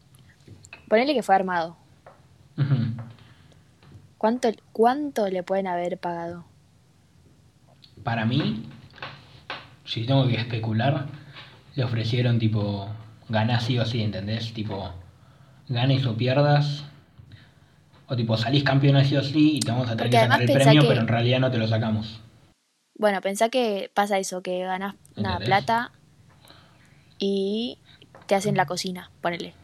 ponele 0.88 1.14
que 1.14 1.22
fue 1.24 1.34
armado. 1.34 1.76
¿Cuánto 4.22 4.50
cuánto 4.70 5.26
le 5.28 5.42
pueden 5.42 5.66
haber 5.66 5.98
pagado? 5.98 6.44
Para 8.04 8.24
mí, 8.24 8.62
si 9.84 10.06
tengo 10.06 10.28
que 10.28 10.36
especular, 10.36 11.06
le 11.74 11.82
ofrecieron 11.82 12.38
tipo, 12.38 12.86
ganás 13.28 13.64
sí 13.64 13.80
o 13.80 13.84
sí, 13.84 14.00
¿entendés? 14.00 14.54
Tipo, 14.54 14.92
ganes 15.68 16.06
o 16.06 16.16
pierdas. 16.16 16.84
O 18.06 18.14
tipo, 18.14 18.36
salís 18.36 18.62
campeón 18.62 19.04
sí 19.04 19.16
o 19.16 19.24
sí 19.24 19.56
y 19.56 19.58
te 19.58 19.72
vamos 19.72 19.88
a 19.90 19.96
tener 19.96 20.04
Porque 20.04 20.16
que 20.18 20.22
sacar 20.22 20.40
el 20.42 20.52
premio, 20.52 20.82
que- 20.82 20.88
pero 20.88 21.00
en 21.00 21.08
realidad 21.08 21.40
no 21.40 21.50
te 21.50 21.58
lo 21.58 21.66
sacamos. 21.66 22.20
Bueno, 22.94 23.20
pensá 23.22 23.48
que 23.48 23.90
pasa 23.92 24.18
eso, 24.18 24.40
que 24.40 24.60
ganas 24.60 24.94
nada, 25.16 25.38
¿Entendés? 25.38 25.64
plata 25.64 25.90
y 27.18 27.76
te 28.26 28.36
hacen 28.36 28.56
la 28.56 28.66
cocina, 28.66 29.10
ponele. 29.20 29.56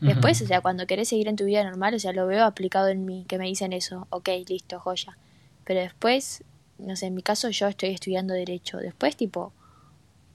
Después, 0.00 0.40
o 0.42 0.46
sea, 0.46 0.60
cuando 0.60 0.86
querés 0.86 1.08
seguir 1.08 1.28
en 1.28 1.36
tu 1.36 1.44
vida 1.44 1.64
normal, 1.64 1.94
o 1.94 1.98
sea, 1.98 2.12
lo 2.12 2.26
veo 2.26 2.44
aplicado 2.44 2.88
en 2.88 3.04
mí, 3.04 3.24
que 3.28 3.38
me 3.38 3.46
dicen 3.46 3.72
eso, 3.72 4.06
ok, 4.10 4.28
listo, 4.48 4.78
joya. 4.78 5.18
Pero 5.64 5.80
después, 5.80 6.44
no 6.78 6.94
sé, 6.96 7.06
en 7.06 7.14
mi 7.14 7.22
caso 7.22 7.50
yo 7.50 7.66
estoy 7.66 7.90
estudiando 7.90 8.32
derecho. 8.34 8.78
Después, 8.78 9.16
tipo, 9.16 9.52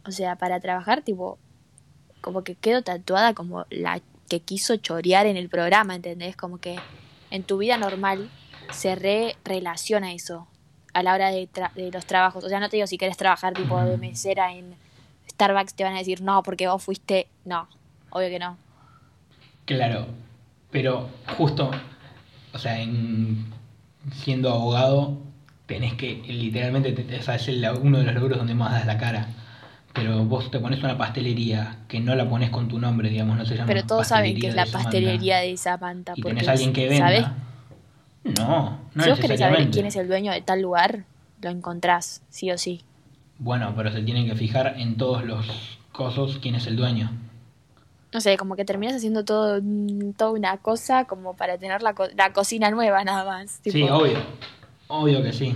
o 0.06 0.12
sea, 0.12 0.36
para 0.36 0.60
trabajar, 0.60 1.02
tipo, 1.02 1.38
como 2.22 2.44
que 2.44 2.56
quedo 2.56 2.82
tatuada 2.82 3.34
como 3.34 3.66
la 3.70 4.02
que 4.30 4.40
quiso 4.42 4.76
chorear 4.78 5.26
en 5.28 5.38
el 5.38 5.50
programa, 5.50 5.96
¿entendés? 5.96 6.36
Como 6.36 6.58
que 6.58 6.76
en 7.32 7.44
tu 7.44 7.58
vida 7.58 7.78
normal 7.78 8.30
se 8.70 8.96
re 8.96 9.36
relaciona 9.46 10.14
eso 10.14 10.48
a 10.94 11.04
la 11.04 11.14
hora 11.14 11.30
de, 11.30 11.50
tra- 11.50 11.74
de 11.74 11.92
los 11.92 12.06
trabajos. 12.06 12.44
O 12.44 12.50
sea, 12.50 12.60
no 12.60 12.70
te 12.70 12.78
digo 12.78 12.88
si 12.88 12.98
querés 12.98 13.18
trabajar 13.18 13.56
tipo 13.56 13.82
de 13.84 13.98
mesera 13.98 14.54
en 14.54 14.76
Starbucks, 15.30 15.74
te 15.74 15.84
van 15.84 15.96
a 15.96 16.00
decir 16.00 16.22
no, 16.22 16.44
porque 16.44 16.68
vos 16.68 16.84
fuiste. 16.84 17.28
No, 17.46 17.68
obvio 18.10 18.30
que 18.30 18.40
no. 18.40 18.58
Claro, 19.66 20.08
pero 20.72 21.10
justo, 21.38 21.72
o 22.54 22.58
sea, 22.58 22.82
en, 22.82 23.46
siendo 24.12 24.52
abogado, 24.52 25.18
tenés 25.66 25.94
que, 25.94 26.22
literalmente, 26.28 26.92
te- 26.92 27.18
o 27.20 27.22
sea, 27.22 27.36
es 27.36 27.48
el- 27.48 27.66
uno 27.82 28.00
de 28.00 28.06
los 28.06 28.16
logros 28.16 28.38
donde 28.38 28.56
más 28.56 28.72
das 28.74 28.86
la 28.86 28.98
cara. 28.98 29.28
Pero 29.94 30.26
vos 30.26 30.50
te 30.50 30.60
pones 30.60 30.82
una 30.84 30.98
pastelería 30.98 31.78
que 31.88 32.00
no 32.00 32.16
la 32.16 32.28
pones 32.28 32.50
con 32.50 32.68
tu 32.68 32.80
nombre, 32.80 33.10
digamos, 33.10 33.38
no 33.38 33.46
se 33.46 33.54
llama 33.56 33.68
Pero 33.68 33.86
todos 33.86 34.08
saben 34.08 34.40
que 34.40 34.48
es 34.48 34.56
la 34.56 34.66
pastelería 34.66 35.38
de 35.38 35.56
Samantha. 35.56 36.14
Y 36.18 36.22
porque 36.22 36.36
tenés 36.42 36.50
alguien 36.50 36.74
que 36.74 36.90
venda. 36.90 37.06
¿sabes? 37.06 38.40
No, 38.40 38.80
no 38.96 39.04
si 39.04 39.10
vos 39.10 39.20
querés 39.20 39.40
saber 39.40 39.70
quién 39.70 39.86
es 39.86 39.96
el 39.96 40.08
dueño 40.08 40.32
de 40.32 40.42
tal 40.42 40.62
lugar, 40.62 41.04
lo 41.42 41.50
encontrás, 41.50 42.24
sí 42.30 42.50
o 42.52 42.58
sí. 42.58 42.82
Bueno, 43.38 43.74
pero 43.76 43.92
se 43.92 44.02
tienen 44.02 44.26
que 44.26 44.36
fijar 44.36 44.76
en 44.80 44.96
todos 44.96 45.24
los 45.26 45.78
cosos 45.92 46.40
quién 46.42 46.56
es 46.56 46.66
el 46.66 46.76
dueño. 46.76 47.12
No 48.14 48.22
sé, 48.22 48.38
como 48.38 48.56
que 48.56 48.64
terminas 48.66 48.96
haciendo 48.96 49.26
todo, 49.26 49.60
mm, 49.62 50.14
toda 50.14 50.32
una 50.32 50.58
cosa 50.58 51.06
como 51.06 51.36
para 51.36 51.58
tener 51.58 51.82
la, 51.82 51.94
co- 51.96 52.10
la 52.16 52.32
cocina 52.32 52.70
nueva 52.70 53.04
nada 53.04 53.26
más. 53.26 53.60
Sí, 53.64 53.82
obvio. 53.84 54.20
Obvio 54.88 55.24
que 55.24 55.34
sí. 55.34 55.56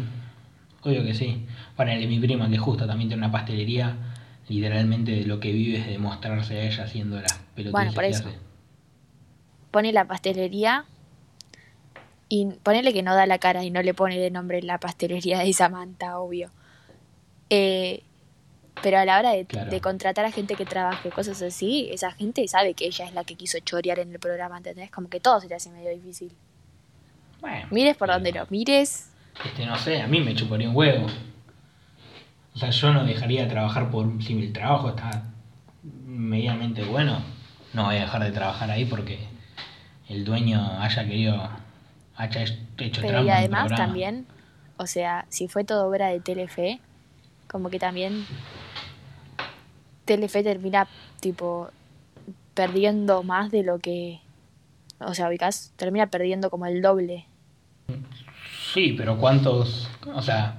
Obvio 0.83 1.03
que 1.03 1.13
sí. 1.13 1.45
Ponele 1.75 2.07
mi 2.07 2.19
prima 2.19 2.49
que 2.49 2.57
justo 2.57 2.87
también 2.87 3.09
tiene 3.09 3.23
una 3.23 3.31
pastelería, 3.31 3.95
literalmente 4.49 5.11
de 5.11 5.25
lo 5.25 5.39
que 5.39 5.51
vive 5.51 5.77
es 5.79 5.87
de 5.87 5.97
mostrarse 5.99 6.55
a 6.57 6.63
ella 6.63 6.83
haciendo 6.85 7.19
las 7.21 7.33
pelotudeces 7.55 7.71
Bueno, 7.71 7.93
por 7.93 8.03
eso. 8.05 8.27
hace. 8.29 8.37
Pone 9.69 9.91
la 9.93 10.05
pastelería 10.07 10.85
y 12.29 12.47
ponele 12.63 12.91
que 12.93 13.03
no 13.03 13.13
da 13.15 13.25
la 13.27 13.37
cara 13.37 13.63
y 13.63 13.69
no 13.69 13.81
le 13.83 13.93
pone 13.93 14.17
de 14.17 14.31
nombre 14.31 14.61
la 14.61 14.79
pastelería 14.79 15.39
de 15.39 15.53
Samantha, 15.53 16.17
obvio. 16.19 16.51
Eh, 17.49 18.03
pero 18.83 18.97
a 18.99 19.05
la 19.05 19.19
hora 19.19 19.31
de, 19.31 19.45
Claro. 19.45 19.69
de 19.69 19.81
contratar 19.81 20.25
a 20.25 20.31
gente 20.31 20.55
que 20.55 20.65
trabaje, 20.65 21.09
cosas 21.09 21.41
así, 21.41 21.89
esa 21.91 22.11
gente 22.11 22.47
sabe 22.47 22.73
que 22.73 22.85
ella 22.85 23.05
es 23.05 23.13
la 23.13 23.23
que 23.23 23.35
quiso 23.35 23.57
chorear 23.59 23.99
en 23.99 24.11
el 24.11 24.19
programa, 24.19 24.57
¿entendés? 24.57 24.91
Como 24.91 25.09
que 25.09 25.19
todo 25.19 25.39
se 25.39 25.47
le 25.47 25.55
hace 25.55 25.69
medio 25.71 25.89
difícil. 25.91 26.31
Bueno, 27.41 27.67
Mires 27.71 27.95
por 27.97 28.07
pero, 28.07 28.13
donde 28.15 28.31
lo 28.31 28.45
mires, 28.49 29.11
Este, 29.45 29.65
no 29.65 29.77
sé, 29.77 30.01
a 30.01 30.07
mí 30.07 30.19
me 30.21 30.33
chuparía 30.35 30.69
un 30.69 30.75
huevo. 30.75 31.07
O 32.55 32.59
sea, 32.59 32.71
yo 32.71 32.91
no 32.91 33.05
dejaría 33.05 33.43
de 33.43 33.49
trabajar 33.49 33.91
por 33.91 34.21
si 34.23 34.33
el 34.39 34.51
trabajo 34.51 34.89
está 34.89 35.23
medianamente 35.83 36.83
bueno. 36.83 37.21
No 37.73 37.85
voy 37.85 37.97
a 37.97 38.01
dejar 38.01 38.23
de 38.23 38.31
trabajar 38.31 38.71
ahí 38.71 38.85
porque 38.85 39.19
el 40.09 40.25
dueño 40.25 40.79
haya 40.81 41.03
querido, 41.05 41.49
haya 42.15 42.41
hecho 42.79 43.01
pero 43.01 43.19
y 43.19 43.21
en 43.21 43.27
el 43.27 43.29
además 43.31 43.75
también, 43.75 44.25
o 44.77 44.87
sea, 44.87 45.25
si 45.29 45.47
fue 45.47 45.63
todo 45.63 45.87
obra 45.87 46.07
de 46.07 46.19
Telefe, 46.19 46.79
como 47.47 47.69
que 47.69 47.77
también 47.77 48.25
Telefe 50.07 50.41
termina 50.41 50.87
tipo 51.19 51.69
perdiendo 52.55 53.21
más 53.21 53.51
de 53.51 53.61
lo 53.61 53.77
que, 53.77 54.19
o 54.99 55.13
sea, 55.13 55.29
ubicás, 55.29 55.71
termina 55.75 56.07
perdiendo 56.07 56.49
como 56.49 56.65
el 56.65 56.81
doble. 56.81 57.25
Sí, 58.73 58.93
pero 58.97 59.17
¿cuántos? 59.17 59.87
O 60.13 60.21
sea, 60.21 60.57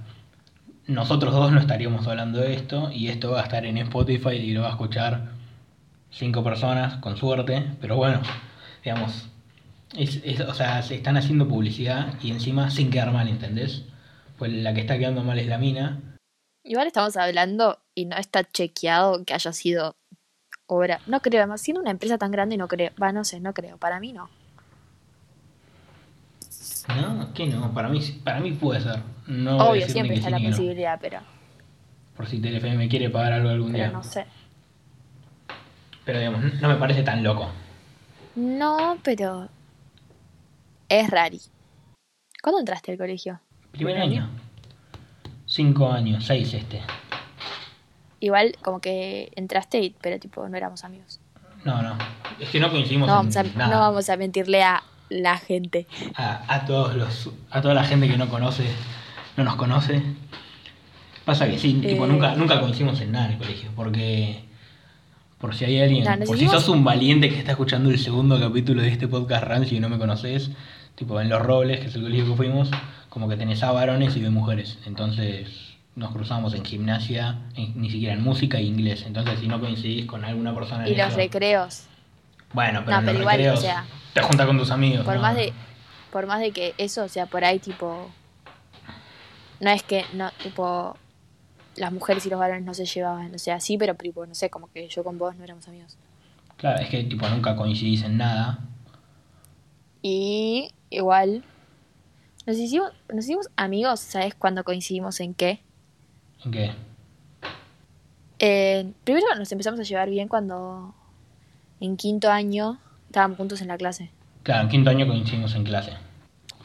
nosotros 0.87 1.35
dos 1.35 1.51
no 1.53 1.59
estaríamos 1.61 2.07
hablando 2.07 2.39
de 2.39 2.55
esto 2.55 2.91
y 2.93 3.09
esto 3.09 3.33
va 3.33 3.41
a 3.41 3.45
estar 3.45 3.65
en 3.67 3.79
Spotify 3.79 4.37
y 4.37 4.53
lo 4.53 4.63
va 4.63 4.69
a 4.69 4.71
escuchar 4.71 5.31
cinco 6.11 6.43
personas, 6.45 6.97
con 6.99 7.17
suerte, 7.17 7.65
pero 7.81 7.97
bueno, 7.97 8.21
digamos, 8.85 9.27
es, 9.97 10.21
es- 10.25 10.41
o 10.41 10.55
sea, 10.55 10.83
se 10.83 10.95
están 10.95 11.17
haciendo 11.17 11.49
publicidad 11.49 12.15
y 12.23 12.31
encima 12.31 12.71
sin 12.71 12.91
quedar 12.91 13.13
mal, 13.13 13.29
¿entendés? 13.29 13.83
Pues 14.39 14.53
la 14.53 14.73
que 14.73 14.81
está 14.83 14.99
quedando 14.99 15.23
mal 15.25 15.39
es 15.39 15.47
la 15.49 15.59
mina. 15.59 15.99
Igual 16.65 16.87
estamos 16.87 17.17
hablando 17.17 17.79
y 17.95 18.05
no 18.07 18.17
está 18.17 18.45
chequeado 18.45 19.25
que 19.25 19.35
haya 19.35 19.53
sido 19.53 19.97
obra. 20.67 21.01
No 21.07 21.21
creo, 21.21 21.41
además 21.41 21.61
siendo 21.63 21.81
una 21.81 21.91
empresa 21.91 22.19
tan 22.19 22.31
grande 22.31 22.57
no 22.57 22.69
creo. 22.69 22.93
Va, 23.03 23.13
no 23.13 23.25
sé, 23.25 23.41
no 23.41 23.55
creo. 23.55 23.79
Para 23.79 24.01
mí 24.01 24.13
no. 24.13 24.29
No, 26.89 27.33
¿qué 27.35 27.47
no? 27.47 27.73
Para 27.75 27.89
mí, 27.89 28.01
para 28.25 28.41
mí 28.41 28.53
puede 28.53 28.81
ser. 28.81 29.03
No 29.27 29.59
Obvio, 29.59 29.87
siempre 29.89 30.15
que 30.15 30.21
está 30.21 30.29
sí 30.29 30.33
la 30.33 30.39
que 30.39 30.45
no. 30.45 30.51
posibilidad, 30.51 30.99
pero, 31.01 31.21
Por 32.17 32.27
si 32.27 32.41
Telefe 32.41 32.75
me 32.75 32.89
quiere 32.89 33.11
pagar 33.11 33.35
algo 33.35 33.51
algún 33.51 33.73
pero 33.73 33.85
día. 33.85 33.93
no 33.93 34.03
sé. 34.03 34.25
Pero 36.05 36.19
digamos, 36.19 36.55
no 36.61 36.69
me 36.69 36.77
parece 36.77 37.03
tan 37.03 37.23
loco. 37.23 37.51
No, 38.35 38.99
pero 39.03 39.49
es 40.89 41.11
rari. 41.11 41.41
¿Cuándo 42.43 42.61
entraste 42.61 42.93
al 42.93 42.99
colegio? 42.99 43.41
Primer 43.73 43.99
año. 43.99 44.31
Cinco 45.59 45.91
años, 45.91 46.25
seis 46.25 46.55
este. 46.55 46.81
Igual 48.21 48.55
como 48.63 48.81
que 48.81 49.33
entraste, 49.35 49.81
y- 49.81 49.95
pero 50.01 50.21
tipo 50.21 50.49
no 50.49 50.57
éramos 50.57 50.85
amigos. 50.85 51.19
No, 51.65 51.83
no. 51.83 51.97
Es 52.39 52.49
que 52.51 52.61
no 52.61 52.71
coincidimos 52.71 53.09
No 53.09 53.15
vamos, 53.17 53.37
a, 53.37 53.41
en 53.41 53.59
nada. 53.59 53.75
no 53.75 53.81
vamos 53.81 54.09
a 54.09 54.17
mentirle 54.17 54.63
a 54.63 54.85
la 55.09 55.37
gente. 55.37 55.89
A, 56.15 56.45
a 56.55 56.65
todos 56.65 56.95
los, 56.95 57.31
a 57.51 57.61
toda 57.61 57.75
la 57.75 57.83
gente 57.83 58.07
que 58.09 58.17
no 58.17 58.29
conoce, 58.29 58.67
no 59.37 59.43
nos 59.43 59.57
conoce. 59.57 60.01
Pasa 61.25 61.49
que 61.49 61.59
sí, 61.59 61.75
tipo, 61.75 62.05
Eh. 62.05 62.09
nunca, 62.09 62.37
nunca 62.37 62.61
coincidimos 62.61 63.01
en 63.01 63.11
nada 63.11 63.27
en 63.27 63.33
el 63.33 63.39
colegio, 63.39 63.71
porque 63.75 64.45
por 65.39 65.57
si 65.57 65.65
hay 65.65 65.81
alguien, 65.81 66.05
No, 66.05 66.25
por 66.25 66.39
si 66.39 66.47
sos 66.47 66.69
un 66.69 66.85
valiente 66.85 67.29
que 67.31 67.39
está 67.41 67.51
escuchando 67.51 67.91
el 67.91 67.99
segundo 67.99 68.39
capítulo 68.39 68.81
de 68.83 68.91
este 68.91 69.09
podcast 69.09 69.43
rancio 69.43 69.77
y 69.77 69.81
no 69.81 69.89
me 69.89 69.99
conoces, 69.99 70.53
tipo 70.99 71.21
en 71.21 71.29
Los 71.29 71.41
Robles, 71.43 71.81
que 71.81 71.87
es 71.87 71.95
el 71.95 72.03
colegio 72.03 72.27
que 72.27 72.35
fuimos, 72.37 72.71
como 73.09 73.29
que 73.29 73.37
tenés 73.37 73.63
a 73.63 73.71
varones 73.73 74.17
y 74.17 74.21
de 74.21 74.31
mujeres. 74.31 74.79
Entonces 74.85 75.49
nos 75.95 76.11
cruzamos 76.13 76.55
en 76.55 76.65
gimnasia, 76.65 77.39
en- 77.55 77.81
ni 77.81 77.91
siquiera 77.91 78.15
en 78.15 78.23
música 78.23 78.59
e 78.59 78.63
inglés. 78.63 79.05
Entonces 79.07 79.39
si 79.41 79.47
no 79.49 79.61
coincidís 79.61 80.07
con 80.07 80.25
alguna 80.25 80.55
persona 80.55 80.85
en 80.87 80.93
Y 80.93 80.97
los 80.97 81.09
eso- 81.09 81.17
recreos. 81.17 81.85
Bueno, 82.53 82.81
pero 82.85 82.93
No, 82.93 82.99
en 83.01 83.05
pero 83.07 83.13
los 83.15 83.21
igual, 83.23 83.37
recreos 83.37 83.59
o 83.59 83.63
sea, 83.63 83.85
te 84.15 84.23
juntas 84.23 84.47
con 84.47 84.59
tus 84.59 84.71
amigos. 84.71 85.05
Por 85.05 85.15
no. 85.17 85.23
más 85.23 85.35
de 85.37 85.53
por 86.13 86.27
más 86.27 86.41
de 86.41 86.53
que 86.53 86.75
eso, 86.79 87.05
o 87.05 87.09
sea, 87.09 87.27
por 87.27 87.45
ahí 87.45 87.59
tipo 87.59 88.11
no 89.61 89.71
es 89.71 89.83
que 89.83 90.05
no 90.15 90.31
tipo 90.43 90.97
las 91.77 91.93
mujeres 91.93 92.25
y 92.27 92.31
los 92.31 92.41
varones 92.41 92.65
no 92.65 92.75
se 92.75 92.87
llevaban, 92.87 93.35
o 93.35 93.39
sea, 93.39 93.61
sí, 93.61 93.77
pero 93.79 93.95
tipo, 93.95 94.25
no 94.27 94.35
sé, 94.35 94.51
como 94.51 94.69
que 94.73 94.89
yo 94.89 95.05
con 95.05 95.19
vos 95.19 95.37
no 95.37 95.45
éramos 95.45 95.69
amigos. 95.69 95.97
Claro, 96.57 96.81
es 96.81 96.89
que 96.89 97.05
tipo 97.05 97.29
nunca 97.29 97.55
coincidís 97.55 98.03
en 98.03 98.17
nada. 98.17 98.59
Y 100.03 100.71
igual 100.91 101.45
nos 102.47 102.57
hicimos 102.57 102.93
nos 103.13 103.25
hicimos 103.25 103.49
amigos, 103.57 104.01
¿sabes 104.01 104.35
cuándo 104.35 104.65
coincidimos 104.65 105.21
en 105.21 105.35
qué? 105.35 105.61
¿En 106.45 106.51
qué? 106.51 106.73
Eh, 108.39 108.93
primero 109.05 109.27
nos 109.37 109.51
empezamos 109.51 109.81
a 109.81 109.83
llevar 109.83 110.09
bien 110.11 110.29
cuando 110.29 110.95
en 111.81 111.97
quinto 111.97 112.31
año 112.31 112.79
estábamos 113.07 113.37
juntos 113.37 113.61
en 113.61 113.69
la 113.69 113.77
clase. 113.77 114.11
Claro, 114.45 114.63
en 114.63 114.69
quinto 114.69 114.91
año 114.91 115.07
coincidimos 115.07 115.55
en 115.55 115.65
clase. 115.65 115.93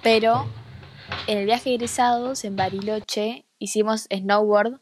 Pero 0.02 0.46
en 1.28 1.38
el 1.38 1.46
viaje 1.46 1.70
de 1.70 1.76
egresados 1.76 2.44
en 2.46 2.56
Bariloche 2.56 3.46
hicimos 3.60 4.08
snowboard 4.14 4.80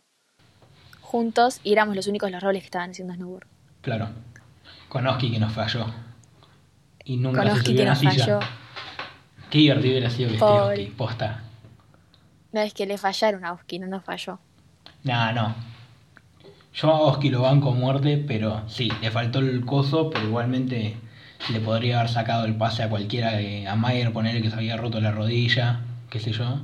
juntos 1.02 1.60
y 1.64 1.72
éramos 1.74 1.96
los 1.96 2.08
únicos 2.08 2.30
los 2.32 2.42
roles 2.44 2.62
que 2.62 2.68
estaban 2.68 2.92
haciendo 2.92 3.14
snowboard. 3.14 3.46
Claro. 3.82 4.10
Con 4.90 5.08
Oski 5.08 5.32
que 5.32 5.40
nos 5.40 5.54
falló. 5.54 5.86
Y 7.06 7.18
nunca 7.18 7.40
Con 7.42 7.48
se 7.52 7.54
Oski 7.58 7.66
subió 7.72 7.78
que 7.84 7.86
nos 7.90 8.00
silla. 8.00 8.12
falló. 8.12 8.40
Qué 9.52 9.58
divertido 9.60 9.92
hubiera 9.92 10.10
sido 10.10 10.30
que 10.30 10.36
esté 10.36 10.46
Pobre. 10.46 10.82
Oski, 10.82 10.86
posta. 10.96 11.44
No 12.54 12.62
es 12.62 12.74
que 12.74 12.86
le 12.86 12.98
fallaron 12.98 13.44
a 13.44 13.52
Oski, 13.52 13.80
no 13.80 13.88
nos 13.88 14.04
falló. 14.04 14.40
Nah, 15.04 15.34
no. 15.34 15.54
Yo 16.74 16.90
a 16.90 17.02
Oski 17.02 17.30
lo 17.30 17.42
banco 17.42 17.72
a 17.72 17.76
muerte, 17.76 18.24
pero 18.26 18.68
sí, 18.70 18.90
le 19.02 19.12
faltó 19.12 19.40
el 19.40 19.66
coso, 19.66 20.10
pero 20.10 20.26
igualmente 20.26 20.96
le 21.52 21.60
podría 21.60 22.00
haber 22.00 22.10
sacado 22.10 22.46
el 22.46 22.56
pase 22.56 22.84
a 22.84 22.90
cualquiera, 22.90 23.34
a 23.70 23.76
Mayer 23.76 24.14
ponerle 24.14 24.42
que 24.42 24.50
se 24.50 24.56
había 24.56 24.78
roto 24.78 25.02
la 25.02 25.12
rodilla, 25.12 25.82
qué 26.10 26.20
sé 26.22 26.32
yo, 26.32 26.62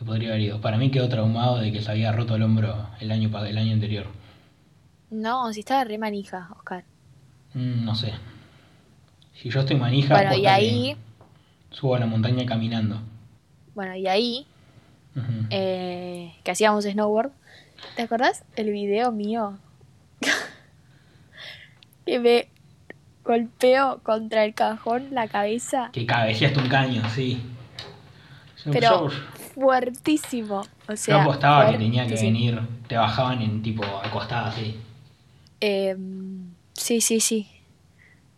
y 0.00 0.04
podría 0.04 0.30
haber 0.30 0.40
ido. 0.40 0.60
Para 0.60 0.76
mí 0.76 0.90
quedó 0.90 1.08
traumado 1.08 1.58
de 1.58 1.70
que 1.70 1.82
se 1.82 1.90
había 1.92 2.10
roto 2.10 2.34
el 2.34 2.42
hombro 2.42 2.88
el 2.98 3.12
año, 3.12 3.30
el 3.46 3.58
año 3.58 3.72
anterior. 3.72 4.06
No, 5.10 5.52
si 5.52 5.60
estaba 5.60 5.84
re 5.84 5.98
manija, 5.98 6.48
Oscar. 6.56 6.84
Mm, 7.54 7.84
no 7.84 7.94
sé. 7.94 8.12
Si 9.34 9.50
yo 9.50 9.60
estoy 9.60 9.76
manija, 9.76 10.14
Bueno, 10.14 10.34
y 10.34 10.42
que 10.42 10.48
ahí, 10.48 10.96
subo 11.78 11.94
a 11.94 11.98
la 12.00 12.06
montaña 12.06 12.44
caminando. 12.46 13.00
bueno, 13.74 13.94
y 13.94 14.06
ahí 14.08 14.46
eh, 15.50 16.34
que 16.44 16.50
hacíamos 16.50 16.84
snowboard. 16.84 17.30
¿Te 17.96 18.02
acordás 18.02 18.44
el 18.56 18.70
video 18.70 19.12
mío? 19.12 19.58
que 22.06 22.18
me 22.18 22.48
golpeo 23.24 24.00
contra 24.02 24.44
el 24.44 24.54
cajón 24.54 25.08
la 25.12 25.28
cabeza, 25.28 25.90
Que 25.92 26.06
cabeceaste 26.06 26.58
un 26.60 26.68
caño, 26.68 27.02
sí. 27.10 27.42
Yo- 28.64 28.72
pero 28.72 29.08
yo- 29.08 29.10
fuertísimo. 29.54 30.60
O 30.88 30.92
Yo 30.92 30.96
sea, 30.96 31.22
apostaba 31.22 31.70
que 31.70 31.78
tenía 31.78 32.06
que 32.06 32.14
venir, 32.14 32.60
te 32.88 32.96
bajaban 32.96 33.42
en 33.42 33.62
tipo 33.62 33.84
acostada 33.84 34.48
así. 34.48 34.76
Eh, 35.60 35.96
sí, 36.72 37.00
sí, 37.00 37.20
sí. 37.20 37.48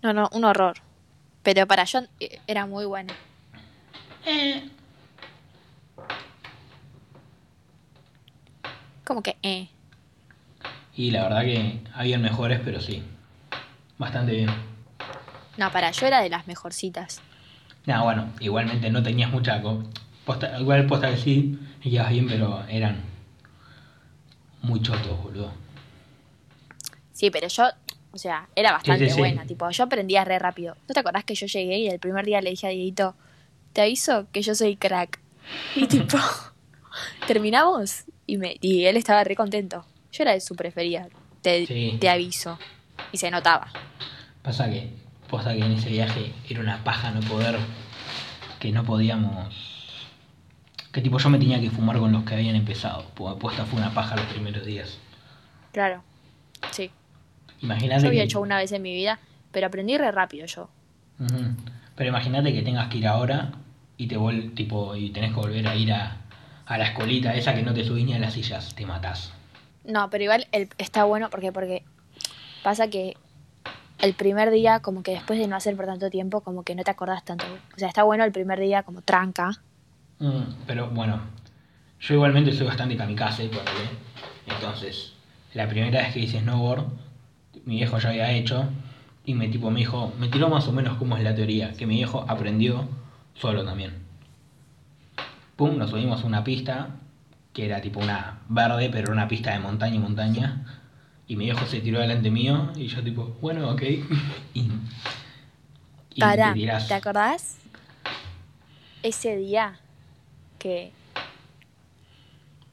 No, 0.02 0.12
no, 0.12 0.28
un 0.32 0.44
horror. 0.44 0.76
Pero 1.42 1.66
para 1.66 1.84
yo 1.84 2.00
eh, 2.18 2.38
era 2.46 2.66
muy 2.66 2.84
buena. 4.24 4.70
Como 9.04 9.22
que, 9.22 9.36
eh. 9.42 9.68
Y 10.94 11.10
la 11.10 11.22
verdad 11.22 11.42
que 11.42 11.80
habían 11.94 12.22
mejores, 12.22 12.60
pero 12.64 12.80
sí. 12.80 13.02
Bastante 13.98 14.32
bien. 14.32 14.54
No, 15.56 15.70
para 15.70 15.90
yo 15.90 16.06
era 16.06 16.20
de 16.22 16.30
las 16.30 16.46
mejorcitas. 16.46 17.22
Nada, 17.86 18.02
bueno, 18.02 18.32
igualmente 18.40 18.90
no 18.90 19.02
tenías 19.02 19.30
mucha... 19.30 19.60
co- 19.62 19.82
Posta, 20.24 20.60
igual 20.60 20.86
posta 20.86 21.10
que 21.10 21.16
sí, 21.16 21.58
ibas 21.82 22.10
bien, 22.10 22.28
pero 22.28 22.62
eran 22.68 23.02
muy 24.62 24.80
chotos, 24.82 25.20
boludo. 25.22 25.52
Sí, 27.12 27.30
pero 27.30 27.48
yo, 27.48 27.64
o 28.12 28.18
sea, 28.18 28.48
era 28.54 28.72
bastante 28.72 29.06
sí, 29.08 29.14
sí. 29.14 29.18
buena. 29.20 29.44
Tipo, 29.46 29.68
yo 29.70 29.84
aprendía 29.84 30.24
re 30.24 30.38
rápido. 30.38 30.76
¿No 30.88 30.94
te 30.94 31.00
acordás 31.00 31.24
que 31.24 31.34
yo 31.34 31.46
llegué 31.46 31.78
y 31.78 31.88
el 31.88 31.98
primer 31.98 32.24
día 32.26 32.40
le 32.40 32.50
dije 32.50 32.66
a 32.66 32.70
Dieguito, 32.70 33.14
te 33.72 33.82
aviso 33.82 34.26
que 34.32 34.42
yo 34.42 34.54
soy 34.54 34.76
crack? 34.76 35.18
Y 35.76 35.86
tipo, 35.86 36.16
terminamos 37.26 38.04
y, 38.26 38.36
me, 38.36 38.56
y 38.60 38.84
él 38.84 38.96
estaba 38.96 39.24
re 39.24 39.34
contento. 39.36 39.84
Yo 40.12 40.22
era 40.24 40.32
de 40.32 40.40
su 40.40 40.54
preferida, 40.56 41.08
te, 41.42 41.66
Sí. 41.66 41.96
te 42.00 42.08
aviso. 42.08 42.58
Y 43.12 43.18
se 43.18 43.30
notaba. 43.30 43.68
Pasa 44.42 44.68
que, 44.70 44.90
posta 45.28 45.52
que 45.54 45.60
en 45.60 45.72
ese 45.72 45.88
viaje 45.88 46.32
era 46.48 46.60
una 46.60 46.82
paja 46.84 47.10
no 47.10 47.20
poder, 47.20 47.58
que 48.58 48.70
no 48.72 48.84
podíamos, 48.84 49.54
Que 50.92 51.00
tipo 51.00 51.18
yo 51.18 51.30
me 51.30 51.38
tenía 51.38 51.60
que 51.60 51.70
fumar 51.70 51.98
con 51.98 52.10
los 52.12 52.24
que 52.24 52.34
habían 52.34 52.56
empezado. 52.56 53.06
Porque 53.14 53.36
apuesta 53.36 53.64
fue 53.64 53.78
una 53.78 53.94
paja 53.94 54.16
los 54.16 54.26
primeros 54.26 54.66
días. 54.66 54.98
Claro. 55.72 56.02
Sí. 56.72 56.90
Imagínate 57.60 58.02
Yo 58.02 58.08
había 58.08 58.22
que- 58.22 58.24
hecho 58.24 58.40
una 58.40 58.56
vez 58.58 58.72
en 58.72 58.82
mi 58.82 58.92
vida, 58.92 59.20
pero 59.52 59.68
aprendí 59.68 59.96
re 59.98 60.10
rápido 60.10 60.46
yo. 60.46 60.68
Pero 62.00 62.08
imagínate 62.08 62.54
que 62.54 62.62
tengas 62.62 62.88
que 62.88 62.96
ir 62.96 63.06
ahora 63.06 63.52
y 63.98 64.06
te 64.06 64.16
vol 64.16 64.54
tipo 64.54 64.96
y 64.96 65.10
tenés 65.10 65.34
que 65.34 65.40
volver 65.44 65.68
a 65.68 65.76
ir 65.76 65.92
a, 65.92 66.16
a 66.64 66.78
la 66.78 66.84
escolita 66.84 67.34
esa 67.34 67.54
que 67.54 67.60
no 67.60 67.74
te 67.74 67.84
subís 67.84 68.06
ni 68.06 68.14
a 68.14 68.18
las 68.18 68.32
sillas, 68.32 68.74
te 68.74 68.86
matás. 68.86 69.34
No, 69.84 70.08
pero 70.08 70.24
igual 70.24 70.46
el- 70.52 70.70
está 70.78 71.04
bueno 71.04 71.28
porque 71.28 71.52
porque 71.52 71.84
pasa 72.62 72.88
que 72.88 73.16
el 74.00 74.14
primer 74.14 74.50
día, 74.50 74.80
como 74.80 75.02
que 75.02 75.12
después 75.12 75.38
de 75.38 75.48
no 75.48 75.56
hacer 75.56 75.76
por 75.76 75.86
tanto 75.86 76.10
tiempo, 76.10 76.42
como 76.42 76.64
que 76.64 76.74
no 76.74 76.84
te 76.84 76.90
acordás 76.92 77.24
tanto. 77.24 77.54
O 77.54 77.78
sea, 77.78 77.88
está 77.88 78.04
bueno 78.04 78.24
el 78.24 78.32
primer 78.32 78.60
día 78.60 78.82
como 78.84 79.02
tranca. 79.02 79.64
Mm, 80.18 80.64
pero 80.66 80.88
bueno, 80.90 81.20
yo 82.00 82.14
igualmente 82.14 82.52
soy 82.52 82.66
bastante 82.66 82.96
kamikaze, 82.96 83.48
ponele. 83.48 83.90
Entonces, 84.46 85.14
la 85.54 85.68
primera 85.68 86.00
vez 86.02 86.12
que 86.12 86.20
hice 86.20 86.40
snowboard, 86.40 86.84
mi 87.64 87.76
viejo 87.76 87.98
ya 87.98 88.10
había 88.10 88.30
hecho 88.32 88.68
y 89.30 89.34
me 89.34 89.48
tipo 89.48 89.70
me 89.70 89.78
dijo, 89.78 90.12
me 90.18 90.28
tiró 90.28 90.48
más 90.48 90.66
o 90.66 90.72
menos 90.72 90.98
cómo 90.98 91.16
es 91.16 91.22
la 91.22 91.34
teoría, 91.34 91.72
que 91.74 91.86
mi 91.86 91.94
viejo 91.94 92.24
aprendió 92.26 92.88
solo 93.34 93.64
también. 93.64 93.92
Pum, 95.54 95.78
nos 95.78 95.90
subimos 95.90 96.24
a 96.24 96.26
una 96.26 96.42
pista 96.42 96.96
que 97.52 97.66
era 97.66 97.80
tipo 97.80 98.00
una 98.00 98.40
verde, 98.48 98.88
pero 98.90 99.12
una 99.12 99.28
pista 99.28 99.52
de 99.52 99.60
montaña 99.60 99.94
y 99.94 99.98
montaña. 100.00 100.64
Y 101.28 101.36
mi 101.36 101.44
viejo 101.44 101.64
se 101.66 101.80
tiró 101.80 102.00
delante 102.00 102.28
mío 102.30 102.72
y 102.74 102.88
yo 102.88 103.02
tipo, 103.04 103.36
bueno, 103.40 103.70
ok. 103.70 103.82
y, 104.54 104.68
y 106.14 106.20
Pará, 106.20 106.48
te 106.54 106.60
tirás. 106.60 106.88
¿te 106.88 106.94
acordás? 106.94 107.58
Ese 109.04 109.36
día 109.36 109.78
que 110.58 110.90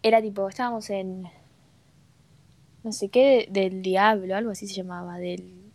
era 0.01 0.21
tipo, 0.21 0.49
estábamos 0.49 0.89
en 0.89 1.27
no 2.83 2.91
sé 2.93 3.09
qué 3.09 3.47
de- 3.51 3.61
del 3.69 3.81
diablo, 3.83 4.35
algo 4.35 4.51
así 4.51 4.65
se 4.67 4.73
llamaba, 4.75 5.17
del 5.17 5.66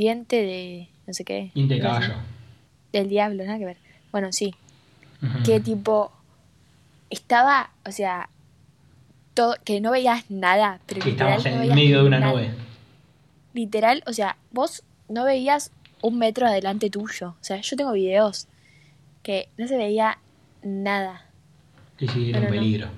diente 0.00 0.36
de 0.36 0.88
no 1.06 1.12
sé 1.12 1.24
qué. 1.24 1.50
Diente 1.54 1.74
de 1.74 1.80
caballo. 1.80 2.14
Del 2.92 3.08
diablo, 3.08 3.44
nada 3.44 3.58
que 3.58 3.66
ver. 3.66 3.76
Bueno, 4.10 4.32
sí, 4.32 4.54
Ujú. 5.22 5.42
que 5.44 5.60
tipo 5.60 6.10
estaba, 7.10 7.70
o 7.86 7.92
sea, 7.92 8.28
todo 9.34 9.56
que 9.64 9.80
no 9.80 9.90
veías 9.90 10.30
nada, 10.30 10.80
pero 10.86 11.00
Que 11.02 11.10
literal 11.10 11.42
no 11.44 11.50
en 11.50 11.60
veías 11.60 11.76
medio 11.76 12.00
de 12.02 12.06
una 12.08 12.18
nada. 12.20 12.32
nube. 12.32 12.50
Literal, 13.52 14.02
o 14.06 14.12
sea, 14.12 14.36
vos 14.50 14.82
no 15.08 15.24
veías 15.24 15.70
un 16.02 16.18
metro 16.18 16.46
adelante 16.46 16.88
tuyo. 16.88 17.28
O 17.40 17.44
sea, 17.44 17.60
yo 17.60 17.76
tengo 17.76 17.92
videos 17.92 18.46
que 19.22 19.48
no 19.58 19.66
se 19.68 19.76
veía 19.76 20.18
nada. 20.62 21.26
Sí, 21.98 22.08
sí, 22.08 22.30
era 22.30 22.40
No, 22.40 22.46
un 22.46 22.50
no, 22.50 22.56
no. 22.56 22.60
peligro. 22.62 22.88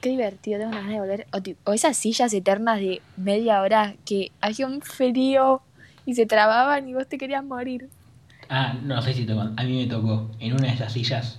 Qué 0.00 0.10
divertido, 0.10 0.58
tengo 0.58 0.72
ganas 0.72 0.90
de 0.90 1.00
volver. 1.00 1.26
O, 1.32 1.70
o 1.70 1.72
esas 1.74 1.96
sillas 1.96 2.32
eternas 2.32 2.78
de 2.80 3.00
media 3.16 3.60
hora 3.62 3.96
que 4.04 4.32
hacía 4.40 4.66
un 4.66 4.80
frío 4.80 5.62
y 6.06 6.14
se 6.14 6.26
trababan 6.26 6.88
y 6.88 6.94
vos 6.94 7.06
te 7.08 7.18
querías 7.18 7.44
morir. 7.44 7.88
Ah, 8.48 8.74
no 8.82 9.00
sé 9.02 9.14
si 9.14 9.26
con- 9.26 9.58
A 9.58 9.62
mí 9.64 9.78
me 9.78 9.86
tocó 9.86 10.30
en 10.38 10.52
una 10.52 10.68
de 10.68 10.74
esas 10.74 10.92
sillas, 10.92 11.38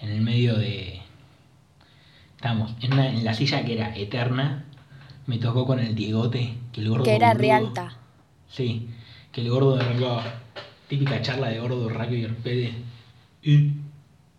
en 0.00 0.10
el 0.10 0.20
medio 0.20 0.56
de. 0.56 1.00
Estábamos 2.36 2.74
en, 2.82 2.92
una- 2.92 3.08
en 3.08 3.24
la 3.24 3.34
silla 3.34 3.64
que 3.64 3.74
era 3.74 3.96
eterna. 3.96 4.64
Me 5.26 5.38
tocó 5.38 5.64
con 5.66 5.78
el 5.80 5.94
Diegote, 5.94 6.54
que 6.72 6.80
el 6.82 6.88
gordo. 6.90 7.04
Que 7.04 7.16
era 7.16 7.32
re 7.34 7.48
boludo- 7.48 7.68
alta. 7.68 7.96
Sí, 8.48 8.88
que 9.32 9.40
el 9.40 9.50
gordo 9.50 9.76
arrancaba. 9.76 10.22
Típica 10.88 11.20
charla 11.22 11.48
de 11.48 11.58
gordo, 11.60 11.88
raco 11.88 12.14
y 12.14 12.24
arpede. 12.24 12.74
¿Y? 13.42 13.68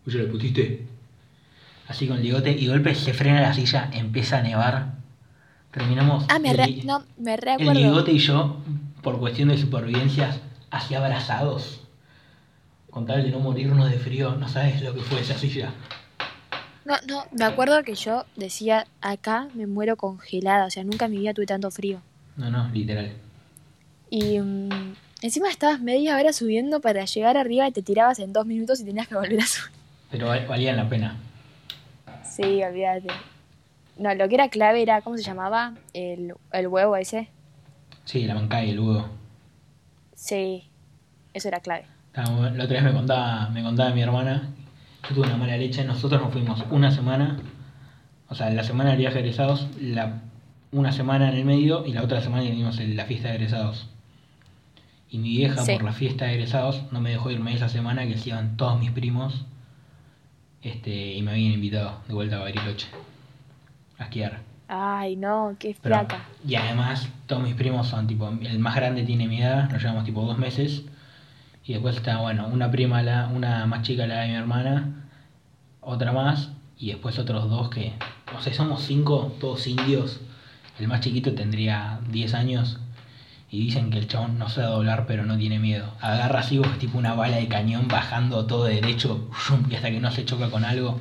¿Vos 0.06 0.14
ya 0.14 0.20
le 0.20 0.28
pusiste? 0.28 0.86
Así 1.88 2.08
con 2.08 2.18
el 2.18 2.24
Diegote, 2.24 2.52
y 2.52 2.66
de 2.66 2.72
golpe 2.72 2.96
se 2.96 3.14
frena 3.14 3.42
la 3.42 3.54
silla, 3.54 3.90
empieza 3.92 4.38
a 4.38 4.42
nevar. 4.44 4.94
Terminamos. 5.72 6.26
Ah, 6.30 6.40
me 6.40 6.52
el 6.52 6.58
re, 6.58 6.82
no, 6.86 7.04
me 7.18 7.34
el. 7.34 7.78
Diegote 7.78 8.12
y 8.14 8.20
yo, 8.20 8.58
por 9.06 9.20
cuestión 9.20 9.50
de 9.50 9.58
supervivencias, 9.60 10.40
así 10.72 10.96
abrazados. 10.96 11.82
Con 12.90 13.06
tal 13.06 13.24
de 13.24 13.30
no 13.30 13.40
morirnos 13.40 13.90
de 13.92 14.00
frío, 14.00 14.32
no 14.36 14.48
sabes 14.50 14.82
lo 14.82 14.96
que 14.96 15.02
fue 15.02 15.22
esa 15.22 15.38
silla. 15.38 15.72
No, 16.86 16.96
no, 17.08 17.24
me 17.32 17.46
acuerdo 17.46 17.84
que 17.84 17.94
yo 17.94 18.26
decía, 18.36 18.88
acá 19.02 19.48
me 19.54 19.68
muero 19.68 19.96
congelada. 19.96 20.66
O 20.66 20.70
sea, 20.72 20.84
nunca 20.84 21.06
en 21.06 21.12
mi 21.12 21.20
vida 21.20 21.34
tuve 21.36 21.46
tanto 21.46 21.70
frío. 21.70 22.02
No, 22.36 22.50
no, 22.50 22.68
literal. 22.70 23.12
Y 24.10 24.40
mm, 24.40 24.96
encima 25.22 25.50
estabas 25.50 25.82
media 25.82 26.18
hora 26.18 26.34
subiendo 26.34 26.82
para 26.82 27.06
llegar 27.06 27.38
arriba 27.38 27.68
y 27.68 27.72
te 27.72 27.84
tirabas 27.84 28.18
en 28.20 28.34
dos 28.34 28.46
minutos 28.48 28.80
y 28.80 28.86
tenías 28.86 29.08
que 29.08 29.16
volver 29.16 29.40
a 29.40 29.46
subir. 29.46 29.72
Pero 30.10 30.28
val- 30.28 30.48
valían 30.48 30.78
la 30.78 30.90
pena. 30.90 31.16
Sí, 32.24 32.64
olvídate. 32.64 33.10
No, 33.98 34.14
lo 34.16 34.28
que 34.28 34.36
era 34.36 34.50
clave 34.50 34.82
era, 34.82 35.02
¿cómo 35.02 35.16
se 35.18 35.24
llamaba? 35.24 35.76
El, 35.94 36.34
el 36.52 36.68
huevo 36.68 36.96
ese. 36.98 37.30
Sí, 38.06 38.26
la 38.26 38.36
mancada 38.36 38.64
y 38.64 38.70
el 38.72 38.80
huevo. 38.80 39.08
Sí, 40.16 40.64
eso 41.34 41.48
era 41.48 41.60
clave. 41.60 41.86
Estábamos- 42.08 42.56
La 42.56 42.64
otra 42.64 42.76
vez 42.76 42.84
me 42.84 42.94
contaba, 42.94 43.50
me 43.50 43.62
contaba 43.64 43.92
mi 43.94 44.02
hermana, 44.02 44.50
yo 45.10 45.16
tuve 45.16 45.28
una 45.28 45.38
mala 45.38 45.58
leche, 45.58 45.84
nosotros 45.84 46.22
nos 46.22 46.32
fuimos 46.32 46.64
una 46.72 46.92
semana, 46.92 47.38
o 48.30 48.36
sea, 48.36 48.50
la 48.52 48.64
semana 48.64 48.92
del 48.92 49.00
viaje 49.00 49.16
de 49.16 49.20
egresados, 49.22 49.68
la, 49.80 50.22
una 50.72 50.92
semana 50.92 51.30
en 51.30 51.36
el 51.36 51.46
medio 51.46 51.86
y 51.86 51.94
la 51.94 52.04
otra 52.04 52.22
semana 52.22 52.44
el- 52.44 52.96
la 52.96 53.06
fiesta 53.06 53.30
de 53.30 53.36
egresados. 53.36 53.90
Y 55.10 55.18
mi 55.18 55.30
vieja 55.30 55.62
Sí. 55.64 55.74
por 55.74 55.84
la 55.84 55.94
fiesta 55.94 56.26
de 56.26 56.34
egresados 56.34 56.84
no 56.92 57.02
me 57.02 57.10
dejó 57.12 57.30
irme 57.32 57.54
esa 57.54 57.70
semana 57.70 58.06
que 58.08 58.18
se 58.18 58.30
iban 58.30 58.58
todos 58.58 58.80
mis 58.80 58.92
primos 58.92 59.46
este, 60.62 61.14
y 61.14 61.22
me 61.22 61.32
habían 61.32 61.54
invitado 61.54 62.00
de 62.08 62.14
vuelta 62.14 62.38
a 62.38 62.40
Bariloche 62.40 62.88
a 64.00 64.06
esquiar. 64.06 64.42
Ay, 64.68 65.16
no, 65.16 65.56
qué 65.60 65.76
Pero- 65.82 65.96
flaca. 65.96 66.26
y 66.48 66.56
además, 66.56 67.08
todos 67.28 67.44
mis 67.44 67.54
primos 67.56 67.88
son 67.88 68.08
tipo, 68.08 68.28
el 68.30 68.60
más 68.60 68.76
grande 68.76 69.04
tiene 69.04 69.28
mi 69.28 69.42
edad, 69.42 69.70
nos 69.70 69.82
llevamos 69.82 70.06
tipo 70.06 70.22
dos 70.26 70.38
meses. 70.38 70.84
Y 71.66 71.74
después 71.74 71.96
está, 71.96 72.18
bueno, 72.18 72.48
una 72.48 72.70
prima, 72.70 73.02
la, 73.02 73.28
una 73.28 73.66
más 73.66 73.82
chica, 73.82 74.06
la 74.06 74.22
de 74.22 74.28
mi 74.30 74.34
hermana, 74.36 75.08
otra 75.82 76.12
más, 76.12 76.50
y 76.78 76.88
después 76.92 77.18
otros 77.18 77.50
dos 77.50 77.70
que, 77.70 77.94
o 78.38 78.42
sea, 78.42 78.54
somos 78.54 78.84
cinco, 78.84 79.36
todos 79.40 79.66
indios. 79.68 80.22
El 80.80 80.88
más 80.88 81.00
chiquito 81.02 81.34
tendría 81.34 82.00
10 82.12 82.34
años. 82.34 82.80
Y 83.50 83.60
dicen 83.62 83.90
que 83.90 84.00
el 84.00 84.08
chabón 84.08 84.38
no 84.38 84.50
sabe 84.50 84.68
doblar, 84.68 85.06
pero 85.08 85.24
no 85.26 85.38
tiene 85.38 85.58
miedo. 85.60 85.90
Agarra 86.02 86.40
así, 86.42 86.58
vos, 86.58 86.78
tipo 86.80 86.98
una 86.98 87.14
bala 87.14 87.38
de 87.38 87.48
cañón 87.48 87.88
bajando 87.88 88.46
todo 88.46 88.66
derecho, 88.66 89.30
¡shum! 89.48 89.64
y 89.70 89.76
hasta 89.76 89.90
que 89.90 90.00
no 90.02 90.12
se 90.12 90.26
choca 90.26 90.50
con 90.50 90.66
algo. 90.66 91.00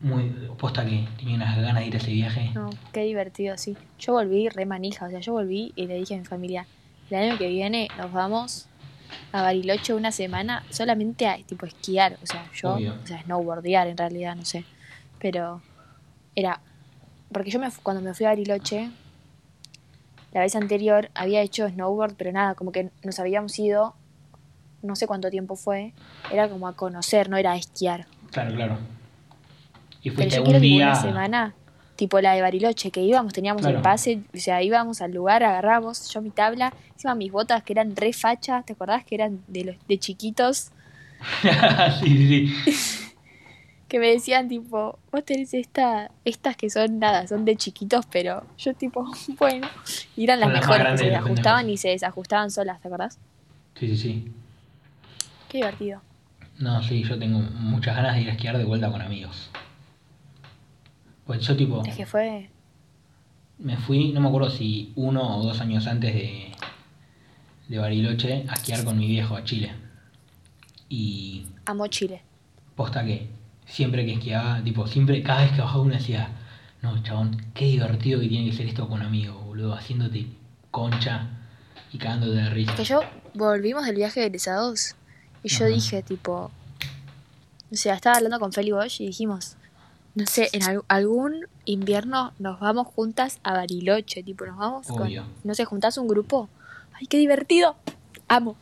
Muy, 0.00 0.30
posta 0.58 0.84
que 0.84 1.06
tenía 1.18 1.36
unas 1.36 1.56
ganas 1.56 1.82
de 1.82 1.86
ir 1.86 1.94
a 1.94 1.98
ese 1.98 2.12
viaje. 2.12 2.50
No, 2.54 2.70
qué 2.92 3.02
divertido, 3.02 3.56
sí. 3.56 3.76
Yo 3.98 4.12
volví 4.12 4.48
re 4.48 4.66
manija, 4.66 5.06
o 5.06 5.10
sea, 5.10 5.20
yo 5.20 5.32
volví 5.32 5.72
y 5.74 5.86
le 5.86 5.94
dije 5.94 6.14
a 6.14 6.18
mi 6.18 6.24
familia, 6.24 6.66
el 7.10 7.16
año 7.16 7.38
que 7.38 7.48
viene 7.48 7.90
nos 7.96 8.12
vamos 8.12 8.66
a 9.32 9.42
Bariloche 9.42 9.94
una 9.94 10.12
semana 10.12 10.64
solamente 10.70 11.26
a 11.26 11.36
tipo 11.38 11.66
esquiar, 11.66 12.18
o 12.22 12.26
sea, 12.26 12.44
yo, 12.54 12.74
Obvio. 12.74 12.94
o 13.02 13.06
sea, 13.06 13.22
snowboardear 13.22 13.88
en 13.88 13.96
realidad, 13.96 14.36
no 14.36 14.44
sé. 14.44 14.64
Pero 15.18 15.60
era 16.34 16.60
porque 17.32 17.50
yo 17.50 17.58
me 17.58 17.68
cuando 17.82 18.02
me 18.02 18.14
fui 18.14 18.26
a 18.26 18.30
Bariloche 18.30 18.90
la 20.32 20.40
vez 20.40 20.54
anterior 20.54 21.10
había 21.14 21.40
hecho 21.40 21.68
snowboard, 21.68 22.14
pero 22.16 22.32
nada, 22.32 22.54
como 22.54 22.70
que 22.70 22.90
nos 23.02 23.18
habíamos 23.18 23.58
ido 23.58 23.94
no 24.82 24.94
sé 24.94 25.06
cuánto 25.06 25.30
tiempo 25.30 25.56
fue, 25.56 25.92
era 26.30 26.48
como 26.48 26.68
a 26.68 26.74
conocer, 26.74 27.28
no 27.30 27.36
era 27.36 27.52
a 27.52 27.56
esquiar. 27.56 28.06
Claro, 28.30 28.54
claro. 28.54 28.78
Y 30.06 30.10
Pero 30.10 30.30
yo 30.30 30.44
un 30.44 30.60
día. 30.60 30.86
una 30.86 30.94
semana, 30.94 31.54
tipo 31.96 32.20
la 32.20 32.34
de 32.34 32.40
Bariloche, 32.42 32.92
que 32.92 33.00
íbamos, 33.02 33.32
teníamos 33.32 33.62
Claro. 33.62 33.78
el 33.78 33.82
pase, 33.82 34.20
o 34.32 34.38
sea, 34.38 34.62
íbamos 34.62 35.00
al 35.02 35.10
lugar, 35.12 35.42
agarramos 35.42 36.08
yo 36.12 36.22
mi 36.22 36.30
tabla, 36.30 36.72
encima 36.92 37.16
mis 37.16 37.32
botas 37.32 37.64
que 37.64 37.72
eran 37.72 37.96
re 37.96 38.12
fachas, 38.12 38.64
¿te 38.64 38.74
acordás 38.74 39.04
que 39.04 39.16
eran 39.16 39.42
de 39.48 39.64
los 39.64 39.76
de 39.88 39.98
chiquitos? 39.98 40.70
sí, 42.00 42.08
sí, 42.08 42.46
sí. 42.48 43.12
Que 43.88 44.00
me 44.00 44.08
decían 44.08 44.48
tipo, 44.48 44.98
vos 45.12 45.24
tenés 45.24 45.54
esta, 45.54 46.10
estas 46.24 46.56
que 46.56 46.68
son 46.70 46.98
nada, 46.98 47.26
son 47.28 47.44
de 47.44 47.56
chiquitos, 47.56 48.04
pero 48.10 48.42
yo 48.58 48.74
tipo, 48.74 49.04
bueno, 49.38 49.68
y 50.16 50.22
eran 50.24 50.38
las 50.40 50.50
mejores, 50.52 50.86
que 50.92 50.98
se 50.98 51.14
ajustaban 51.16 51.68
y 51.70 51.76
se 51.76 51.88
desajustaban 51.90 52.50
solas, 52.52 52.80
¿te 52.80 52.86
acordás? 52.88 53.18
Sí, 53.78 53.88
sí, 53.88 53.96
sí. 53.96 54.32
Qué 55.48 55.58
divertido. 55.58 56.00
No, 56.58 56.80
sí, 56.82 57.02
yo 57.04 57.18
tengo 57.18 57.38
muchas 57.38 57.94
ganas 57.96 58.14
de 58.16 58.22
ir 58.22 58.28
a 58.28 58.32
esquiar 58.32 58.56
de 58.58 58.64
vuelta 58.64 58.90
con 58.90 59.02
amigos. 59.02 59.50
Pues 61.26 61.40
yo 61.46 61.56
tipo, 61.56 61.82
Es 61.84 61.96
que 61.96 62.06
fue, 62.06 62.48
me 63.58 63.76
fui, 63.76 64.12
no 64.12 64.20
me 64.20 64.28
acuerdo 64.28 64.50
si 64.50 64.92
uno 64.96 65.38
o 65.38 65.42
dos 65.42 65.60
años 65.60 65.86
antes 65.86 66.14
de, 66.14 66.52
de 67.68 67.78
Bariloche 67.78 68.44
a 68.48 68.54
esquiar 68.54 68.84
con 68.84 68.96
mi 68.98 69.06
viejo 69.08 69.34
a 69.36 69.44
Chile. 69.44 69.72
Y 70.88 71.46
amo 71.64 71.86
Chile. 71.88 72.22
posta 72.76 73.04
que 73.04 73.28
siempre 73.66 74.06
que 74.06 74.12
esquiaba, 74.12 74.62
tipo, 74.62 74.86
siempre, 74.86 75.22
cada 75.22 75.42
vez 75.42 75.52
que 75.52 75.60
bajaba 75.62 75.82
uno 75.82 75.94
decía, 75.94 76.28
no, 76.82 77.02
chabón, 77.02 77.44
qué 77.54 77.64
divertido 77.64 78.20
que 78.20 78.28
tiene 78.28 78.48
que 78.50 78.56
ser 78.56 78.66
esto 78.66 78.88
con 78.88 79.02
amigos, 79.02 79.44
boludo, 79.44 79.74
haciéndote 79.74 80.26
concha 80.70 81.26
y 81.92 81.98
cagándote 81.98 82.36
de 82.36 82.50
risa. 82.50 82.76
Que 82.76 82.84
yo 82.84 83.00
volvimos 83.34 83.84
del 83.86 83.96
viaje 83.96 84.20
de 84.20 84.26
egresados 84.26 84.94
y 85.42 85.48
yo 85.48 85.66
dije 85.66 86.02
tipo, 86.02 86.52
O 87.72 87.74
sea, 87.74 87.94
estaba 87.94 88.16
hablando 88.16 88.38
con 88.38 88.52
Feli 88.52 88.70
Bosch 88.70 89.00
y 89.00 89.06
dijimos, 89.06 89.56
no 90.16 90.26
sé, 90.26 90.48
en 90.52 90.62
al- 90.64 90.82
algún 90.88 91.46
invierno 91.64 92.32
nos 92.38 92.58
vamos 92.58 92.86
juntas 92.88 93.38
a 93.44 93.52
Bariloche, 93.52 94.22
tipo, 94.22 94.46
nos 94.46 94.56
vamos 94.58 94.86
con, 94.96 95.10
no 95.44 95.54
sé, 95.54 95.64
juntás 95.64 95.98
un 95.98 96.08
grupo. 96.08 96.48
¡Ay, 96.98 97.06
qué 97.06 97.18
divertido! 97.18 97.76
Amo. 98.28 98.56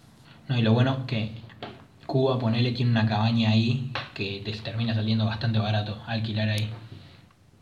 No, 0.48 0.58
y 0.58 0.62
lo 0.62 0.72
bueno 0.72 1.06
que 1.06 1.30
Cuba, 2.06 2.38
ponele, 2.38 2.72
tiene 2.72 2.90
una 2.90 3.06
cabaña 3.06 3.50
ahí 3.50 3.90
que 4.14 4.42
te 4.44 4.52
termina 4.52 4.94
saliendo 4.94 5.24
bastante 5.24 5.58
barato 5.58 5.96
alquilar 6.06 6.48
ahí. 6.50 6.68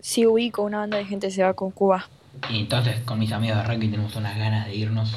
Sí, 0.01 0.27
ubico, 0.27 0.63
una 0.63 0.79
banda 0.79 0.99
de 0.99 1.05
gente 1.05 1.31
se 1.31 1.43
va 1.45 1.55
con 1.55 1.71
Cuba. 1.71 2.09
Y 2.51 2.61
entonces 2.61 3.01
con 3.03 3.19
mis 3.19 3.31
amigos 3.31 3.59
de 3.59 3.65
rugby 3.65 3.89
tenemos 3.89 4.17
unas 4.17 4.37
ganas 4.37 4.67
de 4.67 4.75
irnos 4.75 5.15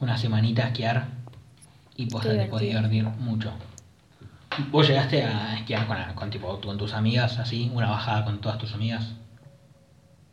una 0.00 0.16
semanita 0.16 0.64
a 0.64 0.68
esquiar 0.68 1.06
y 1.96 2.06
pues 2.06 2.24
te 2.26 2.46
podés 2.46 2.68
divertir 2.68 3.04
mucho. 3.20 3.52
¿Vos 4.70 4.88
llegaste 4.88 5.22
a 5.22 5.56
esquiar 5.58 5.86
con, 5.86 5.96
con, 6.14 6.30
tipo, 6.30 6.60
con 6.60 6.78
tus 6.78 6.92
amigas 6.94 7.38
así? 7.38 7.70
¿Una 7.74 7.90
bajada 7.90 8.24
con 8.24 8.40
todas 8.40 8.58
tus 8.58 8.72
amigas? 8.74 9.14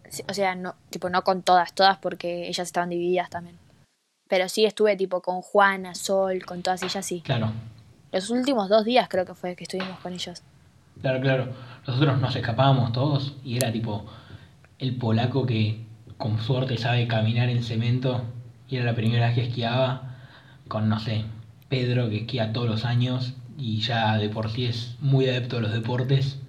Sí, 0.09 0.24
O 0.30 0.34
sea, 0.34 0.55
no, 0.55 0.76
tipo, 0.89 1.09
no 1.09 1.24
con 1.24 1.43
todas, 1.43 1.74
todas, 1.74 1.97
porque 1.99 2.47
ellas 2.47 2.67
estaban 2.67 2.89
divididas 2.89 3.30
también. 3.30 3.59
Pero 4.30 4.49
sí 4.49 4.65
estuve 4.65 4.95
tipo 4.97 5.22
con 5.22 5.41
Juana, 5.41 5.95
Sol, 5.95 6.45
con 6.45 6.63
todas 6.63 6.84
ellas, 6.84 7.05
sí. 7.05 7.24
Claro, 7.24 7.51
Los 8.11 8.30
últimos 8.30 8.70
dos 8.70 8.86
días 8.86 9.09
creo 9.09 9.26
que 9.26 9.36
fue 9.36 9.55
que 9.55 9.63
estuvimos 9.63 9.99
con 9.99 10.13
ellos. 10.13 10.43
claro, 11.01 11.22
claro. 11.22 11.53
Nosotros 11.88 12.20
nos 12.20 12.36
escapábamos 12.36 12.91
todos 12.91 13.36
y 13.43 13.57
era 13.57 13.72
tipo 13.72 14.05
el 14.80 14.95
polaco 14.97 15.45
que 15.45 15.86
con 16.17 16.39
suerte 16.41 16.78
sabe 16.78 17.07
caminar 17.07 17.49
en 17.49 17.63
cemento 17.63 18.24
y 18.67 18.78
era 18.78 18.86
la 18.86 18.95
primera 18.95 19.28
vez 19.28 19.36
que 19.36 19.43
esquiaba 19.47 20.15
con, 20.67 20.89
no 20.89 20.99
sé, 20.99 21.26
Pedro 21.70 22.09
que 22.09 22.17
esquía 22.20 22.53
todos 22.53 22.70
los 22.70 22.86
años 22.86 23.34
y 23.60 23.82
ya 23.82 24.18
de 24.18 24.30
por 24.30 24.49
sí 24.49 24.66
es 24.66 24.95
muy 25.01 25.28
adepto 25.28 25.57
a 25.57 25.62
los 25.62 25.74
deportes 25.74 26.39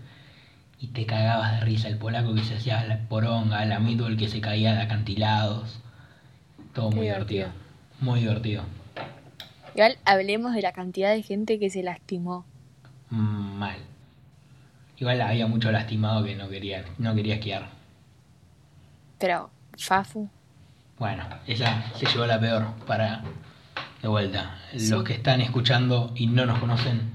y 0.81 0.89
te 0.89 1.05
cagabas 1.05 1.53
de 1.59 1.61
risa 1.67 1.89
el 1.89 1.99
polaco 1.99 2.35
que 2.35 2.43
se 2.43 2.57
hacía 2.57 2.85
la 2.87 3.01
poronga, 3.09 3.65
la 3.67 3.77
el 3.77 4.17
que 4.17 4.29
se 4.29 4.41
caía 4.41 4.75
de 4.75 4.83
acantilados. 4.83 5.81
Todo 6.73 6.89
Qué 6.91 6.97
muy 6.97 7.07
divertido. 7.07 7.49
divertido. 7.49 7.71
Muy 8.01 8.21
divertido. 8.21 8.63
Igual 9.75 9.99
hablemos 10.05 10.55
de 10.55 10.63
la 10.63 10.73
cantidad 10.73 11.13
de 11.13 11.23
gente 11.23 11.59
que 11.59 11.69
se 11.69 11.83
lastimó. 11.83 12.47
Mm, 13.11 13.59
Mal. 13.59 13.77
Igual 14.99 15.21
había 15.21 15.47
mucho 15.47 15.71
lastimado 15.73 16.25
que 16.25 16.37
no 16.37 16.49
quería, 16.49 16.85
no 16.99 17.15
quería 17.15 17.35
esquiar. 17.37 17.69
Pero, 19.19 19.51
Fafu, 19.77 20.29
Bueno, 20.99 21.25
esa 21.47 21.91
se 21.95 22.07
llevó 22.07 22.27
la 22.27 22.39
peor 22.39 22.67
para 22.87 23.23
de 24.03 24.09
vuelta. 24.09 24.59
Sí. 24.77 24.89
Los 24.89 25.05
que 25.05 25.15
están 25.15 25.41
escuchando 25.41 26.13
y 26.15 26.27
no 26.27 26.47
nos 26.47 26.59
conocen, 26.59 27.13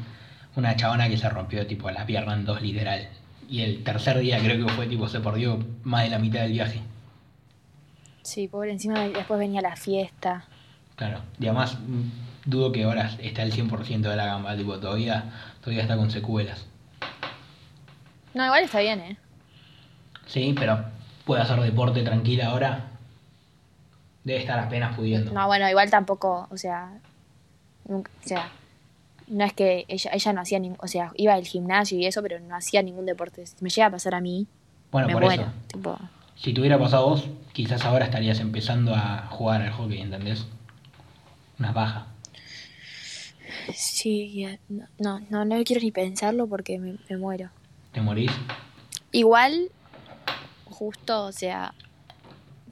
una 0.56 0.76
chabona 0.76 1.10
que 1.10 1.18
se 1.18 1.30
rompió 1.30 1.66
tipo 1.68 1.90
la 1.92 2.06
pierna 2.06 2.34
en 2.34 2.46
dos 2.46 2.62
literal. 2.62 3.10
Y 3.50 3.62
el 3.62 3.84
tercer 3.84 4.20
día 4.20 4.40
creo 4.40 4.66
que 4.66 4.74
fue 4.74 4.88
tipo 4.88 5.08
se 5.08 5.20
perdió 5.20 5.60
más 5.84 6.04
de 6.04 6.10
la 6.10 6.20
mitad 6.20 6.42
del 6.42 6.52
viaje. 6.54 6.82
sí, 8.24 8.48
pobre, 8.48 8.72
encima 8.72 9.08
después 9.10 9.40
venía 9.40 9.62
la 9.62 9.76
fiesta. 9.76 10.46
Claro. 10.96 11.20
Y 11.40 11.46
además 11.46 11.78
dudo 12.46 12.72
que 12.72 12.84
ahora 12.84 13.12
está 13.20 13.44
el 13.44 13.52
100% 13.52 14.02
de 14.02 14.16
la 14.16 14.26
gamba, 14.26 14.56
tipo 14.56 14.80
todavía, 14.80 15.32
todavía 15.62 15.84
está 15.84 15.98
con 15.98 16.10
secuelas. 16.10 16.66
No, 18.34 18.46
igual 18.46 18.64
está 18.64 18.80
bien, 18.80 19.00
¿eh? 19.00 19.18
Sí, 20.26 20.54
pero 20.58 20.86
puede 21.26 21.42
hacer 21.42 21.60
deporte 21.62 22.02
tranquila 22.04 22.48
ahora. 22.48 22.86
Debe 24.26 24.40
estar 24.42 24.60
apenas 24.60 24.96
pudiendo. 24.96 25.32
No, 25.32 25.48
bueno, 25.48 25.70
igual 25.70 25.90
tampoco, 25.90 26.48
o 26.52 26.58
sea, 26.58 27.00
nunca, 27.88 28.12
o 28.24 28.28
sea, 28.28 28.52
no 29.28 29.46
es 29.46 29.54
que 29.54 29.86
ella, 29.88 30.12
ella 30.14 30.34
no 30.34 30.42
hacía 30.42 30.60
ningún, 30.60 30.78
o 30.82 30.88
sea, 30.88 31.12
iba 31.16 31.34
al 31.34 31.46
gimnasio 31.46 31.98
y 31.98 32.06
eso, 32.06 32.22
pero 32.22 32.40
no 32.42 32.56
hacía 32.56 32.82
ningún 32.84 33.06
deporte. 33.06 33.46
Si 33.46 33.56
me 33.62 33.70
llega 33.70 33.88
a 33.88 33.92
pasar 33.92 34.16
a 34.16 34.22
mí, 34.22 34.48
Bueno, 34.92 35.08
me 35.08 35.14
por 35.14 35.24
muero. 35.24 35.44
eso. 35.44 35.52
Tipo, 35.68 35.98
Si 36.36 36.54
te 36.54 36.60
hubiera 36.60 36.78
pasado 36.78 37.08
vos, 37.10 37.24
quizás 37.54 37.86
ahora 37.86 38.06
estarías 38.06 38.40
empezando 38.40 38.94
a 38.94 39.28
jugar 39.30 39.62
al 39.62 39.72
hockey, 39.72 40.02
¿entendés? 40.02 40.46
Una 41.60 41.72
baja. 41.72 42.08
sí, 43.74 44.34
ya- 44.42 44.60
no, 44.70 44.88
no, 45.00 45.20
no, 45.30 45.46
no 45.46 45.64
quiero 45.64 45.82
ni 45.82 45.92
pensarlo 45.92 46.48
porque 46.48 46.78
me, 46.80 46.96
me 47.10 47.18
muero. 47.18 47.52
¿Te 47.94 48.02
morís? 48.02 48.32
Igual, 49.12 49.70
justo, 50.66 51.26
o 51.26 51.32
sea, 51.32 51.74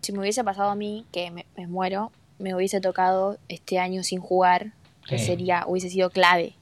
si 0.03 0.11
me 0.11 0.19
hubiese 0.19 0.43
pasado 0.43 0.69
a 0.69 0.75
mí, 0.75 1.05
que 1.11 1.31
me, 1.31 1.45
me 1.57 1.65
muero, 1.65 2.11
me 2.37 2.53
hubiese 2.53 2.81
tocado 2.81 3.37
este 3.47 3.79
año 3.79 4.03
sin 4.03 4.19
jugar, 4.19 4.73
que 5.07 5.17
Sí. 5.17 5.25
sería, 5.25 5.63
hubiese 5.65 5.89
sido 5.89 6.09
clave. 6.09 6.53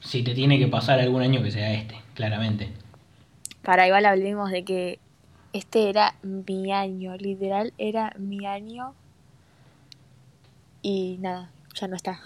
Si 0.00 0.22
te 0.22 0.34
tiene 0.34 0.58
que 0.58 0.66
pasar 0.68 0.98
algún 0.98 1.22
año 1.22 1.42
que 1.42 1.50
sea 1.50 1.72
este, 1.74 1.96
claramente. 2.14 2.68
Para 3.62 3.86
igual 3.86 4.06
hablemos 4.06 4.50
de 4.50 4.64
que 4.64 4.98
este 5.52 5.90
era 5.90 6.14
mi 6.22 6.72
año, 6.72 7.16
literal, 7.16 7.72
era 7.78 8.14
mi 8.18 8.46
año. 8.46 8.94
Y 10.82 11.18
nada, 11.20 11.50
ya 11.74 11.88
no 11.88 11.96
está. 11.96 12.20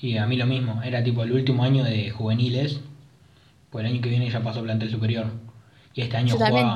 Y 0.00 0.16
a 0.16 0.26
mí 0.26 0.36
lo 0.36 0.46
mismo, 0.46 0.82
era 0.82 1.02
tipo 1.04 1.22
el 1.22 1.32
último 1.32 1.64
año 1.64 1.84
de 1.84 2.10
juveniles, 2.10 2.80
pues 3.70 3.84
el 3.84 3.92
año 3.92 4.00
que 4.00 4.08
viene 4.08 4.30
ya 4.30 4.40
pasó 4.42 4.62
plantel 4.62 4.90
superior. 4.90 5.26
Y 5.94 6.00
este 6.02 6.16
año 6.16 6.34
Yo 6.34 6.38
también. 6.38 6.66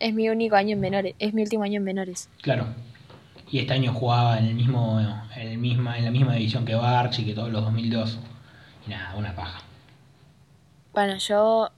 Es 0.00 0.12
mi 0.14 0.28
único 0.28 0.56
año 0.56 0.72
en 0.72 0.80
menores, 0.80 1.14
es 1.18 1.32
mi 1.34 1.42
último 1.42 1.62
año 1.62 1.76
en 1.76 1.84
menores. 1.84 2.28
claro, 2.42 2.66
y 3.50 3.58
este 3.58 3.72
año 3.74 3.92
jugaba 3.92 4.38
en 4.38 4.46
el 4.46 4.54
mismo, 4.54 5.00
en 5.36 5.48
el 5.48 5.58
misma, 5.58 5.98
en 5.98 6.04
la 6.04 6.10
misma 6.10 6.34
división 6.34 6.64
que 6.64 6.74
Barch 6.74 7.18
y 7.20 7.24
que 7.26 7.34
todos 7.34 7.50
los 7.50 7.62
2002. 7.64 8.18
Y 8.86 8.90
nada, 8.90 9.14
una 9.16 9.34
paja. 9.34 9.60
Bueno, 10.94 11.16
yo 11.18 11.68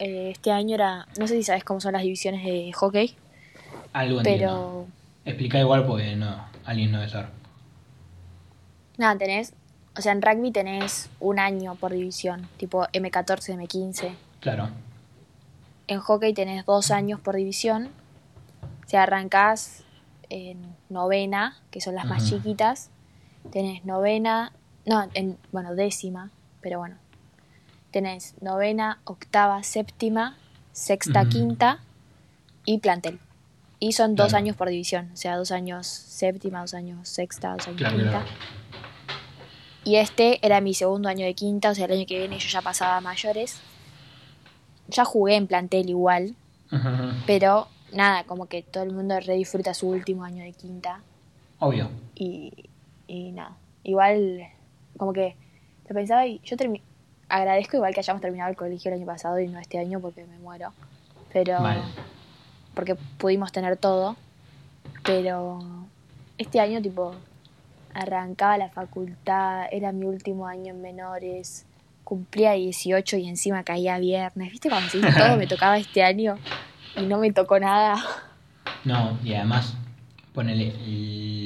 eh, 0.00 0.30
este 0.32 0.50
año 0.50 0.74
era, 0.74 1.06
no 1.18 1.26
sé 1.28 1.34
si 1.34 1.42
sabes 1.44 1.62
cómo 1.64 1.80
son 1.80 1.92
las 1.92 2.02
divisiones 2.02 2.44
de 2.44 2.72
hockey, 2.72 3.14
Algo 3.92 4.18
entiendo. 4.18 4.86
pero 4.86 4.86
Explica 5.24 5.60
igual 5.60 5.86
porque 5.86 6.16
no, 6.16 6.44
alguien 6.64 6.90
no 6.90 6.98
debe 6.98 7.10
saber. 7.10 7.28
nada, 8.98 9.16
tenés, 9.16 9.54
o 9.96 10.00
sea, 10.02 10.12
en 10.12 10.22
rugby 10.22 10.50
tenés 10.50 11.08
un 11.20 11.38
año 11.38 11.76
por 11.76 11.92
división, 11.92 12.48
tipo 12.56 12.84
M14, 12.88 13.56
M15. 13.56 14.10
Claro, 14.40 14.68
En 15.86 15.98
hockey 16.00 16.32
tenés 16.32 16.64
dos 16.64 16.90
años 16.90 17.20
por 17.20 17.36
división. 17.36 17.90
O 18.84 18.88
sea, 18.88 19.02
arrancás 19.04 19.84
en 20.28 20.76
novena, 20.88 21.56
que 21.70 21.80
son 21.80 21.94
las 21.94 22.04
más 22.06 22.28
chiquitas. 22.28 22.90
Tenés 23.50 23.84
novena, 23.84 24.52
no, 24.86 25.08
en, 25.14 25.38
bueno, 25.50 25.74
décima, 25.74 26.30
pero 26.60 26.78
bueno. 26.78 26.96
Tenés 27.90 28.34
novena, 28.40 29.00
octava, 29.04 29.62
séptima, 29.62 30.36
sexta, 30.72 31.28
quinta 31.28 31.80
y 32.64 32.78
plantel. 32.78 33.18
Y 33.78 33.92
son 33.92 34.14
dos 34.14 34.28
Claro. 34.28 34.38
años 34.44 34.56
por 34.56 34.68
división, 34.68 35.10
o 35.12 35.16
sea, 35.16 35.36
dos 35.36 35.50
años 35.50 35.86
séptima, 35.86 36.60
dos 36.60 36.72
años 36.74 37.08
sexta, 37.08 37.52
dos 37.54 37.66
años 37.66 37.78
claro, 37.78 37.96
quinta. 37.96 38.10
claro. 38.10 38.26
Y 39.84 39.96
este 39.96 40.38
era 40.46 40.60
mi 40.60 40.72
segundo 40.72 41.08
año 41.08 41.26
de 41.26 41.34
quinta, 41.34 41.70
o 41.70 41.74
sea, 41.74 41.86
el 41.86 41.92
año 41.92 42.06
que 42.06 42.18
viene 42.18 42.38
yo 42.38 42.48
ya 42.48 42.62
pasaba 42.62 42.96
a 42.96 43.00
mayores. 43.00 43.60
Ya 44.92 45.04
jugué 45.04 45.36
en 45.36 45.46
plantel 45.46 45.88
igual, 45.88 46.34
pero 47.26 47.68
nada, 47.92 48.24
como 48.24 48.46
que 48.46 48.62
todo 48.62 48.82
el 48.82 48.92
mundo 48.92 49.18
re 49.20 49.34
disfruta 49.34 49.74
su 49.74 49.88
último 49.88 50.24
año 50.24 50.44
de 50.44 50.52
quinta. 50.52 51.00
Obvio. 51.58 51.88
Y, 52.14 52.52
y 53.06 53.32
nada, 53.32 53.56
igual, 53.84 54.48
como 54.96 55.12
que 55.12 55.36
lo 55.88 55.94
pensaba 55.94 56.26
y 56.26 56.40
yo 56.44 56.56
agradezco 57.28 57.76
igual 57.76 57.94
que 57.94 58.00
hayamos 58.00 58.20
terminado 58.20 58.50
el 58.50 58.56
colegio 58.56 58.90
el 58.90 58.98
año 58.98 59.06
pasado 59.06 59.40
y 59.40 59.48
no 59.48 59.58
este 59.58 59.78
año 59.78 60.00
porque 60.00 60.24
me 60.24 60.38
muero. 60.38 60.72
Pero, 61.32 61.60
Mal. 61.60 61.82
porque 62.74 62.94
pudimos 63.18 63.52
tener 63.52 63.76
todo. 63.76 64.16
Pero 65.04 65.60
este 66.38 66.60
año, 66.60 66.80
tipo, 66.82 67.14
arrancaba 67.94 68.58
la 68.58 68.68
facultad, 68.68 69.66
era 69.70 69.92
mi 69.92 70.04
último 70.06 70.46
año 70.46 70.72
en 70.74 70.82
menores, 70.82 71.64
cumplía 72.12 72.52
18 72.52 73.16
y 73.16 73.26
encima 73.26 73.64
caía 73.64 73.98
viernes. 73.98 74.52
¿Viste 74.52 74.68
cuando 74.68 74.90
sí, 74.90 75.00
todo 75.16 75.38
me 75.38 75.46
tocaba 75.46 75.78
este 75.78 76.02
año 76.02 76.36
y 76.94 77.06
no 77.06 77.16
me 77.16 77.32
tocó 77.32 77.58
nada? 77.58 78.04
No, 78.84 79.18
y 79.24 79.32
además, 79.32 79.78
ponele 80.34 80.74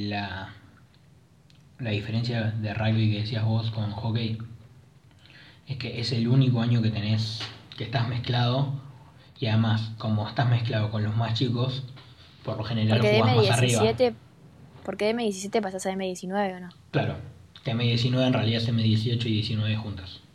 la, 0.08 0.48
la 1.78 1.90
diferencia 1.90 2.50
de 2.50 2.74
rugby 2.74 3.12
que 3.12 3.20
decías 3.20 3.44
vos 3.44 3.70
con 3.70 3.92
hockey, 3.92 4.38
es 5.68 5.76
que 5.76 6.00
es 6.00 6.10
el 6.10 6.26
único 6.26 6.60
año 6.60 6.82
que 6.82 6.90
tenés, 6.90 7.42
que 7.78 7.84
estás 7.84 8.08
mezclado, 8.08 8.72
y 9.38 9.46
además, 9.46 9.92
como 9.98 10.26
estás 10.28 10.48
mezclado 10.48 10.90
con 10.90 11.04
los 11.04 11.16
más 11.16 11.34
chicos, 11.34 11.84
por 12.42 12.56
lo 12.56 12.64
general 12.64 12.98
Porque 12.98 13.12
de 13.12 13.20
jugás 13.20 13.36
más 13.36 13.50
arriba. 13.50 13.82
M17, 13.84 14.14
porque 14.84 15.04
de 15.04 15.14
M17 15.14 15.62
pasás 15.62 15.86
a 15.86 15.92
M19 15.92 16.56
o 16.56 16.58
no. 16.58 16.70
Claro, 16.90 17.14
que 17.62 17.72
M19 17.72 18.26
en 18.26 18.32
realidad 18.32 18.62
es 18.62 18.68
M18 18.68 19.26
y 19.26 19.32
19 19.32 19.76
juntas. 19.76 20.25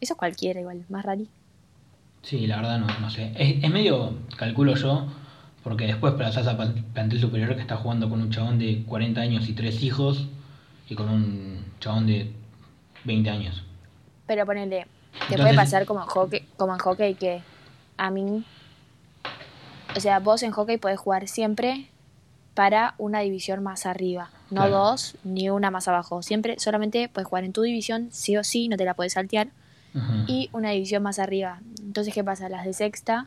Eso 0.00 0.14
es 0.14 0.18
cualquiera 0.18 0.60
igual, 0.60 0.84
más 0.88 1.04
rari. 1.04 1.28
Sí, 2.22 2.46
la 2.46 2.56
verdad 2.56 2.78
no, 2.78 2.86
no 3.00 3.10
sé. 3.10 3.32
Es, 3.36 3.62
es 3.64 3.70
medio, 3.70 4.14
calculo 4.36 4.74
yo, 4.76 5.06
porque 5.62 5.86
después 5.86 6.14
pasás 6.14 6.46
a 6.46 6.56
plantel 6.56 7.20
superior 7.20 7.54
que 7.54 7.62
está 7.62 7.76
jugando 7.76 8.08
con 8.08 8.20
un 8.20 8.30
chabón 8.30 8.58
de 8.58 8.82
40 8.86 9.20
años 9.20 9.48
y 9.48 9.52
tres 9.52 9.82
hijos 9.82 10.26
y 10.88 10.94
con 10.94 11.08
un 11.08 11.64
chabón 11.80 12.06
de 12.06 12.30
20 13.04 13.30
años. 13.30 13.62
Pero 14.26 14.44
ponele, 14.46 14.86
Te 15.12 15.34
Entonces- 15.34 15.40
puede 15.40 15.54
pasar 15.56 15.86
como 15.86 16.00
en 16.00 16.06
hockey, 16.06 16.46
como 16.56 16.72
en 16.72 16.78
hockey 16.78 17.14
que 17.14 17.42
a 17.96 18.10
mí, 18.10 18.44
o 19.96 20.00
sea, 20.00 20.18
vos 20.20 20.42
en 20.42 20.52
hockey 20.52 20.76
podés 20.78 20.98
jugar 21.00 21.26
siempre 21.26 21.86
para 22.54 22.94
una 22.98 23.20
división 23.20 23.62
más 23.62 23.86
arriba, 23.86 24.30
no 24.50 24.62
Claro. 24.62 24.70
dos 24.90 25.16
ni 25.24 25.50
una 25.50 25.70
más 25.70 25.88
abajo. 25.88 26.22
Siempre 26.22 26.58
solamente 26.58 27.08
puedes 27.08 27.28
jugar 27.28 27.44
en 27.44 27.52
tu 27.52 27.62
división, 27.62 28.08
sí 28.12 28.36
o 28.36 28.44
sí, 28.44 28.68
no 28.68 28.76
te 28.76 28.84
la 28.84 28.94
puedes 28.94 29.14
saltear, 29.14 29.48
Y 30.26 30.50
una 30.52 30.70
división 30.70 31.02
más 31.02 31.18
arriba. 31.18 31.60
Entonces, 31.82 32.14
¿qué 32.14 32.22
pasa? 32.22 32.48
Las 32.48 32.64
de 32.64 32.72
sexta, 32.72 33.26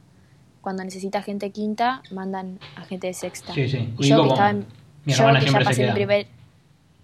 cuando 0.61 0.83
necesita 0.83 1.21
gente 1.21 1.51
quinta, 1.51 2.01
mandan 2.11 2.59
a 2.75 2.85
gente 2.85 3.07
de 3.07 3.13
sexta. 3.13 3.53
Sí, 3.53 3.67
sí. 3.67 3.93
Y 3.99 4.05
Y 4.05 4.09
yo 4.09 4.17
como 4.17 4.29
que 4.29 4.33
estaba 4.33 4.49
en, 4.51 4.65
mi 5.05 5.13
yo 5.13 5.33
que 5.39 5.51
ya 5.51 5.59
pasé 5.59 5.87
mi 5.87 5.93
primer... 5.93 6.27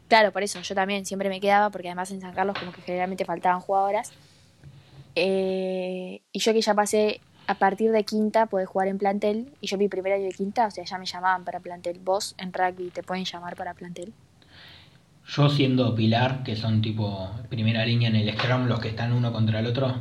Claro, 0.07 0.31
por 0.31 0.41
eso, 0.43 0.61
yo 0.61 0.73
también 0.73 1.05
siempre 1.05 1.29
me 1.29 1.39
quedaba, 1.39 1.69
porque 1.69 1.89
además 1.89 2.09
en 2.11 2.21
San 2.21 2.33
Carlos 2.33 2.57
como 2.57 2.71
que 2.71 2.81
generalmente 2.81 3.25
faltaban 3.25 3.59
jugadoras. 3.59 4.11
Eh, 5.15 6.21
y 6.31 6.39
yo 6.39 6.53
que 6.53 6.61
ya 6.61 6.73
pasé 6.73 7.21
a 7.45 7.55
partir 7.55 7.91
de 7.91 8.03
quinta, 8.03 8.45
podés 8.45 8.67
jugar 8.67 8.87
en 8.87 8.97
plantel, 8.97 9.51
y 9.59 9.67
yo 9.67 9.77
mi 9.77 9.87
primer 9.87 10.13
año 10.13 10.25
de 10.25 10.31
quinta, 10.31 10.67
o 10.67 10.71
sea, 10.71 10.83
ya 10.83 10.97
me 10.97 11.05
llamaban 11.05 11.43
para 11.43 11.59
plantel. 11.59 11.99
Vos 11.99 12.35
en 12.37 12.53
rugby 12.53 12.89
te 12.91 13.03
pueden 13.03 13.25
llamar 13.25 13.55
para 13.55 13.73
plantel. 13.73 14.13
Yo 15.29 15.49
siendo 15.49 15.93
pilar, 15.93 16.43
que 16.43 16.55
son 16.55 16.81
tipo 16.81 17.29
primera 17.49 17.85
línea 17.85 18.09
en 18.09 18.15
el 18.15 18.33
scrum, 18.37 18.65
los 18.67 18.79
que 18.79 18.89
están 18.89 19.13
uno 19.13 19.31
contra 19.31 19.59
el 19.59 19.67
otro, 19.67 19.93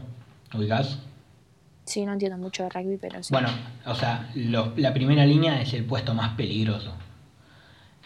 ¿ubicás? 0.54 0.98
Sí, 1.84 2.04
no 2.06 2.12
entiendo 2.14 2.38
mucho 2.38 2.62
de 2.64 2.70
rugby, 2.70 2.96
pero 2.96 3.22
sí. 3.22 3.32
Bueno, 3.32 3.48
o 3.86 3.94
sea, 3.94 4.30
lo- 4.34 4.72
la 4.76 4.92
primera 4.94 5.26
línea 5.26 5.60
es 5.60 5.72
el 5.74 5.84
puesto 5.84 6.14
más 6.14 6.30
peligroso. 6.34 6.92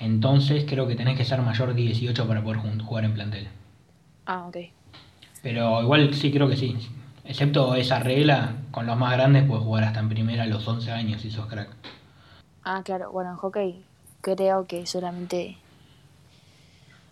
Entonces 0.01 0.65
creo 0.69 0.89
que 0.89 0.97
tenés 0.97 1.17
que 1.17 1.25
ser 1.25 1.41
mayor 1.43 1.69
de 1.75 1.83
18 1.83 2.27
para 2.27 2.43
poder 2.43 2.59
jugar 2.83 3.05
en 3.05 3.15
plantel. 3.15 3.49
Ah, 4.27 4.47
ok. 4.49 4.57
Pero 5.43 5.83
igual 5.83 6.13
sí 6.15 6.33
creo 6.33 6.49
que 6.49 6.57
sí. 6.57 6.77
Excepto 7.25 7.75
esa 7.77 8.01
regla, 8.01 8.57
con 8.73 8.87
los 8.87 8.97
más 8.97 9.13
grandes 9.13 9.45
puedes 9.45 9.63
jugar 9.65 9.85
hasta 9.85 10.01
en 10.01 10.09
primera 10.09 10.43
a 10.43 10.47
los 10.47 10.67
11 10.67 10.91
años 10.91 11.23
si 11.23 11.31
sos 11.31 11.47
crack. 11.47 11.69
Ah, 12.65 12.83
claro. 12.85 13.13
Bueno, 13.13 13.31
en 13.31 13.37
hockey 13.37 13.85
creo 14.23 14.67
que 14.67 14.87
solamente... 14.87 15.57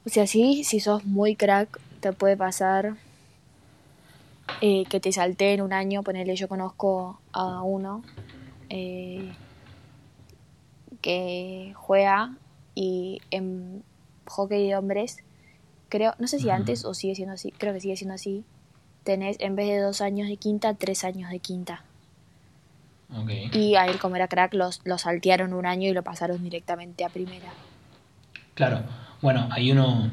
O 0.06 0.08
sea, 0.08 0.26
sí, 0.26 0.64
si 0.64 0.80
sos 0.80 1.04
muy 1.04 1.36
crack, 1.36 1.78
te 2.00 2.12
puede 2.12 2.36
pasar 2.36 2.94
eh, 4.60 4.84
que 4.88 5.00
te 5.00 5.12
salté 5.12 5.52
en 5.52 5.62
un 5.62 5.72
año. 5.72 6.02
Ponele, 6.02 6.36
yo 6.36 6.48
conozco 6.48 7.20
a 7.32 7.62
uno 7.62 8.02
eh, 8.68 9.32
que 11.02 11.72
juega 11.76 12.34
y 12.74 13.20
en 13.30 13.82
hockey 14.26 14.68
de 14.68 14.76
hombres, 14.76 15.18
creo, 15.88 16.14
no 16.18 16.26
sé 16.28 16.38
si 16.38 16.50
antes 16.50 16.84
o 16.84 16.94
sigue 16.94 17.14
siendo 17.14 17.34
así, 17.34 17.52
creo 17.52 17.74
que 17.74 17.80
sigue 17.80 17.96
siendo 17.96 18.14
así, 18.14 18.44
tenés 19.02 19.36
en 19.40 19.56
vez 19.56 19.68
de 19.68 19.78
dos 19.78 20.00
años 20.00 20.28
de 20.28 20.36
quinta, 20.36 20.74
tres 20.74 21.04
años 21.04 21.30
de 21.30 21.40
quinta. 21.40 21.84
Y 23.52 23.74
a 23.74 23.86
él, 23.86 23.98
como 23.98 24.14
era 24.14 24.28
crack, 24.28 24.54
los, 24.54 24.80
lo 24.84 24.96
saltearon 24.96 25.52
un 25.52 25.66
año 25.66 25.88
y 25.88 25.92
lo 25.92 26.04
pasaron 26.04 26.44
directamente 26.44 27.04
a 27.04 27.08
primera. 27.08 27.52
Claro. 28.54 28.84
Bueno, 29.22 29.48
hay 29.50 29.70
uno. 29.72 30.10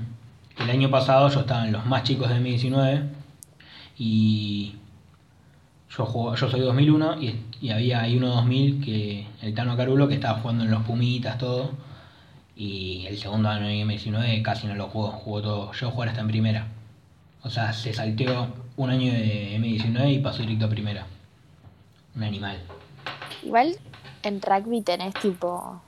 El 0.59 0.69
año 0.69 0.89
pasado 0.89 1.29
yo 1.29 1.41
estaba 1.41 1.65
en 1.65 1.71
los 1.71 1.85
más 1.85 2.03
chicos 2.03 2.29
de 2.29 2.39
mi 2.39 2.49
19 2.49 3.03
y 3.99 4.75
yo 5.89 6.35
yo 6.35 6.49
soy 6.49 6.59
2001 6.61 7.21
y, 7.21 7.39
y 7.61 7.69
había 7.69 8.01
ahí 8.01 8.17
uno 8.17 8.29
2000 8.29 8.83
que 8.83 9.27
el 9.41 9.53
Tano 9.53 9.77
Carulo 9.77 10.07
que 10.07 10.15
estaba 10.15 10.39
jugando 10.39 10.63
en 10.63 10.71
los 10.71 10.83
Pumitas 10.83 11.37
todo 11.37 11.71
y 12.55 13.05
el 13.05 13.17
segundo 13.19 13.49
año 13.49 13.67
de 13.67 13.85
mi 13.85 13.93
19 13.93 14.41
casi 14.41 14.65
no 14.67 14.73
lo 14.75 14.87
jugó, 14.87 15.11
jugó 15.11 15.41
todo. 15.41 15.71
Yo 15.73 15.91
jugar 15.91 16.09
hasta 16.09 16.21
en 16.21 16.27
primera. 16.27 16.67
O 17.43 17.49
sea, 17.49 17.71
se 17.71 17.93
salteó 17.93 18.47
un 18.77 18.89
año 18.89 19.13
de 19.13 19.57
M19 19.57 20.15
y 20.15 20.19
pasó 20.19 20.41
directo 20.41 20.65
a 20.65 20.69
primera. 20.69 21.05
Un 22.15 22.23
animal. 22.23 22.57
Igual 23.43 23.77
en 24.23 24.41
rugby 24.41 24.81
tenés 24.81 25.13
tipo. 25.13 25.81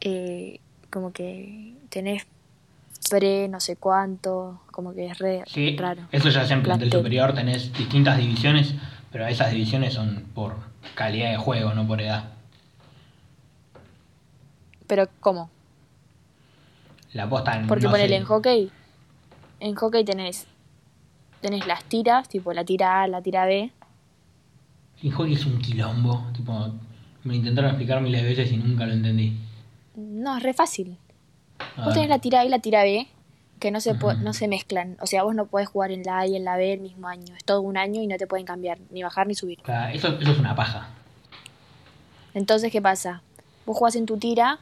eh, 0.00 0.60
como 0.96 1.12
que 1.12 1.74
tenés 1.90 2.26
pre 3.10 3.48
no 3.48 3.60
sé 3.60 3.76
cuánto, 3.76 4.62
como 4.70 4.94
que 4.94 5.08
es 5.08 5.18
re 5.18 5.42
Sí, 5.46 5.76
raro. 5.76 6.04
eso 6.10 6.30
ya 6.30 6.44
es 6.44 6.50
en 6.50 6.62
plantel 6.62 6.88
Plantel. 6.88 7.00
superior, 7.00 7.34
tenés 7.34 7.70
distintas 7.74 8.16
divisiones, 8.16 8.74
pero 9.12 9.26
esas 9.26 9.50
divisiones 9.50 9.92
son 9.92 10.24
por 10.34 10.54
calidad 10.94 11.32
de 11.32 11.36
juego, 11.36 11.74
no 11.74 11.86
por 11.86 12.00
edad. 12.00 12.30
Pero, 14.86 15.06
¿cómo? 15.20 15.50
La 17.12 17.28
posta 17.28 17.62
Porque 17.68 17.84
no 17.84 17.90
ponele 17.90 18.08
sé. 18.08 18.16
en 18.16 18.24
hockey. 18.24 18.70
En 19.60 19.74
hockey 19.74 20.02
tenés. 20.02 20.46
Tenés 21.42 21.66
las 21.66 21.84
tiras, 21.84 22.26
tipo 22.26 22.54
la 22.54 22.64
tira 22.64 23.02
A, 23.02 23.06
la 23.06 23.20
tira 23.20 23.44
B. 23.44 23.70
En 25.02 25.10
hockey 25.10 25.34
es 25.34 25.44
un 25.44 25.58
quilombo, 25.58 26.26
tipo, 26.34 26.72
me 27.24 27.36
intentaron 27.36 27.72
explicar 27.72 28.00
miles 28.00 28.22
de 28.22 28.28
veces 28.30 28.50
y 28.50 28.56
nunca 28.56 28.86
lo 28.86 28.94
entendí. 28.94 29.36
No, 29.96 30.36
es 30.36 30.42
re 30.42 30.52
fácil. 30.54 30.98
Vos 31.76 31.94
tenés 31.94 32.08
ver. 32.08 32.08
la 32.10 32.18
tira 32.20 32.40
A 32.40 32.44
y 32.44 32.48
la 32.48 32.58
tira 32.60 32.82
B, 32.82 33.08
que 33.58 33.70
no 33.70 33.80
se, 33.80 33.94
po- 33.94 34.12
no 34.14 34.32
se 34.34 34.46
mezclan. 34.48 34.96
O 35.00 35.06
sea, 35.06 35.22
vos 35.22 35.34
no 35.34 35.46
podés 35.46 35.68
jugar 35.68 35.90
en 35.90 36.02
la 36.02 36.18
A 36.18 36.26
y 36.26 36.36
en 36.36 36.44
la 36.44 36.56
B 36.56 36.74
el 36.74 36.80
mismo 36.80 37.08
año. 37.08 37.34
Es 37.34 37.44
todo 37.44 37.62
un 37.62 37.76
año 37.78 38.02
y 38.02 38.06
no 38.06 38.16
te 38.18 38.26
pueden 38.26 38.44
cambiar, 38.46 38.78
ni 38.90 39.02
bajar 39.02 39.26
ni 39.26 39.34
subir. 39.34 39.58
Claro, 39.62 39.94
eso, 39.94 40.08
eso 40.20 40.30
es 40.32 40.38
una 40.38 40.54
paja. 40.54 40.88
Entonces, 42.34 42.70
¿qué 42.70 42.82
pasa? 42.82 43.22
Vos 43.64 43.76
jugás 43.78 43.96
en 43.96 44.06
tu 44.06 44.18
tira 44.18 44.58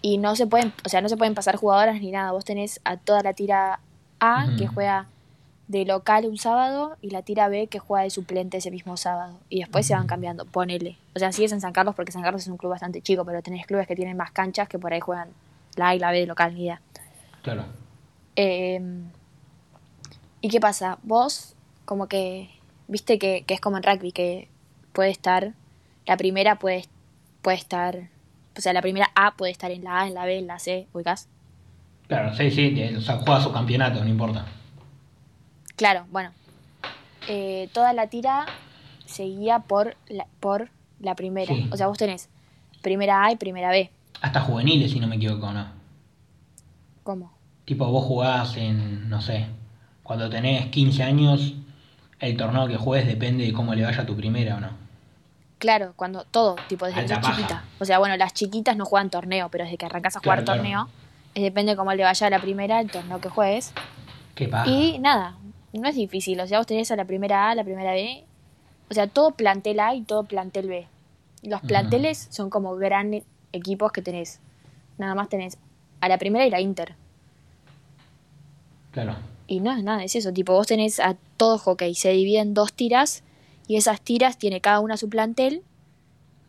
y 0.00 0.18
no 0.18 0.36
se 0.36 0.46
pueden, 0.46 0.72
o 0.84 0.88
sea, 0.88 1.00
no 1.00 1.08
se 1.08 1.16
pueden 1.16 1.34
pasar 1.34 1.56
jugadoras 1.56 2.00
ni 2.00 2.10
nada. 2.12 2.32
Vos 2.32 2.44
tenés 2.44 2.80
a 2.84 2.96
toda 2.96 3.22
la 3.22 3.32
tira 3.34 3.80
A 4.20 4.46
que 4.56 4.66
juega 4.68 5.06
de 5.72 5.86
local 5.86 6.26
un 6.26 6.36
sábado 6.36 6.98
y 7.00 7.10
la 7.10 7.22
tira 7.22 7.48
B 7.48 7.66
que 7.66 7.78
juega 7.78 8.04
de 8.04 8.10
suplente 8.10 8.58
ese 8.58 8.70
mismo 8.70 8.98
sábado. 8.98 9.38
Y 9.48 9.60
después 9.60 9.86
se 9.86 9.94
van 9.94 10.06
cambiando, 10.06 10.44
ponele. 10.44 10.98
O 11.16 11.18
sea, 11.18 11.32
sigues 11.32 11.50
en 11.52 11.62
San 11.62 11.72
Carlos 11.72 11.94
porque 11.94 12.12
San 12.12 12.22
Carlos 12.22 12.42
es 12.42 12.48
un 12.48 12.58
club 12.58 12.70
bastante 12.70 13.00
chico, 13.00 13.24
pero 13.24 13.42
tenés 13.42 13.66
clubes 13.66 13.86
que 13.86 13.96
tienen 13.96 14.16
más 14.18 14.32
canchas 14.32 14.68
que 14.68 14.78
por 14.78 14.92
ahí 14.92 15.00
juegan 15.00 15.30
la 15.76 15.88
A 15.88 15.94
y 15.94 15.98
la 15.98 16.10
B 16.10 16.20
de 16.20 16.26
local, 16.26 16.54
ni 16.54 16.64
idea. 16.64 16.82
Claro. 17.40 17.64
Eh, 18.36 18.80
¿Y 20.42 20.48
qué 20.50 20.60
pasa? 20.60 20.98
Vos, 21.04 21.56
como 21.86 22.06
que, 22.06 22.50
viste 22.86 23.18
que, 23.18 23.44
que 23.46 23.54
es 23.54 23.60
como 23.60 23.78
en 23.78 23.82
rugby, 23.82 24.12
que 24.12 24.48
puede 24.92 25.08
estar, 25.08 25.54
la 26.06 26.18
primera 26.18 26.58
puede, 26.58 26.84
puede 27.40 27.56
estar, 27.56 28.10
o 28.54 28.60
sea, 28.60 28.74
la 28.74 28.82
primera 28.82 29.10
A 29.14 29.36
puede 29.36 29.52
estar 29.52 29.70
en 29.70 29.84
la 29.84 30.02
A, 30.02 30.06
en 30.06 30.12
la 30.12 30.26
B, 30.26 30.36
en 30.36 30.48
la 30.48 30.58
C, 30.58 30.86
ubicás. 30.92 31.28
Claro, 32.08 32.34
sí, 32.34 32.50
sí, 32.50 32.94
o 32.94 33.00
sea, 33.00 33.16
juega 33.16 33.40
su 33.40 33.50
campeonato, 33.50 34.04
no 34.04 34.10
importa. 34.10 34.44
Claro, 35.82 36.06
bueno. 36.12 36.30
Eh, 37.26 37.68
toda 37.72 37.92
la 37.92 38.06
tira 38.06 38.46
seguía 39.04 39.58
por 39.58 39.96
la, 40.08 40.28
por 40.38 40.70
la 41.00 41.16
primera. 41.16 41.52
Sí. 41.52 41.68
O 41.72 41.76
sea, 41.76 41.88
vos 41.88 41.98
tenés 41.98 42.28
primera 42.82 43.24
A 43.24 43.32
y 43.32 43.36
primera 43.36 43.70
B. 43.70 43.90
Hasta 44.20 44.42
juveniles, 44.42 44.92
si 44.92 45.00
no 45.00 45.08
me 45.08 45.16
equivoco, 45.16 45.50
¿no? 45.50 45.66
¿Cómo? 47.02 47.32
Tipo, 47.64 47.86
vos 47.86 48.04
jugás 48.04 48.56
en, 48.58 49.10
no 49.10 49.20
sé, 49.20 49.46
cuando 50.04 50.30
tenés 50.30 50.66
15 50.66 51.02
años, 51.02 51.54
el 52.20 52.36
torneo 52.36 52.68
que 52.68 52.76
juegues 52.76 53.08
depende 53.08 53.44
de 53.44 53.52
cómo 53.52 53.74
le 53.74 53.82
vaya 53.82 54.02
a 54.02 54.06
tu 54.06 54.14
primera 54.14 54.58
o 54.58 54.60
no. 54.60 54.70
Claro, 55.58 55.94
cuando 55.96 56.22
todo, 56.22 56.54
tipo 56.68 56.86
desde 56.86 57.02
que 57.02 57.08
sos 57.08 57.26
chiquita. 57.26 57.64
O 57.80 57.84
sea, 57.84 57.98
bueno, 57.98 58.16
las 58.16 58.34
chiquitas 58.34 58.76
no 58.76 58.84
juegan 58.84 59.10
torneo, 59.10 59.48
pero 59.48 59.64
desde 59.64 59.78
que 59.78 59.86
arrancas 59.86 60.14
a 60.14 60.20
jugar 60.20 60.44
Claro, 60.44 60.60
torneo, 60.60 60.88
eh, 61.34 61.42
depende 61.42 61.74
cómo 61.74 61.92
le 61.92 62.04
vaya 62.04 62.28
a 62.28 62.30
la 62.30 62.38
primera, 62.38 62.80
el 62.80 62.88
torneo 62.88 63.20
que 63.20 63.28
juegues. 63.28 63.72
Qué 64.36 64.46
paja. 64.46 64.70
Y 64.70 65.00
nada, 65.00 65.34
no 65.78 65.88
es 65.88 65.94
difícil. 65.94 66.40
O 66.40 66.46
sea, 66.46 66.58
vos 66.58 66.66
tenés 66.66 66.90
a 66.90 66.96
la 66.96 67.04
primera 67.04 67.50
A, 67.50 67.54
la 67.54 67.64
primera 67.64 67.92
B. 67.92 68.24
O 68.90 68.94
sea, 68.94 69.06
todo 69.06 69.32
plantel 69.32 69.80
A 69.80 69.94
y 69.94 70.02
todo 70.02 70.24
plantel 70.24 70.68
B. 70.68 70.86
Los 71.42 71.60
Ujú. 71.60 71.68
planteles 71.68 72.26
son 72.30 72.50
como 72.50 72.76
grandes 72.76 73.24
equipos 73.52 73.90
que 73.92 74.02
tenés. 74.02 74.40
Nada 74.98 75.14
más 75.14 75.28
tenés 75.28 75.56
a 76.00 76.08
la 76.08 76.18
primera 76.18 76.46
y 76.46 76.50
la 76.50 76.60
Inter. 76.60 76.94
Claro. 78.92 79.16
Y 79.46 79.60
no 79.60 79.72
es 79.72 79.82
nada, 79.82 80.04
es 80.04 80.14
eso. 80.14 80.32
Tipo, 80.32 80.52
vos 80.52 80.66
tenés 80.66 81.00
a 81.00 81.16
todo 81.36 81.58
hockey. 81.58 81.94
Se 81.94 82.10
divide 82.10 82.40
en 82.40 82.54
dos 82.54 82.72
tiras. 82.72 83.22
Y 83.66 83.76
esas 83.76 84.00
tiras 84.00 84.36
tiene 84.38 84.60
cada 84.60 84.80
una 84.80 84.96
su 84.96 85.08
plantel. 85.08 85.62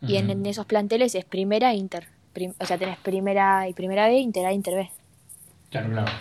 Y 0.05 0.17
en, 0.17 0.45
esos 0.45 0.65
planteles 0.65 1.15
es 1.15 1.23
primera 1.23 1.71
e 1.71 1.77
Inter. 1.77 2.07
Prim- 2.33 2.53
o 2.59 2.65
sea, 2.65 2.77
tenés 2.77 2.97
primera 2.97 3.59
A 3.59 3.69
y 3.69 3.73
primera 3.73 4.07
B, 4.07 4.17
Inter 4.19 4.45
A, 4.45 4.51
Inter 4.51 4.75
B. 4.75 4.91
Claro, 5.69 5.89
claro. 5.91 6.11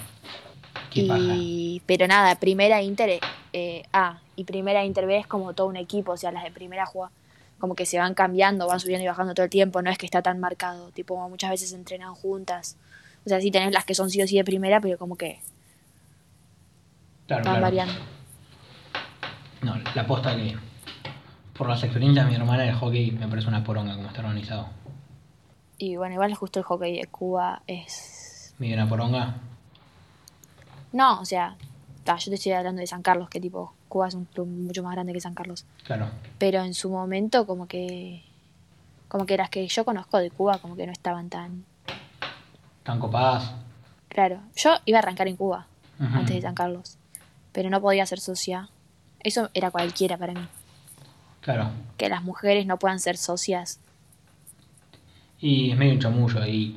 Qué 0.93 1.05
paja. 1.05 1.21
Y, 1.21 1.83
pero 1.87 2.07
nada, 2.07 2.35
primera 2.37 2.83
Inter 2.83 3.21
eh, 3.53 3.83
A 3.93 4.21
y 4.37 4.45
primera 4.45 4.85
Inter 4.85 5.07
B 5.07 5.19
es 5.19 5.27
como 5.27 5.53
todo 5.55 5.67
un 5.67 5.77
equipo, 5.77 6.13
o 6.13 6.17
sea, 6.17 6.33
las 6.33 6.45
de 6.45 6.51
primera 6.51 6.87
juega 6.87 7.11
como 7.59 7.77
que 7.77 7.87
se 7.87 7.97
van 7.97 8.15
cambiando, 8.15 8.67
van 8.67 8.81
subiendo 8.81 9.05
y 9.05 9.07
bajando 9.07 9.35
todo 9.35 9.45
el 9.45 9.51
tiempo, 9.51 9.83
no 9.83 9.91
es 9.91 9.97
que 9.97 10.05
está 10.05 10.21
tan 10.21 10.41
marcado, 10.41 10.91
tipo 10.91 11.17
muchas 11.29 11.51
veces 11.51 11.71
se 11.71 11.77
entrenan 11.77 12.13
juntas. 12.13 12.77
O 13.25 13.29
sea, 13.29 13.41
sí 13.41 13.53
tenés 13.53 13.73
las 13.73 13.85
que 13.85 13.95
son 13.95 14.11
sí 14.11 14.21
o 14.21 14.27
sí 14.27 14.37
de 14.37 14.43
primera, 14.43 14.81
pero 14.81 14.99
como 14.99 15.15
que 15.17 15.39
Claro, 17.29 17.45
van 17.45 17.53
claro. 17.55 17.63
variando. 17.63 17.95
No, 19.63 19.77
la 19.95 20.07
posta 20.07 20.35
que 20.35 20.57
por 21.57 21.69
las 21.69 21.83
experiencias 21.85 22.27
de 22.27 22.31
mi 22.31 22.37
hermana 22.37 22.65
el 22.65 22.75
hockey 22.75 23.13
me 23.13 23.29
parece 23.29 23.49
una 23.49 23.63
poronga 23.63 23.95
como 23.95 24.09
está 24.09 24.21
organizado. 24.23 24.69
Y 25.79 25.97
bueno, 25.97 26.15
igual 26.15 26.35
justo 26.35 26.59
el 26.59 26.65
hockey 26.65 26.99
de 26.99 27.07
Cuba 27.07 27.63
es... 27.67 28.55
¿Mide 28.59 28.75
una 28.75 28.89
poronga? 28.89 29.37
No, 30.93 31.21
o 31.21 31.25
sea, 31.25 31.57
ta, 32.05 32.17
yo 32.17 32.31
te 32.31 32.35
estoy 32.37 32.53
hablando 32.53 32.81
de 32.81 32.87
San 32.87 33.03
Carlos, 33.03 33.29
que 33.29 33.41
tipo, 33.41 33.75
Cuba 33.89 34.09
es 34.09 34.15
un 34.15 34.25
club 34.27 34.47
mucho 34.47 34.83
más 34.83 34.93
grande 34.95 35.13
que 35.13 35.21
San 35.21 35.35
Carlos. 35.35 35.65
Claro. 35.85 36.09
Pero 36.39 36.63
en 36.63 36.75
su 36.75 36.91
momento 36.91 37.47
como 37.47 37.67
que 37.67 38.25
como 39.09 39.27
que 39.27 39.37
las 39.37 39.51
que 39.51 39.67
yo 39.69 39.85
conozco 39.85 40.17
de 40.19 40.31
Cuba 40.31 40.57
como 40.59 40.75
que 40.77 40.87
no 40.87 40.93
estaban 40.93 41.29
tan 41.29 41.65
Tan 42.83 42.99
copadas. 42.99 43.53
claro. 44.09 44.41
Yo 44.57 44.75
iba 44.87 44.99
a 44.99 45.03
arrancar 45.03 45.29
en 45.29 45.37
Cuba 45.37 45.67
antes 45.99 46.35
de 46.35 46.43
San 46.43 46.55
Carlos, 46.55 46.97
pero 47.53 47.69
no 47.71 47.81
podía 47.81 48.05
ser 48.07 48.19
socia. 48.21 48.71
Eso 49.21 49.51
era 49.55 49.71
cualquiera 49.71 50.17
para 50.17 50.33
mí, 50.33 50.47
Claro. 51.43 51.71
que 51.97 52.09
las 52.09 52.23
mujeres 52.25 52.67
no 52.67 52.79
puedan 52.79 52.99
ser 52.99 53.17
socias. 53.17 53.79
Y 55.39 55.71
es 55.71 55.77
medio 55.77 55.93
un 55.95 56.01
chamullo 56.01 56.45
y 56.47 56.77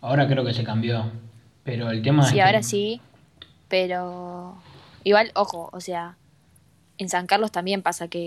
ahora 0.00 0.26
creo 0.28 0.44
que 0.44 0.52
se 0.54 0.62
cambió. 0.64 1.10
Pero 1.64 1.90
el 1.90 2.02
tema 2.02 2.22
es 2.22 2.28
Sí, 2.28 2.34
que- 2.36 2.42
ahora 2.42 2.62
sí, 2.62 3.00
pero 3.68 4.56
igual, 5.02 5.30
ojo, 5.34 5.70
o 5.72 5.80
sea, 5.80 6.16
en 6.98 7.08
San 7.08 7.26
Carlos 7.26 7.50
también 7.52 7.82
pasa 7.82 8.08
que 8.08 8.24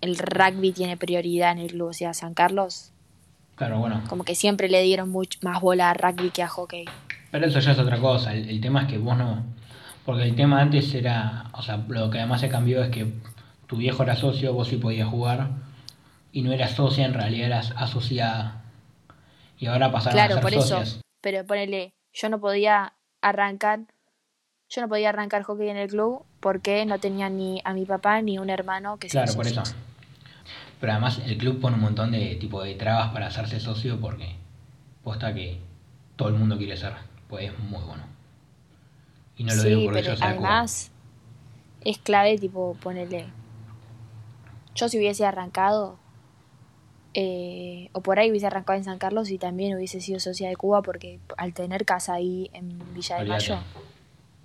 el 0.00 0.18
rugby 0.18 0.72
tiene 0.72 0.96
prioridad 0.96 1.52
en 1.52 1.58
el 1.58 1.68
club, 1.70 1.88
o 1.88 1.92
sea, 1.92 2.12
San 2.14 2.34
Carlos 2.34 2.92
Claro, 3.54 3.78
bueno. 3.78 4.02
como 4.08 4.24
que 4.24 4.34
siempre 4.34 4.68
le 4.68 4.82
dieron 4.82 5.12
much- 5.12 5.38
más 5.42 5.60
bola 5.60 5.90
a 5.90 5.94
rugby 5.94 6.30
que 6.30 6.42
a 6.42 6.48
hockey. 6.48 6.86
Pero 7.30 7.46
eso 7.46 7.60
ya 7.60 7.72
es 7.72 7.78
otra 7.78 7.98
cosa. 7.98 8.34
El, 8.34 8.48
el 8.48 8.60
tema 8.60 8.82
es 8.82 8.88
que 8.88 8.98
vos 8.98 9.16
no. 9.16 9.44
Porque 10.04 10.24
el 10.24 10.34
tema 10.34 10.60
antes 10.60 10.92
era. 10.94 11.44
O 11.52 11.62
sea, 11.62 11.76
lo 11.88 12.10
que 12.10 12.18
además 12.18 12.40
se 12.40 12.48
cambió 12.48 12.82
es 12.82 12.90
que 12.90 13.12
tu 13.68 13.76
viejo 13.76 14.02
era 14.02 14.16
socio, 14.16 14.52
vos 14.52 14.68
sí 14.68 14.76
podías 14.76 15.08
jugar. 15.08 15.48
Y 16.32 16.42
no 16.42 16.52
eras 16.52 16.72
socia, 16.72 17.06
en 17.06 17.14
realidad 17.14 17.46
eras 17.46 17.72
asociada. 17.76 18.62
Y 19.58 19.66
ahora 19.66 19.92
pasaron 19.92 20.18
a 20.18 20.26
Claro, 20.26 20.34
ser 20.34 20.42
por 20.42 20.52
socias. 20.52 20.88
eso, 20.88 21.00
pero 21.20 21.46
ponele, 21.46 21.94
yo 22.12 22.28
no 22.28 22.40
podía 22.40 22.94
arrancar, 23.20 23.80
yo 24.68 24.82
no 24.82 24.88
podía 24.88 25.10
arrancar 25.10 25.42
hockey 25.42 25.68
en 25.68 25.76
el 25.76 25.88
club 25.88 26.24
porque 26.40 26.84
no 26.86 26.98
tenía 26.98 27.28
ni 27.28 27.60
a 27.64 27.72
mi 27.72 27.84
papá 27.84 28.20
ni 28.22 28.38
un 28.38 28.50
hermano 28.50 28.98
que 28.98 29.08
sean 29.08 29.24
Claro, 29.24 29.36
por 29.36 29.46
eso. 29.46 29.62
Pero 30.80 30.92
además 30.92 31.20
el 31.24 31.38
club 31.38 31.60
pone 31.60 31.76
un 31.76 31.82
montón 31.82 32.10
de 32.10 32.34
tipo 32.36 32.62
de 32.62 32.74
trabas 32.74 33.12
para 33.12 33.28
hacerse 33.28 33.60
socio 33.60 34.00
porque 34.00 34.34
posta 35.04 35.32
que 35.32 35.60
todo 36.16 36.28
el 36.28 36.34
mundo 36.34 36.58
quiere 36.58 36.76
ser, 36.76 36.94
pues 37.28 37.50
es 37.50 37.58
muy 37.58 37.82
bueno. 37.82 38.02
Y 39.36 39.44
no 39.44 39.54
lo 39.54 39.62
sí, 39.62 39.68
digo 39.68 39.84
porque 39.84 40.02
pero 40.02 40.14
yo 40.14 40.24
además 40.24 40.90
es 41.84 41.98
clave, 41.98 42.38
tipo, 42.38 42.76
ponerle. 42.80 43.26
Yo 44.74 44.88
si 44.88 44.98
hubiese 44.98 45.24
arrancado, 45.24 45.98
eh, 47.14 47.88
o 47.92 48.00
por 48.00 48.18
ahí 48.18 48.30
hubiese 48.30 48.46
arrancado 48.46 48.78
en 48.78 48.84
San 48.84 48.98
Carlos 48.98 49.30
y 49.30 49.38
también 49.38 49.76
hubiese 49.76 50.00
sido 50.00 50.18
socia 50.20 50.48
de 50.48 50.56
Cuba, 50.56 50.82
porque 50.82 51.18
al 51.36 51.52
tener 51.52 51.84
casa 51.84 52.14
ahí 52.14 52.50
en 52.54 52.78
Villa 52.94 53.18
de. 53.18 53.24
Mayo, 53.26 53.58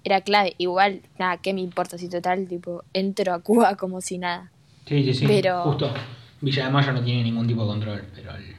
era 0.04 0.22
clave. 0.22 0.56
Igual, 0.58 1.02
nada, 1.18 1.38
¿qué 1.38 1.54
me 1.54 1.62
importa 1.62 1.98
si 1.98 2.10
total, 2.10 2.48
tipo, 2.48 2.84
entro 2.94 3.34
a 3.34 3.40
Cuba 3.40 3.76
como 3.76 4.02
si 4.02 4.18
nada? 4.18 4.52
Sí, 4.86 5.04
sí, 5.04 5.14
sí. 5.14 5.28
pero- 5.28 5.64
Justo. 5.64 5.92
Villa 6.40 6.66
de 6.66 6.70
Mayo 6.72 6.92
no 6.94 7.04
tiene 7.04 7.24
ningún 7.24 7.48
tipo 7.48 7.62
de 7.64 7.68
control, 7.68 8.04
pero 8.16 8.36
el- 8.36 8.56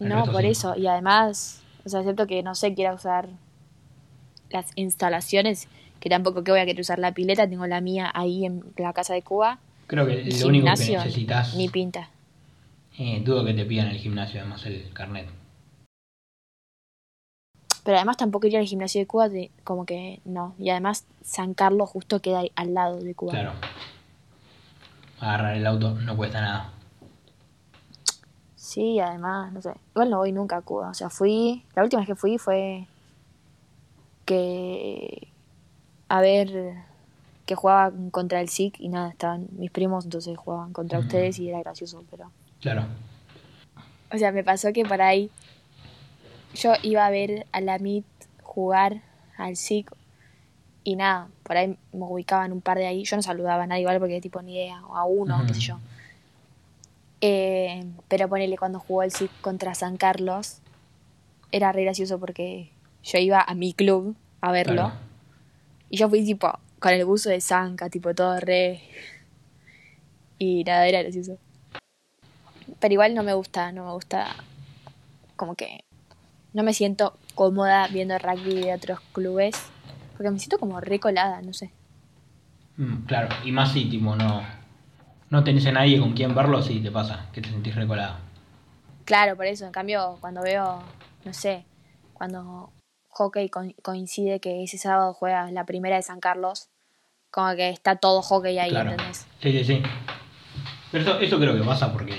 El 0.00 0.08
No, 0.08 0.24
por 0.24 0.40
sí. 0.42 0.48
eso. 0.48 0.74
Y 0.76 0.86
además, 0.86 1.62
o 1.84 1.88
sea, 1.88 2.00
excepto 2.00 2.26
que 2.26 2.42
no 2.42 2.54
sé, 2.54 2.74
quiera 2.74 2.94
usar 2.94 3.28
las 4.50 4.66
instalaciones, 4.76 5.68
que 6.00 6.08
tampoco 6.08 6.42
que 6.42 6.50
voy 6.50 6.60
a 6.60 6.64
querer 6.66 6.80
usar 6.80 6.98
la 6.98 7.12
pileta, 7.12 7.48
tengo 7.48 7.66
la 7.66 7.80
mía 7.80 8.10
ahí 8.14 8.44
en 8.46 8.64
la 8.78 8.92
casa 8.92 9.14
de 9.14 9.22
Cuba. 9.22 9.58
creo 9.86 10.06
que 10.06 10.24
lo 10.24 10.46
único 10.48 10.64
que 10.64 10.70
necesitas, 10.70 11.54
Ni 11.54 11.68
pinta. 11.68 12.08
Eh, 12.98 13.22
dudo 13.24 13.44
que 13.44 13.54
te 13.54 13.64
pidan 13.64 13.88
el 13.88 13.98
gimnasio, 13.98 14.40
además 14.40 14.64
el 14.66 14.92
carnet. 14.92 15.28
Pero 17.84 17.96
además 17.96 18.16
tampoco 18.16 18.46
iría 18.46 18.60
al 18.60 18.66
gimnasio 18.66 19.00
de 19.00 19.06
Cuba, 19.06 19.28
de- 19.28 19.50
como 19.64 19.84
que 19.86 20.20
no. 20.24 20.54
Y 20.58 20.70
además 20.70 21.04
San 21.22 21.52
Carlos 21.54 21.90
justo 21.90 22.20
queda 22.20 22.40
ahí 22.40 22.52
al 22.54 22.74
lado 22.74 23.00
de 23.00 23.14
Cuba. 23.14 23.32
Claro. 23.32 23.52
Agarrar 25.20 25.56
el 25.56 25.66
auto 25.66 25.94
no 25.94 26.16
cuesta 26.16 26.40
nada. 26.40 26.72
Sí, 28.54 29.00
además, 29.00 29.52
no 29.52 29.60
sé. 29.62 29.74
Igual 29.94 30.10
no 30.10 30.18
voy 30.18 30.32
nunca 30.32 30.58
a 30.58 30.62
Cuba. 30.62 30.90
O 30.90 30.94
sea, 30.94 31.10
fui. 31.10 31.64
La 31.74 31.82
última 31.82 32.00
vez 32.00 32.06
que 32.08 32.14
fui 32.14 32.38
fue. 32.38 32.86
Que. 34.24 35.28
A 36.08 36.20
ver. 36.20 36.74
Que 37.46 37.56
jugaba 37.56 37.92
contra 38.12 38.40
el 38.40 38.48
SIC 38.48 38.78
y 38.78 38.88
nada, 38.88 39.10
estaban 39.10 39.48
mis 39.58 39.70
primos, 39.72 40.04
entonces 40.04 40.38
jugaban 40.38 40.72
contra 40.72 41.00
ustedes 41.00 41.40
y 41.40 41.48
era 41.48 41.58
gracioso, 41.58 42.04
pero. 42.10 42.30
Claro. 42.62 42.86
O 44.12 44.16
sea, 44.18 44.32
me 44.32 44.44
pasó 44.44 44.72
que 44.72 44.84
por 44.84 45.02
ahí. 45.02 45.30
Yo 46.54 46.72
iba 46.82 47.04
a 47.04 47.10
ver 47.10 47.46
a 47.52 47.60
la 47.60 47.76
MIT 47.76 48.06
jugar 48.42 49.02
al 49.36 49.52
SIC 49.52 49.90
y 50.84 50.96
nada, 50.96 51.28
por 51.42 51.56
ahí 51.56 51.68
me 51.92 52.04
ubicaban 52.04 52.52
un 52.52 52.60
par 52.60 52.78
de 52.78 52.86
ahí. 52.86 53.04
Yo 53.04 53.16
no 53.16 53.22
saludaba 53.22 53.64
a 53.64 53.66
nadie 53.66 53.82
igual 53.82 53.98
porque 53.98 54.20
tipo 54.20 54.42
ni 54.42 54.54
idea, 54.54 54.84
o 54.86 54.96
a 54.96 55.04
uno, 55.04 55.36
Ujú. 55.38 55.46
qué 55.46 55.54
sé 55.54 55.60
yo. 55.60 55.78
Eh, 57.20 57.84
pero 58.08 58.28
ponele 58.28 58.56
cuando 58.58 58.80
jugó 58.80 59.02
el 59.02 59.10
SIC 59.10 59.30
contra 59.40 59.74
San 59.74 59.96
Carlos, 59.96 60.58
era 61.52 61.72
re 61.72 61.84
gracioso 61.84 62.18
porque 62.18 62.72
yo 63.02 63.18
iba 63.18 63.40
a 63.40 63.54
mi 63.54 63.72
club 63.74 64.16
a 64.40 64.52
verlo 64.52 64.74
Claro. 64.74 64.92
y 65.88 65.96
yo 65.98 66.08
fui 66.08 66.24
tipo 66.24 66.52
con 66.80 66.92
el 66.92 67.04
buzo 67.04 67.30
de 67.30 67.40
Zanca, 67.40 67.88
tipo 67.90 68.14
todo 68.14 68.38
re. 68.40 68.80
Y 70.38 70.64
nada, 70.64 70.86
era 70.88 71.02
gracioso. 71.02 71.38
Pero 72.82 72.94
igual 72.94 73.14
no 73.14 73.22
me 73.22 73.32
gusta, 73.32 73.70
no 73.72 73.84
me 73.86 73.92
gusta. 73.92 74.26
Como 75.36 75.54
que 75.54 75.84
no 76.52 76.64
me 76.64 76.74
siento 76.74 77.16
cómoda 77.36 77.86
viendo 77.88 78.18
rugby 78.18 78.60
de 78.60 78.74
otros 78.74 78.98
clubes. 79.12 79.56
Porque 80.16 80.30
me 80.32 80.38
siento 80.40 80.58
como 80.58 80.80
re 80.80 80.98
colada, 80.98 81.40
no 81.42 81.52
sé. 81.52 81.70
Mm, 82.76 83.04
claro. 83.06 83.28
Y 83.44 83.52
más 83.52 83.72
si 83.72 83.84
tipo 83.88 84.16
no, 84.16 84.42
no 85.30 85.44
tenés 85.44 85.64
a 85.66 85.72
nadie 85.72 86.00
con 86.00 86.12
quien 86.12 86.34
verlo, 86.34 86.60
sí 86.60 86.80
te 86.80 86.90
pasa, 86.90 87.26
que 87.32 87.40
te 87.40 87.50
sentís 87.50 87.74
recolado. 87.76 88.16
Claro, 89.04 89.36
por 89.36 89.46
eso. 89.46 89.64
En 89.64 89.72
cambio, 89.72 90.18
cuando 90.20 90.42
veo, 90.42 90.80
no 91.24 91.32
sé, 91.32 91.64
cuando 92.14 92.72
hockey 93.10 93.48
co- 93.48 93.62
coincide 93.82 94.40
que 94.40 94.64
ese 94.64 94.76
sábado 94.76 95.14
juega 95.14 95.50
la 95.52 95.64
primera 95.66 95.94
de 95.96 96.02
San 96.02 96.18
Carlos, 96.18 96.68
como 97.30 97.54
que 97.54 97.70
está 97.70 97.94
todo 97.96 98.22
hockey 98.22 98.58
ahí, 98.58 98.70
Claro. 98.70 98.90
¿entendés? 98.90 99.26
Sí, 99.40 99.52
sí, 99.52 99.64
sí. 99.64 99.82
Pero 100.90 101.04
eso, 101.04 101.20
eso 101.20 101.38
creo 101.38 101.56
que 101.56 101.62
pasa 101.62 101.90
porque 101.92 102.14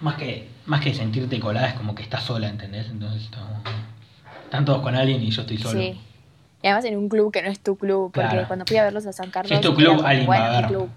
más 0.00 0.16
que, 0.16 0.48
más 0.66 0.80
que 0.80 0.94
sentirte 0.94 1.40
colada 1.40 1.68
es 1.68 1.74
como 1.74 1.94
que 1.94 2.02
estás 2.02 2.22
sola, 2.24 2.48
¿entendés? 2.48 2.88
Entonces 2.88 3.22
estamos- 3.24 3.62
están 4.44 4.64
todos 4.64 4.80
con 4.82 4.94
alguien 4.94 5.22
y 5.22 5.30
yo 5.30 5.42
estoy 5.42 5.58
solo. 5.58 5.78
Sí. 5.80 6.00
Y 6.62 6.66
además 6.66 6.84
en 6.86 6.96
un 6.96 7.08
club 7.08 7.32
que 7.32 7.42
no 7.42 7.48
es 7.48 7.60
tu 7.60 7.76
club, 7.76 8.10
porque 8.12 8.28
Claro. 8.30 8.46
cuando 8.48 8.64
fui 8.66 8.76
a 8.76 8.84
verlos 8.84 9.06
a 9.06 9.12
San 9.12 9.30
Carlos. 9.30 9.48
Si 9.48 9.54
es 9.54 9.60
tu 9.60 9.74
club, 9.74 10.02
alguien 10.04 10.28
va 10.28 10.34
a 10.34 10.38
bueno, 10.38 10.50
mi 10.50 10.56
ver. 10.56 10.66
club. 10.66 10.88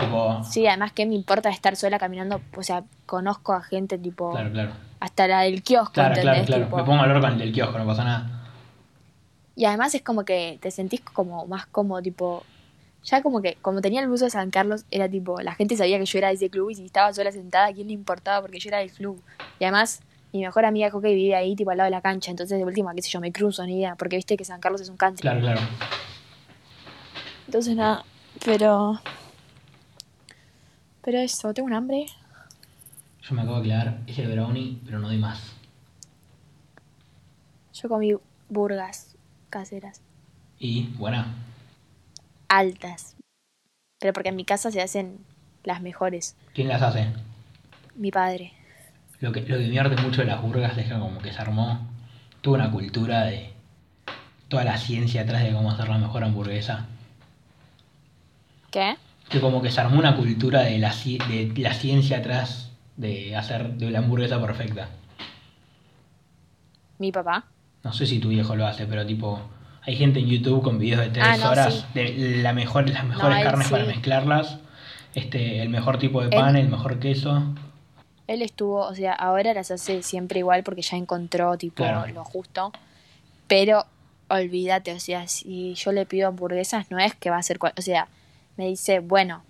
Tipo, 0.00 0.44
Sí, 0.44 0.66
además, 0.66 0.92
¿qué 0.92 1.06
me 1.06 1.14
importa 1.14 1.48
estar 1.48 1.74
sola 1.76 1.98
caminando? 1.98 2.40
O 2.56 2.62
sea, 2.62 2.84
conozco 3.06 3.52
a 3.54 3.62
gente 3.62 3.96
tipo. 3.98 4.30
claro, 4.32 4.50
claro. 4.52 4.70
Hasta 5.00 5.26
la 5.28 5.40
del 5.42 5.62
kiosco, 5.62 5.92
Claro, 5.92 6.14
claro, 6.20 6.44
claro. 6.44 6.64
Tipo, 6.64 6.76
Me 6.76 6.84
pongo 6.84 6.98
a 7.00 7.02
hablar 7.04 7.20
con 7.20 7.32
el 7.32 7.38
del 7.38 7.52
kiosco, 7.52 7.78
no 7.78 7.86
pasa 7.86 8.04
nada. 8.04 8.30
Y 9.54 9.64
además 9.64 9.94
es 9.94 10.02
como 10.02 10.24
que 10.24 10.58
te 10.60 10.70
sentís 10.70 11.00
como 11.00 11.46
más 11.46 11.66
cómodo, 11.66 12.02
tipo. 12.02 12.44
Ya 13.06 13.22
como 13.22 13.40
que, 13.40 13.56
como 13.62 13.80
tenía 13.80 14.00
el 14.02 14.08
buzo 14.08 14.24
de 14.24 14.32
San 14.32 14.50
Carlos, 14.50 14.84
era 14.90 15.08
tipo, 15.08 15.40
la 15.40 15.54
gente 15.54 15.76
sabía 15.76 15.96
que 15.96 16.06
yo 16.06 16.18
era 16.18 16.28
de 16.28 16.34
ese 16.34 16.50
club 16.50 16.70
y 16.70 16.74
si 16.74 16.84
estaba 16.86 17.12
sola 17.12 17.30
sentada, 17.30 17.68
¿a 17.68 17.72
quién 17.72 17.86
le 17.86 17.92
importaba? 17.92 18.40
Porque 18.40 18.58
yo 18.58 18.68
era 18.68 18.78
del 18.78 18.90
club. 18.90 19.22
Y 19.60 19.64
además, 19.64 20.00
mi 20.32 20.40
mejor 20.40 20.64
amiga 20.64 20.90
hockey 20.90 21.14
vive 21.14 21.36
ahí, 21.36 21.54
tipo 21.54 21.70
al 21.70 21.76
lado 21.76 21.86
de 21.86 21.92
la 21.92 22.00
cancha. 22.00 22.32
Entonces, 22.32 22.58
de 22.58 22.64
última, 22.64 22.92
qué 22.96 23.02
sé 23.02 23.10
yo, 23.10 23.20
me 23.20 23.30
cruzo, 23.30 23.64
ni 23.64 23.78
idea. 23.78 23.94
Porque 23.94 24.16
viste 24.16 24.36
que 24.36 24.44
San 24.44 24.58
Carlos 24.58 24.80
es 24.80 24.88
un 24.88 24.96
country. 24.96 25.22
Claro, 25.22 25.40
claro. 25.40 25.60
Entonces, 27.46 27.76
nada, 27.76 28.04
pero. 28.44 29.00
Pero 31.02 31.18
eso, 31.18 31.54
tengo 31.54 31.66
un 31.66 31.74
hambre. 31.74 32.06
Yo 33.22 33.34
me 33.36 33.42
acabo 33.42 33.58
de 33.58 33.68
quedar 33.68 33.98
ese 34.08 34.26
brownie, 34.26 34.80
pero 34.84 34.98
no 34.98 35.06
doy 35.06 35.18
más. 35.18 35.52
Yo 37.72 37.88
comí 37.88 38.14
burgas 38.48 39.16
caseras. 39.48 40.00
Y, 40.58 40.88
buena. 40.98 41.32
Altas. 42.48 43.16
Pero 43.98 44.12
porque 44.12 44.28
en 44.30 44.36
mi 44.36 44.44
casa 44.44 44.70
se 44.70 44.82
hacen 44.82 45.18
las 45.64 45.80
mejores. 45.80 46.36
¿Quién 46.54 46.68
las 46.68 46.82
hace? 46.82 47.06
Mi 47.94 48.10
padre. 48.10 48.52
Lo 49.20 49.32
que, 49.32 49.40
lo 49.42 49.58
que 49.58 49.68
me 49.68 49.78
arde 49.80 50.00
mucho 50.02 50.20
de 50.20 50.26
las 50.26 50.42
burgas 50.42 50.76
es 50.76 50.86
que 50.86 50.98
como 50.98 51.20
que 51.20 51.32
se 51.32 51.40
armó 51.40 51.86
toda 52.42 52.58
una 52.58 52.70
cultura 52.70 53.24
de 53.24 53.52
toda 54.48 54.64
la 54.64 54.76
ciencia 54.76 55.22
atrás 55.22 55.42
de 55.42 55.52
cómo 55.52 55.70
hacer 55.70 55.88
la 55.88 55.98
mejor 55.98 56.22
hamburguesa. 56.22 56.86
¿Qué? 58.70 58.96
Que 59.30 59.40
como 59.40 59.62
que 59.62 59.70
se 59.70 59.80
armó 59.80 59.98
una 59.98 60.16
cultura 60.16 60.60
de 60.62 60.78
la, 60.78 60.92
ci- 60.92 61.18
de 61.26 61.60
la 61.62 61.72
ciencia 61.74 62.18
atrás 62.18 62.70
de 62.96 63.34
hacer 63.34 63.72
de 63.74 63.90
la 63.90 63.98
hamburguesa 64.00 64.40
perfecta. 64.40 64.88
Mi 66.98 67.10
papá. 67.12 67.46
No 67.82 67.92
sé 67.92 68.06
si 68.06 68.18
tu 68.20 68.28
viejo 68.28 68.54
lo 68.56 68.66
hace, 68.66 68.86
pero 68.86 69.04
tipo, 69.06 69.40
hay 69.86 69.96
gente 69.96 70.18
en 70.20 70.26
YouTube 70.26 70.62
con 70.62 70.78
videos 70.78 71.00
de 71.00 71.08
tres 71.10 71.24
Ah, 71.26 71.36
no, 71.36 71.50
horas 71.50 71.74
sí. 71.74 72.00
de 72.00 72.36
la 72.42 72.52
mejor, 72.52 72.88
las 72.88 73.04
mejores 73.04 73.42
carnes 73.44 73.68
para 73.68 73.84
sí. 73.84 73.88
mezclarlas, 73.88 74.58
este, 75.14 75.62
el 75.62 75.68
mejor 75.68 75.98
tipo 75.98 76.22
de 76.22 76.28
pan, 76.30 76.56
Él- 76.56 76.62
el 76.64 76.68
mejor 76.70 76.98
queso. 76.98 77.42
Él 78.26 78.42
estuvo, 78.42 78.80
o 78.80 78.94
sea, 78.94 79.12
ahora 79.12 79.54
las 79.54 79.70
hace 79.70 80.02
siempre 80.02 80.40
igual 80.40 80.64
porque 80.64 80.82
ya 80.82 80.96
encontró 80.96 81.56
tipo 81.56 81.84
Claro. 81.84 82.12
lo 82.12 82.24
justo. 82.24 82.72
Pero 83.46 83.84
olvídate, 84.28 84.92
o 84.92 84.98
sea, 85.00 85.28
si 85.28 85.74
yo 85.74 85.92
le 85.92 86.04
pido 86.06 86.26
hamburguesas, 86.28 86.90
no 86.90 86.98
es 86.98 87.14
que 87.14 87.30
va 87.30 87.36
a 87.38 87.42
ser, 87.42 87.58
cual- 87.60 87.74
o 87.78 87.82
sea, 87.82 88.08
me 88.56 88.66
dice, 88.66 88.98
bueno, 88.98 89.44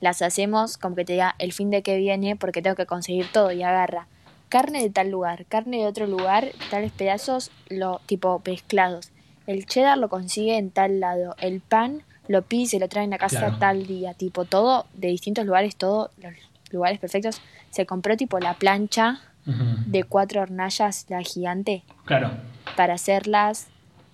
las 0.00 0.22
hacemos 0.22 0.78
como 0.78 0.96
que 0.96 1.04
te 1.04 1.12
diga 1.12 1.34
el 1.38 1.52
fin 1.52 1.70
de 1.70 1.82
que 1.82 1.98
viene 1.98 2.34
porque 2.36 2.62
tengo 2.62 2.76
que 2.76 2.86
conseguir 2.86 3.26
todo 3.30 3.52
y 3.52 3.62
agarra 3.62 4.06
carne 4.48 4.80
de 4.82 4.88
tal 4.90 5.10
lugar, 5.10 5.44
carne 5.46 5.78
de 5.78 5.86
otro 5.86 6.06
lugar, 6.06 6.48
tales 6.70 6.92
pedazos, 6.92 7.50
lo 7.68 8.00
tipo 8.06 8.40
mezclados. 8.46 9.10
El 9.46 9.66
cheddar 9.66 9.98
lo 9.98 10.08
consigue 10.08 10.56
en 10.58 10.70
tal 10.70 11.00
lado, 11.00 11.34
el 11.38 11.60
pan 11.60 12.02
lo 12.28 12.42
pide 12.42 12.62
y 12.62 12.66
se 12.66 12.78
lo 12.80 12.88
traen 12.88 13.12
a 13.12 13.18
casa 13.18 13.40
Claro. 13.40 13.58
tal 13.58 13.86
día, 13.86 14.14
tipo 14.14 14.44
todo 14.46 14.86
de 14.94 15.08
distintos 15.08 15.44
lugares, 15.44 15.76
todos 15.76 16.10
los 16.22 16.32
lugares 16.70 16.98
perfectos. 16.98 17.40
Se 17.70 17.84
compró 17.86 18.16
tipo 18.16 18.38
la 18.40 18.54
plancha 18.54 19.20
de 19.44 20.04
cuatro 20.04 20.40
hornallas, 20.40 21.04
la 21.10 21.20
gigante, 21.22 21.82
Claro. 22.06 22.30
para 22.76 22.94
hacerlas, 22.94 23.66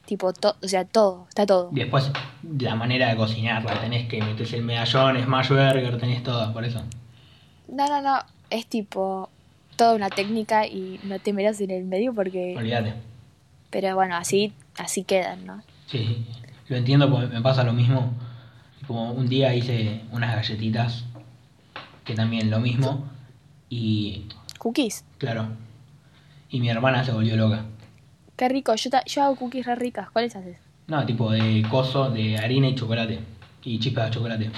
tipo, 0.05 0.33
todo, 0.33 0.57
o 0.61 0.67
sea, 0.67 0.85
todo, 0.85 1.27
está 1.29 1.47
todo. 1.47 1.71
Y 1.73 1.77
después 1.77 2.11
la 2.59 2.75
manera 2.75 3.11
de 3.11 3.17
cocinarla, 3.17 3.81
tenés 3.81 4.09
que 4.09 4.21
metes 4.21 4.53
el 4.55 4.63
medallón, 4.63 5.23
smash 5.23 5.49
burger, 5.51 5.99
tenés 6.01 6.25
todo, 6.25 6.53
por 6.53 6.65
eso. 6.65 6.83
No, 7.69 7.87
no, 7.87 8.03
no, 8.03 8.19
es 8.51 8.67
tipo 8.67 9.31
toda 9.77 9.95
una 9.95 10.11
técnica 10.11 10.67
y 10.67 10.99
no 11.05 11.21
te 11.21 11.33
metas 11.33 11.61
en 11.61 11.71
el 11.71 11.85
medio 11.85 12.13
porque... 12.13 12.57
Olvídate. 12.59 12.95
Pero 13.71 13.95
bueno, 13.95 14.17
así, 14.17 14.53
así 14.81 15.05
quedan, 15.05 15.47
¿no? 15.47 15.63
Sí. 15.87 16.27
Lo 16.69 16.77
entiendo 16.77 17.11
porque 17.11 17.27
me 17.27 17.41
pasa 17.41 17.65
lo 17.65 17.73
mismo. 17.73 18.13
Como 18.87 19.13
un 19.13 19.29
día 19.29 19.55
hice 19.55 20.03
unas 20.13 20.35
galletitas 20.35 21.05
que 22.05 22.15
también 22.15 22.51
lo 22.51 22.61
mismo. 22.61 23.09
Y 23.69 24.27
Cookies, 24.59 25.05
claro. 25.19 25.49
Y 26.51 26.61
mi 26.61 26.69
hermana 26.69 27.05
se 27.05 27.13
volvió 27.13 27.37
loca. 27.37 27.65
qué 28.37 28.49
rico, 28.49 28.75
yo, 28.75 28.91
yo 29.07 29.23
hago 29.23 29.37
cookies 29.37 29.67
re 29.67 29.75
ricas, 29.77 30.11
¿cuáles 30.11 30.35
haces? 30.35 30.59
No, 30.89 31.07
tipo 31.07 31.31
de 31.31 31.65
coso, 31.71 32.11
de 32.11 32.37
harina 32.37 32.69
y 32.69 32.75
chocolate. 32.75 33.21
Y 33.63 33.79
chispas 33.79 34.07
de 34.07 34.11
chocolate. 34.11 34.51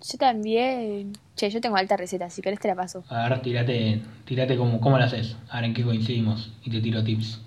Yo 0.00 0.18
también... 0.18 1.12
Che, 1.36 1.50
yo 1.50 1.60
tengo 1.60 1.76
alta 1.76 1.96
receta, 1.96 2.28
si 2.30 2.42
querés 2.42 2.60
te 2.60 2.68
la 2.68 2.74
paso. 2.74 3.04
A 3.08 3.28
ver, 3.28 3.40
tirate, 3.40 4.02
tirate 4.24 4.56
como, 4.56 4.80
cómo 4.80 4.98
lo 4.98 5.04
haces. 5.04 5.36
A 5.48 5.56
ver 5.56 5.64
en 5.66 5.74
qué 5.74 5.82
coincidimos. 5.84 6.52
Y 6.64 6.70
te 6.70 6.80
tiro 6.80 7.02
tips. 7.02 7.40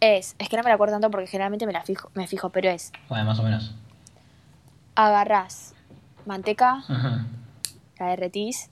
Es, 0.00 0.36
es 0.38 0.48
que 0.48 0.56
no 0.56 0.62
me 0.62 0.68
la 0.68 0.74
acuerdo 0.74 0.94
tanto 0.94 1.10
porque 1.10 1.26
generalmente 1.26 1.66
me 1.66 1.72
la 1.72 1.82
fijo, 1.82 2.10
me 2.14 2.26
fijo, 2.28 2.50
pero 2.50 2.70
es, 2.70 2.92
Bueno, 3.08 3.24
más 3.24 3.38
o 3.38 3.42
menos. 3.42 3.74
agarrás 4.94 5.74
manteca, 6.26 6.84
Ajá. 6.88 7.26
la 7.98 8.06
derretís, 8.10 8.70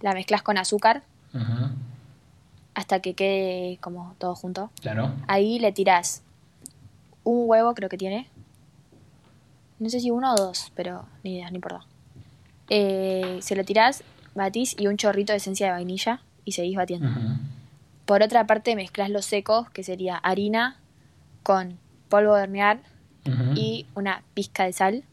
la 0.00 0.12
mezclas 0.14 0.42
con 0.42 0.58
azúcar 0.58 1.02
Ajá. 1.34 1.70
hasta 2.74 3.00
que 3.00 3.14
quede 3.14 3.78
como 3.80 4.14
todo 4.18 4.34
junto. 4.36 4.70
Claro. 4.80 5.12
Ahí 5.26 5.58
le 5.58 5.72
tirás 5.72 6.22
un 7.24 7.44
huevo, 7.48 7.74
creo 7.74 7.88
que 7.88 7.98
tiene. 7.98 8.28
No 9.78 9.88
sé 9.88 9.98
si 10.00 10.10
uno 10.10 10.32
o 10.34 10.36
dos, 10.36 10.72
pero 10.76 11.06
ni 11.24 11.34
idea, 11.36 11.48
no 11.50 11.56
importa. 11.56 11.80
Eh, 12.68 13.38
se 13.42 13.56
lo 13.56 13.64
tirás, 13.64 14.04
batís 14.34 14.76
y 14.78 14.86
un 14.86 14.96
chorrito 14.96 15.32
de 15.32 15.38
esencia 15.38 15.66
de 15.66 15.72
vainilla 15.72 16.20
y 16.44 16.52
seguís 16.52 16.76
batiendo. 16.76 17.08
Ajá. 17.08 17.38
Por 18.10 18.24
otra 18.24 18.44
parte, 18.44 18.74
mezclas 18.74 19.08
los 19.08 19.24
secos, 19.24 19.70
que 19.70 19.84
sería 19.84 20.16
harina 20.16 20.80
con 21.44 21.78
polvo 22.08 22.34
de 22.34 22.42
hornear 22.42 22.80
Ajá. 23.24 23.52
y 23.54 23.86
una 23.94 24.24
pizca 24.34 24.64
de 24.64 24.72
sal. 24.72 25.04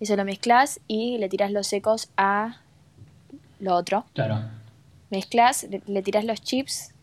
Eso 0.00 0.16
lo 0.16 0.24
mezclas 0.24 0.80
y 0.88 1.18
le 1.18 1.28
tiras 1.28 1.50
los 1.52 1.66
secos 1.66 2.08
a 2.16 2.56
lo 3.60 3.74
otro. 3.74 4.06
Claro. 4.14 4.40
Mezclas, 5.10 5.64
le, 5.64 5.82
le 5.86 6.00
tiras 6.00 6.24
los 6.24 6.40
chips 6.40 6.94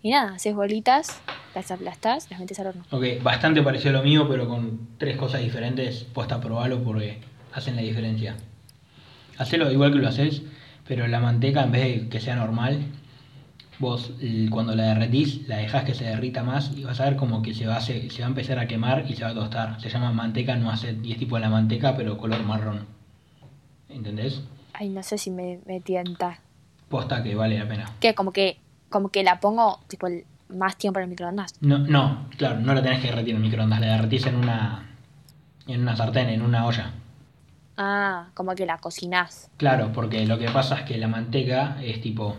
y 0.00 0.12
nada, 0.12 0.36
haces 0.36 0.54
bolitas, 0.54 1.20
las 1.54 1.70
aplastás, 1.70 2.30
las 2.30 2.40
metes 2.40 2.58
al 2.60 2.68
horno. 2.68 2.86
Ok, 2.92 3.22
bastante 3.22 3.60
parecido 3.60 3.90
a 3.90 3.98
lo 3.98 4.04
mío, 4.04 4.26
pero 4.26 4.48
con 4.48 4.88
tres 4.96 5.18
cosas 5.18 5.42
diferentes. 5.42 6.04
Puesta 6.04 6.36
a 6.36 6.40
probarlo 6.40 6.82
porque 6.82 7.18
hacen 7.52 7.76
la 7.76 7.82
diferencia. 7.82 8.36
Hacelo 9.36 9.70
igual 9.70 9.92
que 9.92 9.98
lo 9.98 10.08
haces, 10.08 10.40
pero 10.88 11.06
la 11.08 11.20
manteca 11.20 11.62
en 11.62 11.72
vez 11.72 11.82
de 11.82 12.08
que 12.08 12.20
sea 12.20 12.36
normal, 12.36 12.86
vos 13.82 14.12
l- 14.20 14.48
cuando 14.48 14.74
la 14.74 14.84
derretís, 14.84 15.46
la 15.48 15.56
dejás 15.56 15.84
que 15.84 15.92
se 15.92 16.04
derrita 16.04 16.42
más 16.42 16.70
y 16.74 16.84
vas 16.84 17.00
a 17.00 17.04
ver 17.04 17.16
como 17.16 17.42
que 17.42 17.52
se 17.52 17.66
va, 17.66 17.76
a, 17.76 17.80
se, 17.80 18.08
se 18.08 18.20
va 18.22 18.26
a 18.26 18.28
empezar 18.28 18.58
a 18.58 18.66
quemar 18.66 19.04
y 19.10 19.14
se 19.16 19.24
va 19.24 19.30
a 19.30 19.34
tostar. 19.34 19.80
Se 19.80 19.90
llama 19.90 20.12
manteca 20.12 20.56
no 20.56 20.70
hace 20.70 20.96
y 21.02 21.12
es 21.12 21.18
tipo 21.18 21.38
la 21.38 21.50
manteca, 21.50 21.94
pero 21.96 22.16
color 22.16 22.42
marrón. 22.44 22.86
¿Entendés? 23.88 24.40
Ay, 24.72 24.88
no 24.88 25.02
sé 25.02 25.18
si 25.18 25.30
me, 25.30 25.58
me 25.66 25.80
tienta. 25.80 26.38
Posta 26.88 27.22
que 27.22 27.34
vale 27.34 27.58
la 27.58 27.68
pena. 27.68 27.90
Que 28.00 28.14
como 28.14 28.32
que 28.32 28.58
como 28.88 29.08
que 29.10 29.22
la 29.22 29.40
pongo 29.40 29.80
tipo 29.88 30.06
más 30.50 30.76
tiempo 30.76 30.98
en 31.00 31.04
el 31.04 31.10
microondas. 31.10 31.54
No, 31.60 31.78
no, 31.78 32.26
claro, 32.36 32.60
no 32.60 32.74
la 32.74 32.82
tenés 32.82 33.00
que 33.00 33.08
derretir 33.08 33.30
en 33.30 33.36
el 33.36 33.42
microondas, 33.42 33.80
la 33.80 33.86
derretís 33.96 34.26
en 34.26 34.36
una, 34.36 34.86
en 35.66 35.80
una 35.80 35.96
sartén, 35.96 36.28
en 36.28 36.42
una 36.42 36.66
olla. 36.66 36.92
Ah, 37.78 38.28
como 38.34 38.54
que 38.54 38.66
la 38.66 38.76
cocinás. 38.78 39.50
Claro, 39.56 39.90
porque 39.94 40.26
lo 40.26 40.38
que 40.38 40.48
pasa 40.50 40.76
es 40.80 40.82
que 40.82 40.98
la 40.98 41.08
manteca 41.08 41.78
es 41.82 42.00
tipo. 42.00 42.36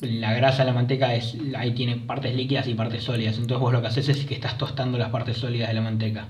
La 0.00 0.32
grasa 0.34 0.58
de 0.58 0.66
la 0.66 0.72
manteca 0.74 1.14
es. 1.14 1.36
Ahí 1.56 1.72
tiene 1.72 1.96
partes 1.96 2.34
líquidas 2.34 2.66
y 2.68 2.74
partes 2.74 3.02
sólidas. 3.04 3.36
Entonces 3.36 3.58
vos 3.60 3.72
lo 3.72 3.80
que 3.80 3.88
haces 3.88 4.08
es 4.08 4.24
que 4.24 4.34
estás 4.34 4.56
tostando 4.58 4.98
las 4.98 5.10
partes 5.10 5.36
sólidas 5.38 5.68
de 5.68 5.74
la 5.74 5.80
manteca. 5.80 6.26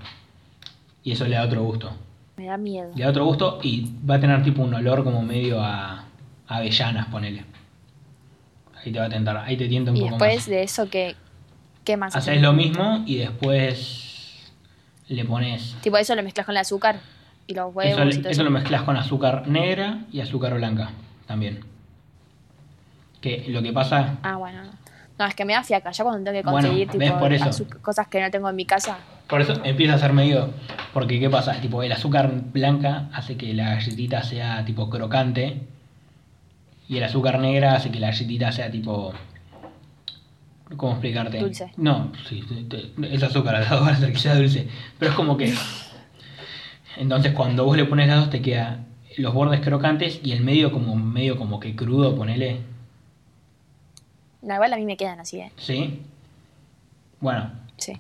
Y 1.05 1.12
eso 1.12 1.24
le 1.26 1.36
da 1.36 1.44
otro 1.44 1.62
gusto. 1.62 1.90
Me 2.36 2.46
da 2.46 2.57
miedo. 2.57 2.90
Le 2.94 3.05
da 3.05 3.11
otro 3.11 3.24
gusto 3.24 3.59
y 3.62 3.90
va 4.09 4.16
a 4.16 4.20
tener 4.20 4.42
tipo 4.42 4.62
un 4.62 4.72
olor 4.74 5.03
como 5.05 5.22
medio 5.22 5.61
a, 5.61 6.05
a 6.46 6.57
avellanas, 6.57 7.07
ponele. 7.09 7.44
Ahí 8.84 8.92
te 8.92 8.99
va 8.99 9.07
a 9.07 9.09
tentar, 9.09 9.36
ahí 9.38 9.57
te 9.57 9.68
tienta 9.68 9.90
un 9.90 9.96
Y 9.96 10.01
poco 10.01 10.11
después 10.12 10.36
más. 10.36 10.46
de 10.46 10.62
eso, 10.62 10.88
¿qué, 10.88 11.16
qué 11.84 11.96
más? 11.96 12.14
Haces 12.14 12.28
haces? 12.30 12.42
lo 12.42 12.53
mismo 12.53 13.03
y 13.07 13.16
después 13.16 14.53
le 15.09 15.24
pones. 15.24 15.76
Tipo 15.82 15.96
eso 15.99 16.14
lo 16.14 16.22
mezclas 16.22 16.46
con 16.46 16.53
el 16.55 16.61
azúcar 16.61 17.01
y 17.46 17.55
los 17.55 17.74
huevos 17.74 17.99
Eso, 17.99 18.09
y 18.09 18.11
todo 18.22 18.30
eso 18.30 18.30
eso. 18.30 18.44
lo 18.44 18.51
mezclas 18.51 18.82
con 18.82 18.96
azúcar 18.96 19.49
negra 19.49 20.05
y 20.12 20.20
azúcar 20.20 20.55
blanca 20.55 20.90
también. 21.26 21.61
Que 23.21 23.47
lo 23.49 23.62
que 23.62 23.73
pasa 23.73 24.16
Ah, 24.23 24.37
bueno. 24.37 24.62
No. 25.19 25.27
Es 25.27 25.35
que 25.35 25.45
me 25.45 25.53
da 25.55 25.64
fiaca. 25.64 25.91
Ya 25.91 26.05
cuando 26.05 26.31
tengo 26.31 26.39
que 26.45 26.45
conseguir 26.49 26.89
tipo 26.89 27.19
Por 27.19 27.33
eso. 27.33 27.47
azu- 27.47 27.81
cosas 27.81 28.07
que 28.07 28.21
no 28.23 28.31
tengo 28.31 28.49
en 28.49 28.55
mi 28.57 28.64
casa. 28.64 28.99
Por 29.29 29.41
eso 29.41 29.55
empieza 29.64 29.95
a 29.95 29.99
ser 29.99 30.12
medio. 30.12 30.51
Porque, 30.93 31.19
¿qué 31.19 31.29
pasa? 31.29 31.61
Tipo, 31.61 31.83
el 31.83 31.91
azúcar 31.93 32.31
blanca 32.53 33.09
hace 33.12 33.37
que 33.37 33.53
la 33.53 33.75
galletita 33.75 34.23
sea 34.23 34.64
tipo 34.64 34.89
crocante. 34.89 35.62
Y 36.89 36.97
el 36.99 37.05
azúcar 37.05 37.39
negra 37.41 37.75
hace 37.75 37.91
que 37.91 37.99
la 38.01 38.09
galletita 38.11 38.53
sea 38.53 38.71
tipo. 38.71 39.12
¿Cómo 40.77 40.93
explicarte? 40.93 41.39
Dulce. 41.41 41.73
No, 41.79 42.12
sí, 42.29 42.45
es 43.11 43.23
azúcar 43.23 43.55
al 43.57 43.64
lado, 43.64 43.83
va 43.83 43.89
a 43.89 43.93
hacer 43.93 44.12
que 44.12 44.19
sea 44.19 44.35
dulce. 44.37 44.69
Pero 44.99 45.11
es 45.11 45.16
como 45.16 45.37
que. 45.37 45.53
Entonces, 46.97 47.33
cuando 47.33 47.64
vos 47.64 47.77
le 47.77 47.85
pones 47.87 48.09
las 48.09 48.21
dos, 48.21 48.31
te 48.31 48.41
queda 48.43 48.81
los 49.16 49.35
bordes 49.35 49.61
crocantes 49.61 50.21
y 50.23 50.33
el 50.33 50.43
medio 50.43 50.71
como 50.71 50.95
medio 50.95 51.37
como 51.37 51.59
que 51.59 51.75
crudo, 51.75 52.14
ponele. 52.14 52.61
No, 54.43 54.55
igual 54.55 54.72
a 54.72 54.76
mí 54.76 54.84
me 54.84 54.97
quedan 54.97 55.20
así, 55.20 55.41
¿eh? 55.41 55.53
¿Sí? 55.57 56.03
Bueno, 57.20 57.51
Sí. 57.76 57.93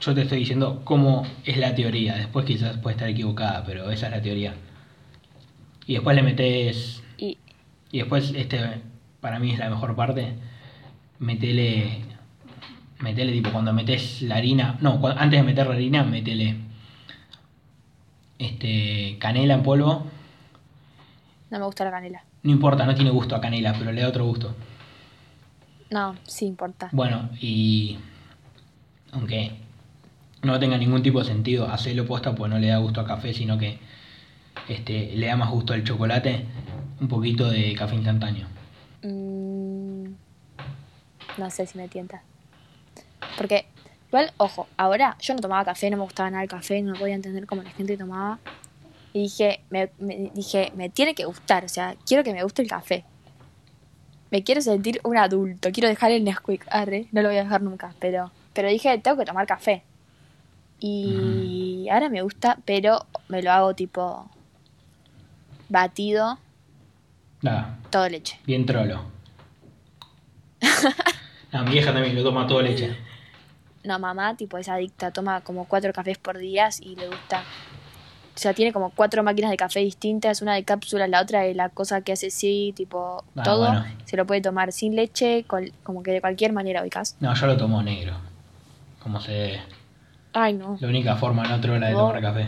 Yo 0.00 0.14
te 0.14 0.22
estoy 0.22 0.38
diciendo 0.38 0.80
cómo 0.84 1.26
es 1.44 1.56
la 1.58 1.74
teoría. 1.74 2.14
Después 2.16 2.46
quizás 2.46 2.78
puede 2.78 2.96
estar 2.96 3.08
equivocada, 3.08 3.64
pero 3.64 3.90
esa 3.90 4.06
es 4.06 4.12
la 4.12 4.22
teoría. 4.22 4.54
Y 5.86 5.94
después 5.94 6.16
le 6.16 6.22
metes. 6.22 7.02
Y 7.18 7.36
Y 7.92 7.98
después, 7.98 8.32
este, 8.34 8.80
para 9.20 9.38
mí 9.38 9.52
es 9.52 9.58
la 9.58 9.68
mejor 9.68 9.94
parte. 9.96 10.34
Metele. 11.18 12.00
Metele, 13.00 13.32
tipo, 13.32 13.50
cuando 13.50 13.72
metes 13.72 14.22
la 14.22 14.36
harina. 14.36 14.78
No, 14.80 15.00
antes 15.06 15.38
de 15.40 15.42
meter 15.44 15.66
la 15.66 15.74
harina, 15.74 16.02
metele. 16.04 16.56
Este. 18.38 19.16
Canela 19.18 19.54
en 19.54 19.62
polvo. 19.62 20.06
no 21.50 21.58
me 21.58 21.64
gusta 21.64 21.84
la 21.84 21.90
canela. 21.90 22.24
No 22.42 22.52
importa, 22.52 22.86
no 22.86 22.94
tiene 22.94 23.10
gusto 23.10 23.36
a 23.36 23.40
canela, 23.40 23.74
pero 23.78 23.92
le 23.92 24.00
da 24.00 24.08
otro 24.08 24.24
gusto. 24.24 24.54
No, 25.90 26.16
sí 26.26 26.46
importa. 26.46 26.88
Bueno, 26.92 27.28
y. 27.40 27.98
Aunque 29.12 29.50
no 30.42 30.58
tenga 30.60 30.78
ningún 30.78 31.02
tipo 31.02 31.18
de 31.18 31.24
sentido, 31.24 31.68
hacerlo 31.68 32.06
posta 32.06 32.34
pues 32.34 32.50
no 32.50 32.58
le 32.58 32.68
da 32.68 32.78
gusto 32.78 33.00
a 33.00 33.06
café, 33.06 33.34
sino 33.34 33.58
que 33.58 33.78
este, 34.68 35.16
le 35.16 35.26
da 35.26 35.36
más 35.36 35.50
gusto 35.50 35.72
al 35.72 35.82
chocolate, 35.84 36.44
un 37.00 37.08
poquito 37.08 37.50
de 37.50 37.74
café 37.74 37.96
instantáneo. 37.96 38.46
Mm, 39.02 40.04
no 41.38 41.50
sé 41.50 41.66
si 41.66 41.76
me 41.76 41.88
tienta. 41.88 42.22
Porque, 43.36 43.66
igual, 44.08 44.30
ojo, 44.36 44.68
ahora 44.76 45.16
yo 45.20 45.34
no 45.34 45.40
tomaba 45.40 45.64
café, 45.64 45.90
no 45.90 45.96
me 45.96 46.04
gustaba 46.04 46.30
nada 46.30 46.42
el 46.44 46.48
café, 46.48 46.82
no 46.82 46.94
podía 46.94 47.14
entender 47.16 47.46
cómo 47.46 47.62
la 47.62 47.70
gente 47.70 47.96
tomaba. 47.96 48.38
Y 49.12 49.22
dije, 49.22 49.60
me, 49.70 49.90
me- 49.98 50.30
dije, 50.34 50.72
me 50.76 50.88
tiene 50.88 51.14
que 51.16 51.24
gustar, 51.24 51.64
o 51.64 51.68
sea, 51.68 51.96
quiero 52.06 52.22
que 52.22 52.32
me 52.32 52.44
guste 52.44 52.62
el 52.62 52.68
café. 52.68 53.04
Me 54.30 54.42
quiero 54.44 54.60
sentir 54.60 55.00
un 55.04 55.16
adulto, 55.16 55.70
quiero 55.72 55.88
dejar 55.88 56.12
el 56.12 56.22
Nesquik, 56.24 56.64
arre, 56.70 57.06
no 57.12 57.22
lo 57.22 57.28
voy 57.28 57.38
a 57.38 57.42
dejar 57.44 57.62
nunca, 57.62 57.94
pero, 57.98 58.30
pero 58.52 58.68
dije, 58.68 58.96
tengo 58.98 59.16
que 59.18 59.24
tomar 59.24 59.46
café. 59.46 59.82
Y 60.78 61.88
ahora 61.90 62.08
me 62.08 62.22
gusta, 62.22 62.58
pero 62.64 63.06
me 63.28 63.42
lo 63.42 63.50
hago 63.52 63.74
tipo 63.74 64.30
batido, 65.68 66.38
Nada, 67.42 67.78
todo 67.90 68.08
leche. 68.08 68.38
bien 68.46 68.64
trolo. 68.66 69.02
No, 71.52 71.64
mi 71.64 71.72
vieja 71.72 71.92
también 71.92 72.14
lo 72.14 72.22
toma 72.22 72.46
todo 72.46 72.62
leche. 72.62 72.96
No, 73.82 73.98
mamá, 73.98 74.36
tipo, 74.36 74.56
es 74.56 74.68
adicta, 74.68 75.10
toma 75.10 75.40
como 75.40 75.64
cuatro 75.64 75.92
cafés 75.92 76.16
por 76.16 76.38
día 76.38 76.68
y 76.80 76.94
le 76.94 77.08
gusta. 77.08 77.42
O 78.40 78.42
sea, 78.42 78.54
tiene 78.54 78.72
como 78.72 78.88
cuatro 78.88 79.22
máquinas 79.22 79.50
de 79.50 79.58
café 79.58 79.80
distintas, 79.80 80.40
una 80.40 80.54
de 80.54 80.64
cápsulas, 80.64 81.10
la 81.10 81.20
otra 81.20 81.42
de 81.42 81.52
la 81.54 81.68
cosa 81.68 82.00
que 82.00 82.12
hace 82.12 82.30
sí, 82.30 82.72
tipo, 82.74 83.22
Ah, 83.36 83.42
todo. 83.42 83.66
bueno. 83.66 83.84
Se 84.06 84.16
lo 84.16 84.26
puede 84.26 84.40
tomar 84.40 84.72
sin 84.72 84.96
leche, 84.96 85.44
col- 85.46 85.74
como 85.82 86.02
que 86.02 86.12
de 86.12 86.22
cualquier 86.22 86.54
manera, 86.54 86.80
ubicás. 86.80 87.18
No, 87.20 87.34
yo 87.34 87.46
lo 87.46 87.58
tomo 87.58 87.82
negro. 87.82 88.14
Como 89.02 89.20
se 89.20 89.32
debe. 89.32 89.60
Ay, 90.32 90.54
no. 90.54 90.78
La 90.80 90.88
única 90.88 91.16
forma 91.16 91.42
no 91.46 91.60
trola 91.60 91.88
de 91.88 91.92
No. 91.92 91.98
tomar 91.98 92.22
café. 92.22 92.46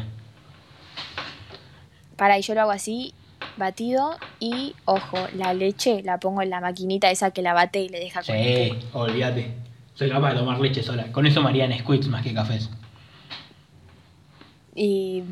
Para, 2.17 2.39
y 2.39 2.43
yo 2.43 2.55
lo 2.55 2.63
hago 2.63 2.71
así, 2.71 3.13
batido, 3.59 4.17
y 4.41 4.75
ojo, 4.87 5.19
la 5.37 5.53
leche 5.53 6.03
la 6.03 6.17
pongo 6.19 6.41
en 6.41 6.49
la 6.49 6.63
maquinita 6.63 7.11
esa 7.11 7.33
que 7.33 7.43
la 7.43 7.53
bate 7.53 7.81
y 7.83 7.91
le 7.91 8.01
deja 8.01 8.23
con 8.23 8.35
el 8.35 8.71
Sí, 8.81 8.87
olvídate. 8.95 9.53
Soy 9.95 10.09
capaz 10.09 10.33
de 10.33 10.39
tomar 10.39 10.59
leche 10.59 10.83
sola. 10.83 11.13
Con 11.13 11.27
eso 11.27 11.43
me 11.43 11.51
harían 11.51 11.71
squids 11.79 12.09
más 12.09 12.23
que 12.23 12.33
cafés. 12.33 12.71
Y, 14.75 15.23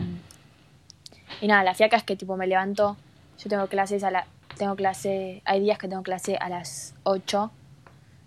y 1.40 1.46
nada, 1.46 1.62
la 1.62 1.74
fiaca 1.74 1.96
es 1.96 2.02
que 2.04 2.16
tipo 2.16 2.36
me 2.36 2.46
levanto, 2.46 2.96
yo 3.38 3.48
tengo 3.48 3.66
clases 3.68 4.04
a 4.04 4.10
la, 4.10 4.26
tengo 4.58 4.76
clase, 4.76 5.42
hay 5.44 5.60
días 5.60 5.78
que 5.78 5.88
tengo 5.88 6.02
clase 6.02 6.36
a 6.40 6.48
las 6.48 6.94
8, 7.04 7.50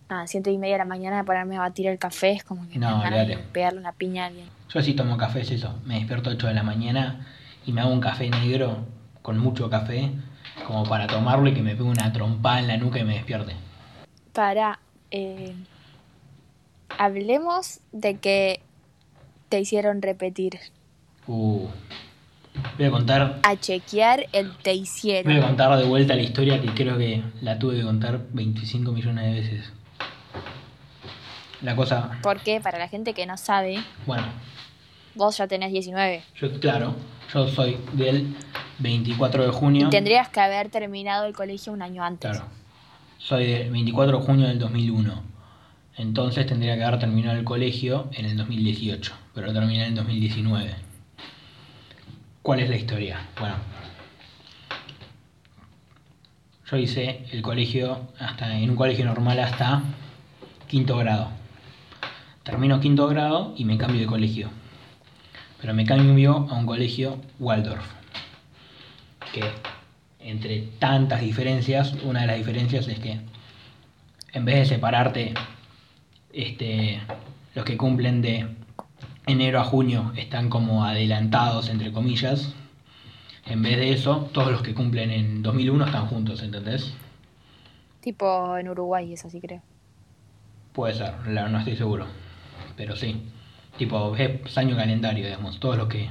nada, 0.10 0.28
siete 0.28 0.52
y 0.52 0.58
media 0.58 0.76
de 0.76 0.80
la 0.80 0.86
mañana 0.86 1.18
de 1.18 1.24
ponerme 1.24 1.58
a 1.58 1.62
batir 1.62 1.88
el 1.88 1.98
café, 2.00 2.32
es 2.32 2.44
como 2.44 2.64
que 2.68 2.80
me 2.80 2.86
No, 2.86 2.92
dan 2.92 3.02
ganas 3.02 3.20
de 3.28 3.34
olvídate. 3.34 3.48
pegarle 3.52 3.80
una 3.80 3.92
piña 3.94 4.24
a 4.24 4.28
alguien. 4.28 4.48
Yo 4.70 4.82
sí 4.82 4.94
tomo 4.96 5.18
café, 5.18 5.42
es 5.42 5.52
eso. 5.52 5.76
Me 5.86 5.96
despierto 6.00 6.32
8 6.32 6.48
de 6.48 6.54
la 6.56 6.64
mañana 6.64 7.28
y 7.66 7.72
me 7.74 7.82
hago 7.82 7.92
un 7.92 8.00
café 8.02 8.30
negro 8.30 8.86
con 9.22 9.38
mucho 9.38 9.70
café, 9.70 10.12
como 10.68 10.84
para 10.84 11.08
tomarlo 11.08 11.48
y 11.50 11.54
que 11.54 11.62
me 11.62 11.72
pegue 11.72 11.84
una 11.84 12.12
trompada 12.12 12.60
en 12.60 12.68
la 12.68 12.78
nuca 12.78 13.00
y 13.00 13.04
me 13.04 13.14
despierte. 13.14 13.54
Para, 14.34 14.80
eh, 15.12 15.54
hablemos 16.98 17.80
de 17.92 18.18
que 18.18 18.62
te 19.50 19.60
hicieron 19.60 20.02
repetir, 20.02 20.60
Uh. 21.28 21.68
Voy 22.78 22.88
a 22.88 22.92
contar. 22.92 23.40
a 23.44 23.56
chequear 23.56 24.26
el 24.32 24.52
te 24.58 24.82
Voy 25.24 25.38
a 25.38 25.42
contar 25.42 25.78
de 25.78 25.86
vuelta 25.86 26.16
la 26.16 26.22
historia 26.22 26.62
que 26.62 26.70
creo 26.70 26.98
que 26.98 27.22
la 27.42 27.60
tuve 27.60 27.78
que 27.78 27.84
contar 27.84 28.20
25 28.34 28.92
millones 28.92 29.26
de 29.26 29.42
veces. 29.42 29.74
La 31.62 31.76
cosa. 31.76 32.20
Porque 32.22 32.60
para 32.60 32.78
la 32.78 32.88
gente 32.90 33.14
que 33.14 33.26
no 33.26 33.38
sabe, 33.38 33.78
Bueno, 34.06 34.26
vos 35.16 35.38
ya 35.38 35.48
tenés 35.48 35.72
19 35.72 36.24
yo, 36.36 36.60
claro, 36.60 36.96
yo 37.34 37.48
soy 37.48 37.78
del 37.94 38.36
24 38.80 39.46
de 39.46 39.52
junio. 39.52 39.88
y 39.88 39.90
tendrías 39.90 40.30
que 40.30 40.40
haber 40.42 40.70
terminado 40.70 41.26
el 41.26 41.34
colegio 41.34 41.72
un 41.72 41.82
año 41.82 42.04
antes. 42.04 42.32
Claro. 42.32 42.48
Soy 43.18 43.46
del 43.48 43.72
24 43.72 44.20
de 44.20 44.26
junio 44.26 44.48
del 44.48 44.60
2001. 44.60 45.24
Entonces 45.96 46.46
tendría 46.48 46.76
que 46.76 46.84
haber 46.84 47.00
terminado 47.00 47.38
el 47.38 47.46
colegio 47.46 48.10
en 48.14 48.26
el 48.26 48.36
2018, 48.36 49.14
pero 49.34 49.48
lo 49.48 49.54
terminé 49.54 49.84
en 49.84 49.90
el 49.90 49.96
2019. 49.96 50.93
¿Cuál 52.44 52.60
es 52.60 52.70
la 52.70 52.76
historia? 52.76 53.22
Bueno, 53.40 53.56
yo 56.70 56.76
hice 56.76 57.26
el 57.32 57.42
colegio 57.42 58.10
hasta 58.20 58.60
en 58.60 58.70
un 58.70 58.76
colegio 58.76 59.06
normal 59.06 59.40
hasta 59.40 59.82
quinto 60.68 60.98
grado. 60.98 61.30
Termino 62.44 62.82
quinto 62.82 63.08
grado 63.08 63.54
y 63.56 63.64
me 63.64 63.78
cambio 63.78 64.02
de 64.02 64.08
colegio. 64.08 64.50
Pero 65.62 65.74
me 65.74 65.86
cambio 65.86 66.50
a 66.52 66.56
un 66.56 66.66
colegio 66.66 67.18
Waldorf. 67.40 67.86
Que 69.32 69.44
entre 70.20 70.64
tantas 70.80 71.22
diferencias, 71.22 71.94
una 72.04 72.22
de 72.22 72.28
las 72.28 72.36
diferencias 72.36 72.90
es 72.90 73.00
que 73.00 73.22
en 74.34 74.44
vez 74.44 74.56
de 74.56 74.66
separarte, 74.66 75.34
este, 76.34 77.00
los 77.56 77.64
que 77.64 77.78
cumplen 77.78 78.22
de 78.22 78.63
enero 79.26 79.60
a 79.60 79.64
junio 79.64 80.12
están 80.16 80.50
como 80.50 80.84
adelantados, 80.86 81.70
entre 81.70 81.92
comillas. 81.92 82.54
En 83.46 83.62
vez 83.62 83.78
de 83.78 83.92
eso, 83.94 84.30
todos 84.34 84.52
los 84.52 84.62
que 84.62 84.74
cumplen 84.74 85.12
en 85.12 85.44
2001 85.44 85.86
están 85.86 86.08
juntos, 86.08 86.42
¿entendés? 86.42 86.94
Tipo 88.02 88.58
en 88.58 88.70
Uruguay, 88.70 89.14
es 89.14 89.26
así 89.26 89.40
creo. 89.40 89.62
Puede 90.74 90.94
ser, 90.96 91.14
la- 91.28 91.48
no 91.50 91.60
estoy 91.60 91.76
seguro. 91.76 92.06
Pero 92.76 92.96
sí. 92.96 93.22
Tipo, 93.78 94.16
es 94.16 94.58
año 94.58 94.76
calendario, 94.76 95.26
digamos. 95.26 95.60
Todos 95.60 95.78
los 95.78 95.88
que. 95.88 96.10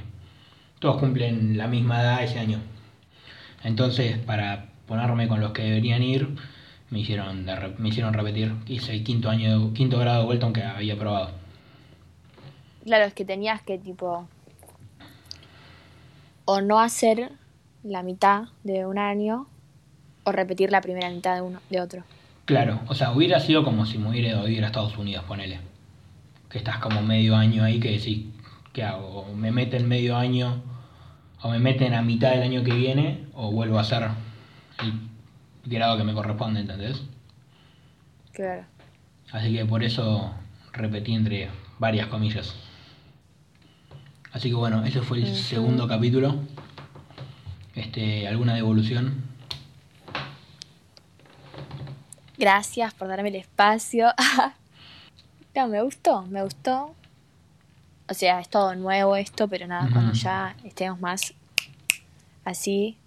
Todos 0.79 0.97
cumplen 0.99 1.57
la 1.57 1.67
misma 1.67 2.01
edad 2.01 2.23
ese 2.23 2.39
año. 2.39 2.59
Entonces, 3.63 4.17
para 4.17 4.65
ponerme 4.87 5.27
con 5.27 5.39
los 5.39 5.51
que 5.51 5.63
deberían 5.63 6.03
ir, 6.03 6.35
me 6.89 6.99
hicieron, 6.99 7.45
me 7.77 7.89
hicieron 7.89 8.13
repetir. 8.13 8.53
Hice 8.67 8.93
el 8.93 9.03
quinto 9.03 9.29
año, 9.29 9.73
quinto 9.73 9.97
grado 9.97 10.19
de 10.21 10.25
vuelta, 10.25 10.45
aunque 10.45 10.63
había 10.63 10.97
probado. 10.97 11.31
Claro, 12.83 13.05
es 13.05 13.13
que 13.13 13.25
tenías 13.25 13.61
que 13.61 13.77
tipo 13.77 14.27
o 16.45 16.61
no 16.61 16.79
hacer 16.79 17.31
la 17.83 18.03
mitad 18.03 18.45
de 18.63 18.85
un 18.85 18.97
año 18.97 19.47
o 20.23 20.31
repetir 20.31 20.71
la 20.71 20.81
primera 20.81 21.09
mitad 21.09 21.35
de 21.35 21.41
uno 21.41 21.59
de 21.69 21.81
otro. 21.81 22.03
Claro, 22.45 22.81
o 22.87 22.95
sea, 22.95 23.11
hubiera 23.11 23.39
sido 23.39 23.63
como 23.63 23.85
si 23.85 23.97
me 23.97 24.09
hubiera 24.09 24.29
ido 24.29 24.39
a 24.41 24.43
vivir 24.43 24.63
a 24.63 24.67
Estados 24.67 24.97
Unidos, 24.97 25.23
ponele. 25.25 25.59
Que 26.49 26.57
estás 26.57 26.77
como 26.79 27.01
medio 27.01 27.35
año 27.35 27.63
ahí 27.63 27.79
que 27.79 27.91
decís, 27.91 28.25
¿qué 28.73 28.83
hago? 28.83 29.21
O 29.21 29.33
me 29.33 29.51
meten 29.51 29.87
medio 29.87 30.17
año, 30.17 30.61
o 31.41 31.49
me 31.49 31.59
meten 31.59 31.93
a 31.93 32.01
mitad 32.01 32.31
del 32.31 32.43
año 32.43 32.63
que 32.63 32.73
viene, 32.73 33.27
o 33.33 33.51
vuelvo 33.51 33.77
a 33.77 33.81
hacer 33.81 34.09
el 34.79 34.93
grado 35.65 35.97
que 35.97 36.03
me 36.03 36.13
corresponde, 36.13 36.59
¿entendés? 36.59 37.01
Claro. 38.33 38.65
Así 39.31 39.55
que 39.55 39.65
por 39.65 39.83
eso 39.83 40.33
repetí 40.73 41.13
entre 41.13 41.49
varias 41.79 42.07
comillas. 42.07 42.55
Así 44.33 44.49
que 44.49 44.55
bueno, 44.55 44.83
ese 44.83 45.01
fue 45.01 45.19
el 45.19 45.35
segundo 45.35 45.87
capítulo. 45.87 46.35
Este, 47.75 48.27
¿alguna 48.27 48.55
devolución? 48.55 49.23
Gracias 52.37 52.95
por 52.95 53.07
darme 53.07 53.29
el 53.29 53.35
espacio. 53.35 54.07
no, 55.55 55.67
me 55.67 55.83
gustó, 55.83 56.23
me 56.23 56.43
gustó. 56.43 56.95
O 58.09 58.13
sea, 58.15 58.39
es 58.39 58.49
todo 58.49 58.73
nuevo 58.75 59.15
esto, 59.15 59.47
pero 59.47 59.67
nada, 59.67 59.87
cuando 59.93 60.13
ya 60.13 60.55
estemos 60.63 60.99
más 60.99 61.33
así, 62.43 62.97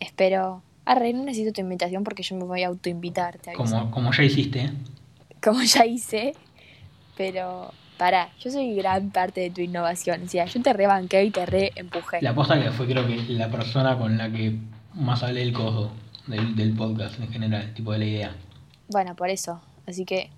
espero... 0.00 0.62
Arre, 0.86 1.12
no 1.12 1.24
necesito 1.24 1.52
tu 1.52 1.60
invitación 1.60 2.02
porque 2.02 2.22
yo 2.22 2.36
me 2.36 2.44
voy 2.44 2.62
a 2.62 2.68
autoinvitar, 2.68 3.38
te 3.38 3.50
aviso. 3.50 3.62
Como, 3.62 3.90
como 3.90 4.12
ya 4.12 4.22
hiciste, 4.22 4.70
como 5.42 5.62
ya 5.62 5.86
hice, 5.86 6.34
pero 7.16 7.72
para, 7.96 8.30
yo 8.38 8.50
soy 8.50 8.74
gran 8.74 9.10
parte 9.10 9.40
de 9.40 9.50
tu 9.50 9.60
innovación, 9.60 10.22
o 10.24 10.28
sea, 10.28 10.46
yo 10.46 10.62
te 10.62 10.72
rebanqué 10.72 11.24
y 11.24 11.30
te 11.30 11.46
reempujé. 11.46 12.18
La 12.20 12.34
posta 12.34 12.60
que 12.60 12.70
fue 12.70 12.86
creo 12.86 13.06
que 13.06 13.16
la 13.28 13.48
persona 13.50 13.96
con 13.98 14.16
la 14.18 14.30
que 14.30 14.56
más 14.94 15.22
hablé 15.22 15.42
el 15.42 15.52
coso 15.52 15.92
del, 16.26 16.56
del 16.56 16.74
podcast 16.74 17.18
en 17.20 17.30
general, 17.32 17.72
tipo 17.74 17.92
de 17.92 17.98
la 17.98 18.04
idea. 18.04 18.36
Bueno, 18.88 19.14
por 19.14 19.30
eso, 19.30 19.60
así 19.86 20.04
que 20.04 20.30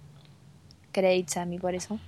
credits 0.92 1.36
a 1.36 1.44
mí 1.44 1.59
por 1.59 1.74
eso. 1.74 1.98